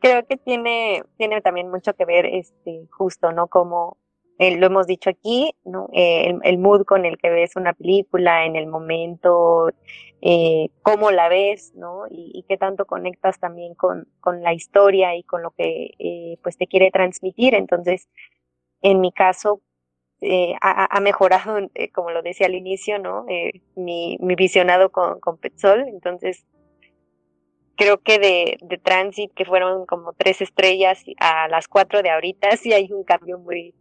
creo 0.01 0.27
que 0.27 0.37
tiene, 0.37 1.03
tiene 1.17 1.41
también 1.41 1.71
mucho 1.71 1.95
que 1.95 2.05
ver 2.05 2.27
este, 2.27 2.87
justo, 2.91 3.33
¿no? 3.33 3.49
Como 3.49 3.97
eh, 4.39 4.57
lo 4.57 4.67
hemos 4.67 4.87
dicho 4.87 5.11
aquí, 5.11 5.55
¿no? 5.65 5.89
Eh, 5.93 6.35
el, 6.43 6.59
mood 6.59 6.85
con 6.85 7.05
el 7.05 7.19
que 7.19 7.31
ves 7.31 7.57
una 7.57 7.73
película, 7.75 8.47
en 8.47 8.57
el 8.57 8.67
momento, 8.67 9.71
eh, 10.23 10.71
cómo 10.83 11.11
la 11.11 11.29
ves, 11.29 11.73
¿no? 11.75 12.05
Y, 12.11 12.45
qué 12.49 12.57
tanto 12.57 12.87
conectas 12.87 13.39
también 13.39 13.75
con, 13.75 14.09
con 14.21 14.43
la 14.43 14.55
historia 14.55 15.15
y 15.15 15.23
con 15.25 15.43
lo 15.43 15.51
que 15.53 15.93
eh, 15.99 16.39
pues 16.43 16.57
te 16.57 16.67
quiere 16.67 16.91
transmitir. 16.91 17.55
Entonces, 17.55 18.09
en 18.83 19.01
mi 19.01 19.13
caso, 19.13 19.61
eh, 20.23 20.55
ha, 20.61 21.01
mejorado, 21.01 21.59
eh, 21.75 21.91
como 21.93 22.11
lo 22.11 22.23
decía 22.23 22.47
al 22.47 22.55
inicio, 22.55 22.99
¿no? 22.99 23.25
Eh, 23.29 23.63
mi, 23.75 24.19
mi, 24.21 24.35
visionado 24.35 24.91
con, 24.91 25.19
con 25.21 25.39
Petzol. 25.39 25.89
Entonces, 25.89 26.47
creo 27.81 28.03
que 28.03 28.19
de, 28.19 28.59
de 28.61 28.77
Transit, 28.77 29.33
que 29.33 29.47
fueron 29.47 29.87
como 29.87 30.13
tres 30.13 30.43
estrellas, 30.43 31.03
a 31.19 31.49
las 31.49 31.67
cuatro 31.67 32.03
de 32.03 32.11
ahorita, 32.11 32.51
sí 32.59 32.75
hay 32.75 32.93
un 32.93 33.05
cambio 33.05 33.39
muy, 33.39 33.75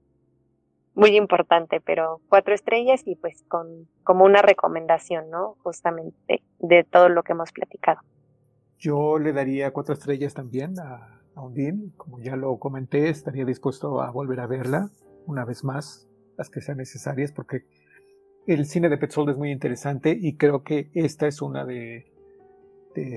muy 0.96 1.18
importante, 1.18 1.82
pero 1.82 2.22
cuatro 2.30 2.54
estrellas 2.56 3.02
y 3.06 3.16
pues 3.16 3.44
con 3.50 3.90
como 4.06 4.24
una 4.24 4.42
recomendación, 4.42 5.30
¿no? 5.30 5.58
Justamente 5.64 6.42
de 6.60 6.86
todo 6.86 7.10
lo 7.10 7.24
que 7.24 7.34
hemos 7.34 7.52
platicado. 7.52 8.00
Yo 8.78 9.20
le 9.20 9.34
daría 9.34 9.72
cuatro 9.72 9.94
estrellas 9.94 10.34
también 10.34 10.80
a, 10.80 11.20
a 11.36 11.42
Undine, 11.42 11.92
como 11.98 12.22
ya 12.22 12.38
lo 12.38 12.58
comenté, 12.58 13.10
estaría 13.10 13.44
dispuesto 13.44 14.02
a 14.02 14.12
volver 14.12 14.40
a 14.40 14.48
verla 14.48 14.90
una 15.26 15.44
vez 15.44 15.66
más 15.66 16.08
las 16.38 16.50
que 16.50 16.62
sean 16.62 16.78
necesarias, 16.78 17.34
porque 17.34 17.66
el 18.48 18.66
cine 18.66 18.88
de 18.88 18.98
Petzold 18.98 19.32
es 19.32 19.38
muy 19.38 19.52
interesante 19.52 20.18
y 20.18 20.38
creo 20.38 20.64
que 20.64 20.90
esta 20.94 21.28
es 21.28 21.42
una 21.42 21.66
de, 21.66 22.10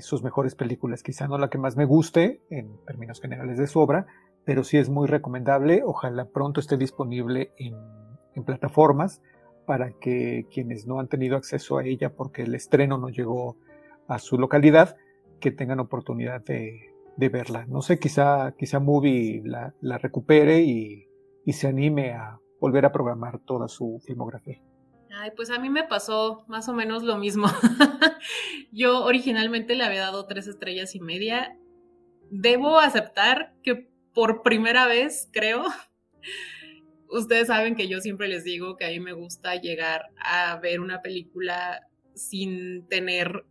sus 0.00 0.22
mejores 0.22 0.54
películas, 0.54 1.02
quizá 1.02 1.26
no 1.26 1.38
la 1.38 1.50
que 1.50 1.58
más 1.58 1.76
me 1.76 1.84
guste 1.84 2.40
en 2.50 2.78
términos 2.86 3.20
generales 3.20 3.58
de 3.58 3.66
su 3.66 3.80
obra, 3.80 4.06
pero 4.44 4.64
sí 4.64 4.78
es 4.78 4.88
muy 4.88 5.06
recomendable, 5.08 5.82
ojalá 5.84 6.26
pronto 6.26 6.60
esté 6.60 6.76
disponible 6.76 7.52
en, 7.56 7.74
plataformas 8.44 9.20
para 9.66 9.92
que 9.92 10.46
quienes 10.50 10.86
no 10.86 10.98
han 10.98 11.08
tenido 11.08 11.36
acceso 11.36 11.76
a 11.76 11.84
ella 11.84 12.14
porque 12.14 12.42
el 12.42 12.54
estreno 12.54 12.96
no 12.96 13.08
llegó 13.10 13.56
a 14.08 14.18
su 14.18 14.38
localidad, 14.38 14.96
que 15.38 15.50
tengan 15.50 15.80
oportunidad 15.80 16.42
de, 16.42 16.88
verla. 17.16 17.66
No 17.66 17.82
sé, 17.82 17.98
quizá, 17.98 18.54
quizá 18.56 18.80
Movie 18.80 19.42
la, 19.44 19.74
la 19.80 19.98
recupere 19.98 20.62
y, 20.62 21.06
y 21.44 21.52
se 21.52 21.68
anime 21.68 22.12
a, 22.12 22.40
volver 22.62 22.86
a 22.86 22.92
programar 22.92 23.40
toda 23.40 23.66
su 23.66 24.00
filmografía. 24.06 24.62
Ay, 25.14 25.30
pues 25.36 25.50
a 25.50 25.58
mí 25.58 25.68
me 25.68 25.84
pasó 25.84 26.44
más 26.48 26.68
o 26.68 26.72
menos 26.72 27.02
lo 27.02 27.18
mismo. 27.18 27.46
Yo 28.72 29.04
originalmente 29.04 29.74
le 29.74 29.84
había 29.84 30.00
dado 30.00 30.26
tres 30.26 30.46
estrellas 30.46 30.94
y 30.94 31.00
media. 31.00 31.58
Debo 32.30 32.78
aceptar 32.78 33.52
que 33.62 33.88
por 34.14 34.42
primera 34.42 34.86
vez, 34.86 35.28
creo, 35.30 35.64
ustedes 37.10 37.48
saben 37.48 37.76
que 37.76 37.88
yo 37.88 38.00
siempre 38.00 38.28
les 38.28 38.44
digo 38.44 38.76
que 38.76 38.86
a 38.86 38.88
mí 38.88 39.00
me 39.00 39.12
gusta 39.12 39.56
llegar 39.56 40.06
a 40.16 40.56
ver 40.56 40.80
una 40.80 41.02
película 41.02 41.86
sin 42.14 42.86
tener 42.88 43.44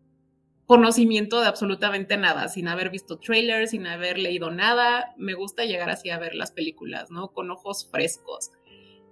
conocimiento 0.66 1.42
de 1.42 1.48
absolutamente 1.48 2.18
nada, 2.18 2.48
sin 2.48 2.68
haber 2.68 2.90
visto 2.90 3.20
trailers, 3.20 3.72
sin 3.72 3.86
haber 3.86 4.18
leído 4.18 4.50
nada. 4.50 5.14
Me 5.18 5.36
gusta 5.36 5.66
llegar 5.66 5.92
así 5.92 6.10
a 6.10 6.18
ver 6.18 6.34
las 6.34 6.52
películas, 6.52 7.12
¿no? 7.12 7.34
Con 7.34 7.52
ojos 7.52 7.88
frescos. 7.92 8.52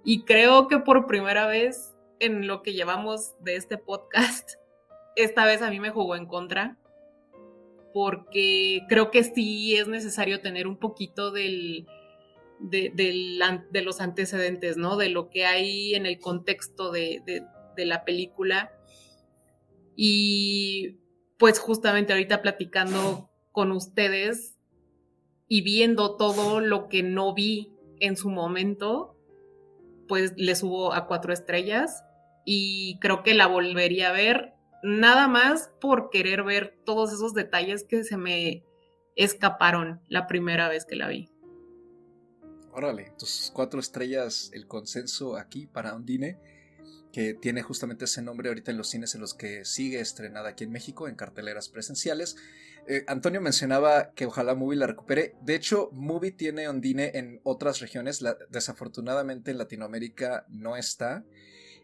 Y 0.04 0.24
creo 0.24 0.66
que 0.66 0.78
por 0.78 1.06
primera 1.06 1.46
vez 1.46 1.94
en 2.20 2.46
lo 2.46 2.62
que 2.62 2.72
llevamos 2.72 3.34
de 3.40 3.56
este 3.56 3.78
podcast, 3.78 4.52
esta 5.16 5.44
vez 5.44 5.62
a 5.62 5.70
mí 5.70 5.80
me 5.80 5.90
jugó 5.90 6.14
en 6.16 6.26
contra, 6.26 6.78
porque 7.92 8.82
creo 8.88 9.10
que 9.10 9.24
sí 9.24 9.76
es 9.76 9.88
necesario 9.88 10.40
tener 10.40 10.68
un 10.68 10.76
poquito 10.76 11.32
del, 11.32 11.88
de, 12.60 12.92
de, 12.94 13.82
los 13.82 14.00
antecedentes, 14.00 14.76
¿no? 14.76 14.96
De 14.96 15.08
lo 15.08 15.28
que 15.28 15.44
hay 15.44 15.94
en 15.94 16.06
el 16.06 16.20
contexto 16.20 16.92
de, 16.92 17.22
de 17.76 17.84
la 17.84 18.04
película. 18.04 18.72
Y 19.96 20.98
pues 21.36 21.58
justamente 21.58 22.12
ahorita 22.12 22.42
platicando 22.42 23.28
con 23.50 23.72
ustedes 23.72 24.56
y 25.48 25.62
viendo 25.62 26.16
todo 26.16 26.60
lo 26.60 26.88
que 26.88 27.02
no 27.02 27.34
vi 27.34 27.72
en 27.98 28.16
su 28.16 28.30
momento, 28.30 29.16
pues 30.06 30.32
le 30.36 30.54
subo 30.54 30.92
a 30.92 31.08
cuatro 31.08 31.32
estrellas 31.32 32.04
y 32.52 32.98
creo 32.98 33.22
que 33.22 33.32
la 33.32 33.46
volvería 33.46 34.08
a 34.08 34.12
ver 34.12 34.54
nada 34.82 35.28
más 35.28 35.70
por 35.80 36.10
querer 36.10 36.42
ver 36.42 36.76
todos 36.84 37.12
esos 37.12 37.32
detalles 37.32 37.84
que 37.84 38.02
se 38.02 38.16
me 38.16 38.64
escaparon 39.14 40.00
la 40.08 40.26
primera 40.26 40.68
vez 40.68 40.84
que 40.84 40.96
la 40.96 41.06
vi. 41.06 41.30
Órale, 42.72 43.06
entonces 43.06 43.52
cuatro 43.54 43.78
estrellas 43.78 44.50
el 44.52 44.66
consenso 44.66 45.36
aquí 45.36 45.68
para 45.68 45.94
Undine, 45.94 46.40
que 47.12 47.34
tiene 47.34 47.62
justamente 47.62 48.06
ese 48.06 48.20
nombre 48.20 48.48
ahorita 48.48 48.72
en 48.72 48.78
los 48.78 48.90
cines 48.90 49.14
en 49.14 49.20
los 49.20 49.34
que 49.34 49.64
sigue 49.64 50.00
estrenada 50.00 50.48
aquí 50.48 50.64
en 50.64 50.72
México, 50.72 51.06
en 51.06 51.14
carteleras 51.14 51.68
presenciales. 51.68 52.34
Eh, 52.88 53.04
Antonio 53.06 53.40
mencionaba 53.40 54.10
que 54.10 54.26
ojalá 54.26 54.56
Movie 54.56 54.76
la 54.76 54.88
recupere. 54.88 55.36
De 55.42 55.54
hecho, 55.54 55.90
Movie 55.92 56.32
tiene 56.32 56.68
Undine 56.68 57.12
en 57.14 57.40
otras 57.44 57.78
regiones. 57.78 58.24
desafortunadamente 58.48 59.52
en 59.52 59.58
Latinoamérica 59.58 60.46
no 60.48 60.76
está 60.76 61.24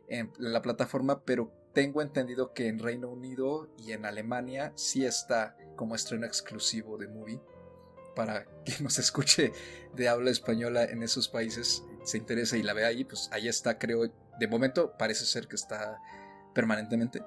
en 0.09 0.33
la 0.39 0.63
plataforma, 0.63 1.25
pero 1.25 1.53
tengo 1.73 2.01
entendido 2.01 2.55
que 2.55 2.69
en 2.69 2.79
Reino 2.79 3.09
Unido 3.09 3.69
y 3.77 3.93
en 3.93 4.07
Alemania 4.07 4.73
sí 4.77 5.05
está 5.05 5.57
como 5.77 5.95
estreno 5.95 6.27
exclusivo 6.27 6.97
de 6.97 7.09
Movie 7.09 7.41
para 8.15 8.45
quien 8.65 8.83
nos 8.83 8.99
escuche 8.99 9.53
de 9.95 10.09
habla 10.09 10.31
española 10.31 10.85
en 10.85 11.03
esos 11.03 11.29
países 11.29 11.85
se 12.03 12.19
interesa 12.19 12.57
y 12.57 12.63
la 12.63 12.73
ve 12.73 12.85
ahí, 12.85 13.05
pues 13.05 13.29
ahí 13.33 13.49
está, 13.49 13.79
creo, 13.79 14.11
de 14.39 14.49
momento 14.49 14.97
parece 14.97 15.27
ser 15.27 15.49
que 15.49 15.57
está 15.57 16.01
permanentemente 16.55 17.23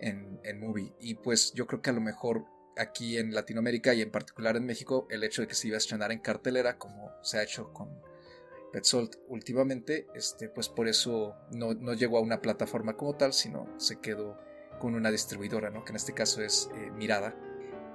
en, 0.00 0.40
en 0.44 0.60
Movie. 0.60 0.94
Y 1.00 1.14
pues 1.16 1.52
yo 1.54 1.66
creo 1.66 1.82
que 1.82 1.90
a 1.90 1.92
lo 1.92 2.00
mejor 2.00 2.46
aquí 2.76 3.18
en 3.18 3.34
Latinoamérica 3.34 3.94
y 3.94 4.02
en 4.02 4.10
particular 4.10 4.56
en 4.56 4.64
México, 4.64 5.06
el 5.10 5.24
hecho 5.24 5.42
de 5.42 5.48
que 5.48 5.54
se 5.54 5.68
iba 5.68 5.76
a 5.76 5.78
estrenar 5.78 6.12
en 6.12 6.20
cartelera, 6.20 6.78
como 6.78 7.10
se 7.22 7.38
ha 7.38 7.42
hecho 7.42 7.72
con 7.72 7.88
Petzold 8.76 9.16
últimamente, 9.28 10.06
este, 10.14 10.50
pues 10.50 10.68
por 10.68 10.86
eso 10.86 11.34
no, 11.50 11.72
no, 11.72 11.94
llegó 11.94 12.18
a 12.18 12.20
una 12.20 12.42
plataforma 12.42 12.94
como 12.94 13.16
tal, 13.16 13.32
sino 13.32 13.66
se 13.78 14.00
quedó 14.00 14.36
con 14.78 14.94
una 14.94 15.10
distribuidora, 15.10 15.70
¿no? 15.70 15.82
que 15.82 15.92
en 15.92 15.96
este 15.96 16.12
caso 16.12 16.42
es 16.42 16.68
eh, 16.74 16.90
Mirada. 16.90 17.34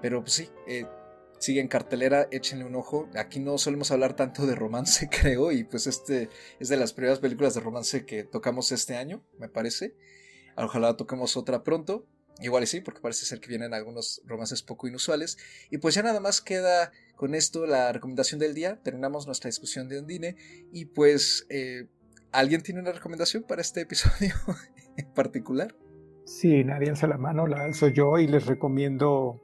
Pero 0.01 0.21
pues 0.21 0.33
sí, 0.33 0.49
eh, 0.65 0.87
sigue 1.37 1.61
en 1.61 1.67
cartelera, 1.67 2.27
échenle 2.31 2.65
un 2.65 2.73
ojo. 2.73 3.07
Aquí 3.13 3.39
no 3.39 3.59
solemos 3.59 3.91
hablar 3.91 4.15
tanto 4.15 4.47
de 4.47 4.55
romance, 4.55 5.07
creo, 5.21 5.51
y 5.51 5.63
pues 5.65 5.85
este 5.85 6.29
es 6.59 6.69
de 6.69 6.77
las 6.77 6.93
primeras 6.93 7.19
películas 7.19 7.53
de 7.53 7.59
romance 7.59 8.03
que 8.03 8.23
tocamos 8.23 8.71
este 8.71 8.95
año, 8.95 9.23
me 9.37 9.49
parece. 9.49 9.93
Ojalá 10.57 10.97
toquemos 10.97 11.37
otra 11.37 11.63
pronto. 11.63 12.07
Igual 12.41 12.63
y 12.63 12.67
sí, 12.67 12.81
porque 12.81 13.01
parece 13.01 13.25
ser 13.25 13.39
que 13.39 13.47
vienen 13.49 13.73
algunos 13.73 14.21
romances 14.25 14.63
poco 14.63 14.87
inusuales. 14.87 15.37
Y 15.69 15.77
pues 15.77 15.95
ya 15.95 16.03
nada 16.03 16.19
más 16.19 16.41
queda 16.41 16.91
con 17.15 17.35
esto 17.35 17.65
la 17.65 17.91
recomendación 17.91 18.39
del 18.39 18.53
día. 18.53 18.81
Terminamos 18.81 19.27
nuestra 19.27 19.47
discusión 19.47 19.87
de 19.87 19.99
Ondine. 19.99 20.35
Y 20.71 20.85
pues, 20.85 21.45
eh, 21.49 21.87
¿alguien 22.31 22.61
tiene 22.61 22.81
una 22.81 22.91
recomendación 22.91 23.43
para 23.43 23.61
este 23.61 23.81
episodio 23.81 24.33
en 24.97 25.13
particular? 25.13 25.75
Sí, 26.25 26.63
nadie 26.63 26.89
alza 26.89 27.07
la 27.07 27.17
mano, 27.17 27.47
la 27.47 27.63
alzo 27.63 27.87
yo 27.87 28.17
y 28.17 28.27
les 28.27 28.45
recomiendo 28.45 29.41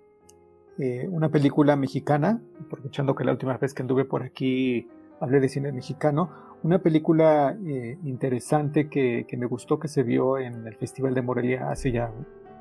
eh, 0.80 1.08
una 1.10 1.30
película 1.30 1.76
mexicana, 1.76 2.42
aprovechando 2.66 3.16
que 3.16 3.24
la 3.24 3.32
última 3.32 3.58
vez 3.58 3.74
que 3.74 3.82
anduve 3.82 4.06
por 4.06 4.24
aquí 4.24 4.88
hablé 5.20 5.40
de 5.40 5.50
cine 5.50 5.72
mexicano, 5.72 6.32
una 6.64 6.80
película 6.80 7.58
eh, 7.66 7.98
interesante 8.04 8.90
que, 8.90 9.26
me 9.38 9.46
gustó 9.46 9.80
que 9.80 9.88
se 9.88 10.04
vio 10.04 10.38
en 10.38 10.68
el 10.68 10.76
Festival 10.76 11.14
de 11.14 11.22
Morelia 11.22 11.70
hace 11.70 11.92
ya 11.92 12.12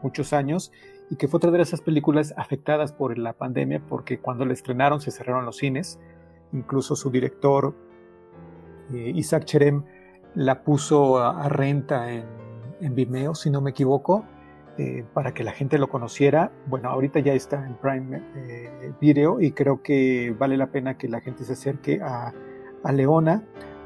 muchos 0.06 0.32
años 0.32 0.72
y 1.10 1.16
que 1.16 1.26
fue 1.28 1.38
otra 1.38 1.50
de 1.50 1.60
esas 1.62 1.80
películas 1.80 2.32
afectadas 2.36 2.92
por 2.92 3.18
la 3.18 3.32
pandemia 3.32 3.82
porque 3.88 4.18
cuando 4.18 4.44
la 4.44 4.52
estrenaron 4.52 5.00
se 5.00 5.10
cerraron 5.10 5.44
los 5.44 5.56
cines, 5.56 5.98
incluso 6.52 6.94
su 6.94 7.10
director 7.10 7.74
eh, 8.92 9.12
Isaac 9.14 9.44
Cherem 9.44 9.84
la 10.34 10.62
puso 10.62 11.18
a, 11.18 11.48
renta 11.48 12.12
en, 12.12 12.24
en 12.80 12.94
Vimeo, 12.94 13.34
si 13.34 13.50
no 13.50 13.60
me 13.60 13.70
equivoco, 13.70 14.24
eh, 14.78 15.04
para 15.14 15.32
que 15.32 15.42
la 15.42 15.52
gente 15.52 15.78
lo 15.78 15.88
conociera. 15.88 16.52
Bueno, 16.66 16.90
ahorita 16.90 17.20
ya 17.20 17.32
está 17.32 17.64
en 17.64 17.76
Prime 17.76 18.22
eh, 18.34 18.92
Video 19.00 19.40
y 19.40 19.52
creo 19.52 19.82
que 19.82 20.36
vale 20.38 20.58
la 20.58 20.66
pena 20.66 20.98
que 20.98 21.08
la 21.08 21.22
gente 21.22 21.44
se 21.44 21.54
acerque 21.54 22.00
a, 22.02 22.34
Leona, 22.92 23.42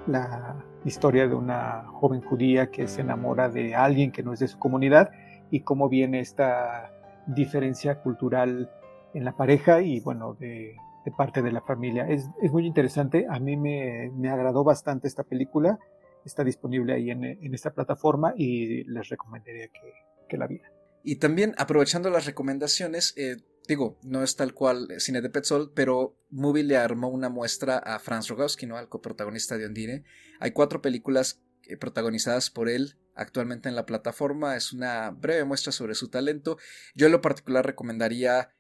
la 0.07 0.57
historia 0.85 1.27
de 1.27 1.35
una 1.35 1.85
joven 1.87 2.21
judía 2.21 2.71
que 2.71 2.87
se 2.87 3.01
enamora 3.01 3.49
de 3.49 3.75
alguien 3.75 4.13
que 4.13 4.23
no 4.23 4.35
es 4.35 4.41
de 4.41 4.49
su 4.49 4.59
comunidad 4.59 5.11
y 5.51 5.61
cómo 5.61 5.89
viene 5.89 6.21
esta 6.21 6.93
diferencia 7.27 8.01
cultural 8.01 8.71
en 9.15 9.25
la 9.25 9.37
pareja 9.37 9.83
y 9.83 10.01
bueno, 10.01 10.35
de, 10.35 10.77
parte 11.17 11.43
de 11.43 11.51
la 11.51 11.61
familia. 11.61 12.09
Es, 12.09 12.29
muy 12.53 12.67
interesante, 12.67 13.27
a 13.29 13.39
mí 13.41 13.57
me, 13.57 14.11
agradó 14.31 14.63
bastante 14.63 15.09
esta 15.09 15.25
película, 15.25 15.79
está 16.25 16.45
disponible 16.45 16.95
ahí 16.95 17.11
en, 17.11 17.55
esta 17.55 17.73
plataforma 17.73 18.33
y 18.37 18.85
les 18.85 19.09
recomendaría 19.09 19.69
que, 19.69 19.93
que 20.29 20.37
la 20.37 20.47
vieran. 20.47 20.71
Y 21.03 21.17
también 21.17 21.55
aprovechando 21.59 22.11
las 22.11 22.27
recomendaciones, 22.27 23.15
eh, 23.17 23.37
digo, 23.67 23.99
no 24.03 24.23
es 24.23 24.37
tal 24.37 24.55
cual 24.55 24.89
cine 24.99 25.21
de 25.21 25.31
Petzold, 25.31 25.73
pero 25.75 26.15
Movie 26.29 26.63
le 26.63 26.77
armó 26.77 27.09
una 27.09 27.29
muestra 27.29 27.79
a 27.79 27.99
Franz 27.99 28.29
Rogowski, 28.29 28.67
¿no? 28.67 28.77
al 28.77 28.89
coprotagonista 28.89 29.57
de 29.57 29.67
Ondine. 29.67 30.05
Hay 30.39 30.53
cuatro 30.53 30.83
películas 30.83 31.43
eh, 31.65 31.77
protagonizadas 31.77 32.51
por 32.51 32.69
él 32.69 33.00
actualmente 33.15 33.69
en 33.69 33.77
la 33.77 33.87
plataforma. 33.87 34.57
Es 34.57 34.73
una 34.73 35.11
breve 35.11 35.45
muestra 35.45 35.73
sobre 35.73 35.95
su 35.95 36.09
talento. 36.09 36.59
Yo 36.95 37.07
en 37.07 37.13
lo 37.13 37.21
particular 37.21 37.67
recomendaría 37.67 38.51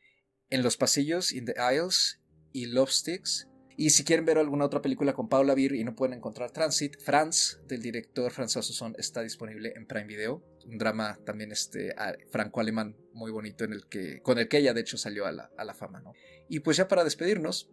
En 0.53 0.65
los 0.65 0.77
pasillos, 0.77 1.33
In 1.33 1.45
the 1.45 1.55
Aisles 1.59 2.21
y 2.53 2.67
Love 2.67 2.91
Sticks. 2.91 3.47
Y 3.77 3.91
si 3.91 4.05
quieren 4.05 4.27
ver 4.27 4.37
alguna 4.37 4.67
otra 4.67 4.83
película 4.83 5.15
con 5.15 5.29
Paula 5.29 5.55
Beer 5.55 5.75
y 5.75 5.85
no 5.85 5.95
pueden 5.95 6.19
encontrar 6.19 6.51
Transit, 6.51 7.01
Franz, 7.01 7.61
del 7.67 7.81
director 7.81 8.31
François 8.31 8.63
Susson, 8.63 8.95
está 8.99 9.23
disponible 9.23 9.73
en 9.75 9.87
Prime 9.87 10.07
Video. 10.07 10.45
Un 10.67 10.77
drama 10.77 11.19
también 11.25 11.51
este, 11.51 11.95
franco-alemán 12.31 12.97
muy 13.15 13.31
bonito 13.31 13.65
en 13.65 13.73
el 13.73 13.87
que, 13.87 14.21
con 14.21 14.39
el 14.39 14.49
que 14.49 14.59
ella 14.59 14.75
de 14.75 14.83
hecho 14.83 14.99
salió 14.99 15.25
a 15.25 15.33
la, 15.33 15.51
a 15.57 15.65
la 15.65 15.73
fama. 15.73 16.01
¿no? 16.01 16.13
Y 16.49 16.61
pues 16.61 16.77
ya 16.77 16.89
para 16.89 17.05
despedirnos, 17.05 17.71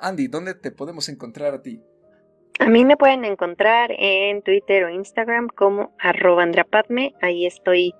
Andy, 0.00 0.26
¿dónde 0.26 0.54
te 0.54 0.70
podemos 0.70 1.08
encontrar 1.08 1.54
a 1.54 1.62
ti? 1.62 1.80
A 2.62 2.68
mí 2.68 2.84
me 2.84 2.96
pueden 2.96 3.24
encontrar 3.24 3.90
en 3.98 4.40
Twitter 4.40 4.84
o 4.84 4.88
Instagram 4.88 5.48
como 5.48 5.92
arroba 5.98 6.44
andrapadme. 6.44 7.12
Ahí 7.20 7.44
estoy 7.44 7.92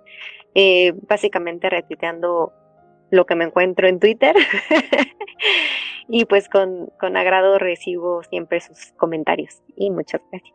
eh, 0.54 0.92
básicamente 1.08 1.68
retuiteando 1.68 2.52
lo 3.10 3.26
que 3.26 3.34
me 3.34 3.46
encuentro 3.46 3.88
en 3.88 3.98
Twitter. 3.98 4.36
y 6.08 6.26
pues 6.26 6.48
con, 6.48 6.92
con 7.00 7.16
agrado 7.16 7.58
recibo 7.58 8.22
siempre 8.22 8.60
sus 8.60 8.92
comentarios. 8.96 9.60
Y 9.74 9.90
muchas 9.90 10.20
gracias. 10.30 10.54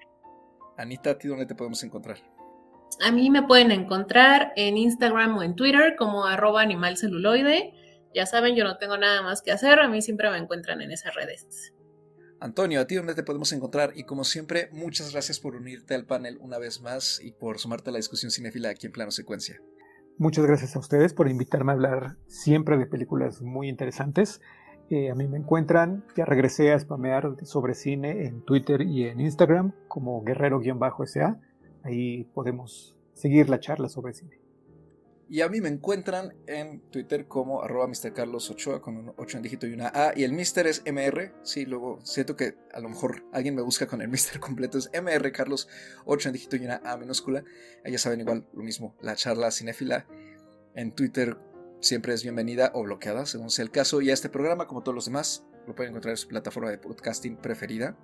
Anita, 0.77 1.09
¿a 1.09 1.17
ti 1.17 1.27
dónde 1.27 1.45
te 1.45 1.55
podemos 1.55 1.83
encontrar? 1.83 2.15
A 3.05 3.11
mí 3.11 3.29
me 3.29 3.43
pueden 3.43 3.71
encontrar 3.71 4.53
en 4.55 4.77
Instagram 4.77 5.37
o 5.37 5.43
en 5.43 5.53
Twitter 5.57 5.97
como 5.97 6.23
arroba 6.23 6.61
animalceluloide. 6.61 7.73
Ya 8.15 8.25
saben, 8.25 8.55
yo 8.55 8.63
no 8.63 8.77
tengo 8.77 8.97
nada 8.97 9.21
más 9.21 9.41
que 9.41 9.51
hacer, 9.51 9.81
a 9.81 9.89
mí 9.89 10.01
siempre 10.01 10.29
me 10.29 10.37
encuentran 10.37 10.81
en 10.81 10.91
esas 10.93 11.13
redes. 11.13 11.73
Antonio, 12.39 12.79
¿a 12.79 12.85
ti 12.85 12.95
dónde 12.95 13.15
te 13.15 13.23
podemos 13.23 13.51
encontrar? 13.51 13.93
Y 13.95 14.03
como 14.03 14.23
siempre, 14.23 14.69
muchas 14.71 15.11
gracias 15.11 15.39
por 15.39 15.55
unirte 15.55 15.95
al 15.95 16.05
panel 16.05 16.37
una 16.39 16.59
vez 16.59 16.81
más 16.81 17.19
y 17.23 17.31
por 17.31 17.57
sumarte 17.57 17.89
a 17.89 17.93
la 17.93 17.97
discusión 17.97 18.31
cinéfila 18.31 18.69
aquí 18.69 18.85
en 18.85 18.91
Plano 18.91 19.11
Secuencia. 19.11 19.59
Muchas 20.19 20.45
gracias 20.45 20.75
a 20.75 20.79
ustedes 20.79 21.13
por 21.13 21.29
invitarme 21.29 21.71
a 21.71 21.75
hablar 21.75 22.17
siempre 22.27 22.77
de 22.77 22.85
películas 22.85 23.41
muy 23.41 23.69
interesantes. 23.69 24.41
Eh, 24.89 25.09
a 25.09 25.15
mí 25.15 25.27
me 25.27 25.37
encuentran, 25.37 26.05
ya 26.15 26.25
regresé 26.25 26.71
a 26.71 26.79
spamear 26.79 27.35
sobre 27.43 27.73
cine 27.73 28.25
en 28.25 28.43
Twitter 28.43 28.81
y 28.81 29.05
en 29.05 29.19
Instagram 29.19 29.73
como 29.87 30.23
guerrero-sa. 30.23 31.39
Ahí 31.83 32.23
podemos 32.33 32.95
seguir 33.13 33.49
la 33.49 33.59
charla 33.59 33.89
sobre 33.89 34.13
cine. 34.13 34.46
Y 35.29 35.41
a 35.41 35.49
mí 35.49 35.59
me 35.59 35.67
encuentran 35.67 36.33
en 36.47 36.79
Twitter 36.89 37.27
como 37.27 37.61
arroba 37.61 37.89
Ochoa 37.89 38.81
con 38.81 38.95
un 38.95 39.13
8 39.17 39.37
en 39.37 39.43
dígito 39.43 39.67
y 39.67 39.73
una 39.73 39.91
A. 39.93 40.13
Y 40.15 40.23
el 40.23 40.31
Mister 40.31 40.67
es 40.67 40.83
MR. 40.85 41.33
Sí, 41.43 41.65
luego 41.65 41.99
siento 42.03 42.37
que 42.37 42.55
a 42.73 42.79
lo 42.79 42.87
mejor 42.87 43.25
alguien 43.33 43.53
me 43.53 43.61
busca 43.61 43.87
con 43.87 44.01
el 44.01 44.07
Mister 44.09 44.39
completo. 44.39 44.77
Es 44.77 44.89
MR 44.93 45.29
Carlos 45.33 45.67
8 46.05 46.29
en 46.29 46.33
dígito 46.33 46.55
y 46.55 46.65
una 46.65 46.81
A 46.85 46.95
minúscula. 46.95 47.43
Ahí 47.83 47.91
ya 47.91 47.97
saben 47.97 48.21
igual 48.21 48.47
lo 48.53 48.63
mismo. 48.63 48.95
La 49.01 49.15
charla 49.15 49.51
cinéfila 49.51 50.07
en 50.75 50.93
Twitter 50.93 51.37
siempre 51.81 52.13
es 52.13 52.23
bienvenida 52.23 52.71
o 52.73 52.83
bloqueada, 52.83 53.25
según 53.25 53.49
sea 53.49 53.63
el 53.63 53.71
caso. 53.71 54.01
Y 54.01 54.09
a 54.11 54.13
este 54.13 54.29
programa, 54.29 54.67
como 54.67 54.81
todos 54.81 54.95
los 54.95 55.05
demás, 55.05 55.45
lo 55.67 55.75
pueden 55.75 55.91
encontrar 55.91 56.11
en 56.11 56.17
su 56.17 56.29
plataforma 56.29 56.69
de 56.69 56.77
podcasting 56.77 57.35
preferida. 57.35 57.97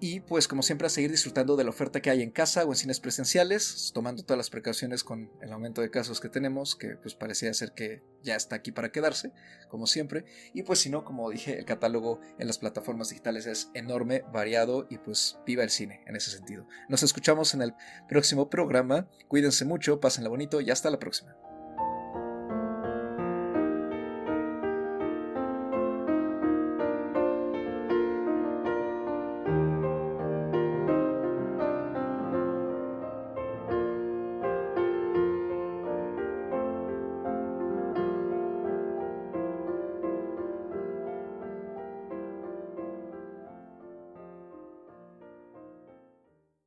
Y 0.00 0.20
pues 0.20 0.46
como 0.46 0.62
siempre 0.62 0.86
a 0.86 0.90
seguir 0.90 1.10
disfrutando 1.10 1.56
de 1.56 1.64
la 1.64 1.70
oferta 1.70 2.00
que 2.00 2.10
hay 2.10 2.22
en 2.22 2.30
casa 2.30 2.64
o 2.64 2.68
en 2.68 2.76
cines 2.76 3.00
presenciales, 3.00 3.90
tomando 3.92 4.22
todas 4.22 4.38
las 4.38 4.48
precauciones 4.48 5.02
con 5.02 5.28
el 5.42 5.52
aumento 5.52 5.80
de 5.80 5.90
casos 5.90 6.20
que 6.20 6.28
tenemos, 6.28 6.76
que 6.76 6.96
pues 6.96 7.16
parecía 7.16 7.52
ser 7.52 7.72
que 7.72 8.02
ya 8.22 8.36
está 8.36 8.54
aquí 8.54 8.70
para 8.70 8.92
quedarse, 8.92 9.32
como 9.68 9.88
siempre. 9.88 10.24
Y 10.54 10.62
pues 10.62 10.78
si 10.78 10.88
no, 10.88 11.04
como 11.04 11.28
dije, 11.30 11.58
el 11.58 11.64
catálogo 11.64 12.20
en 12.38 12.46
las 12.46 12.58
plataformas 12.58 13.08
digitales 13.08 13.46
es 13.46 13.70
enorme, 13.74 14.22
variado 14.32 14.86
y 14.88 14.98
pues 14.98 15.38
viva 15.44 15.64
el 15.64 15.70
cine 15.70 16.04
en 16.06 16.14
ese 16.14 16.30
sentido. 16.30 16.68
Nos 16.88 17.02
escuchamos 17.02 17.54
en 17.54 17.62
el 17.62 17.74
próximo 18.08 18.48
programa, 18.48 19.08
cuídense 19.26 19.64
mucho, 19.64 19.98
pásenla 19.98 20.28
bonito 20.28 20.60
y 20.60 20.70
hasta 20.70 20.90
la 20.90 21.00
próxima. 21.00 21.47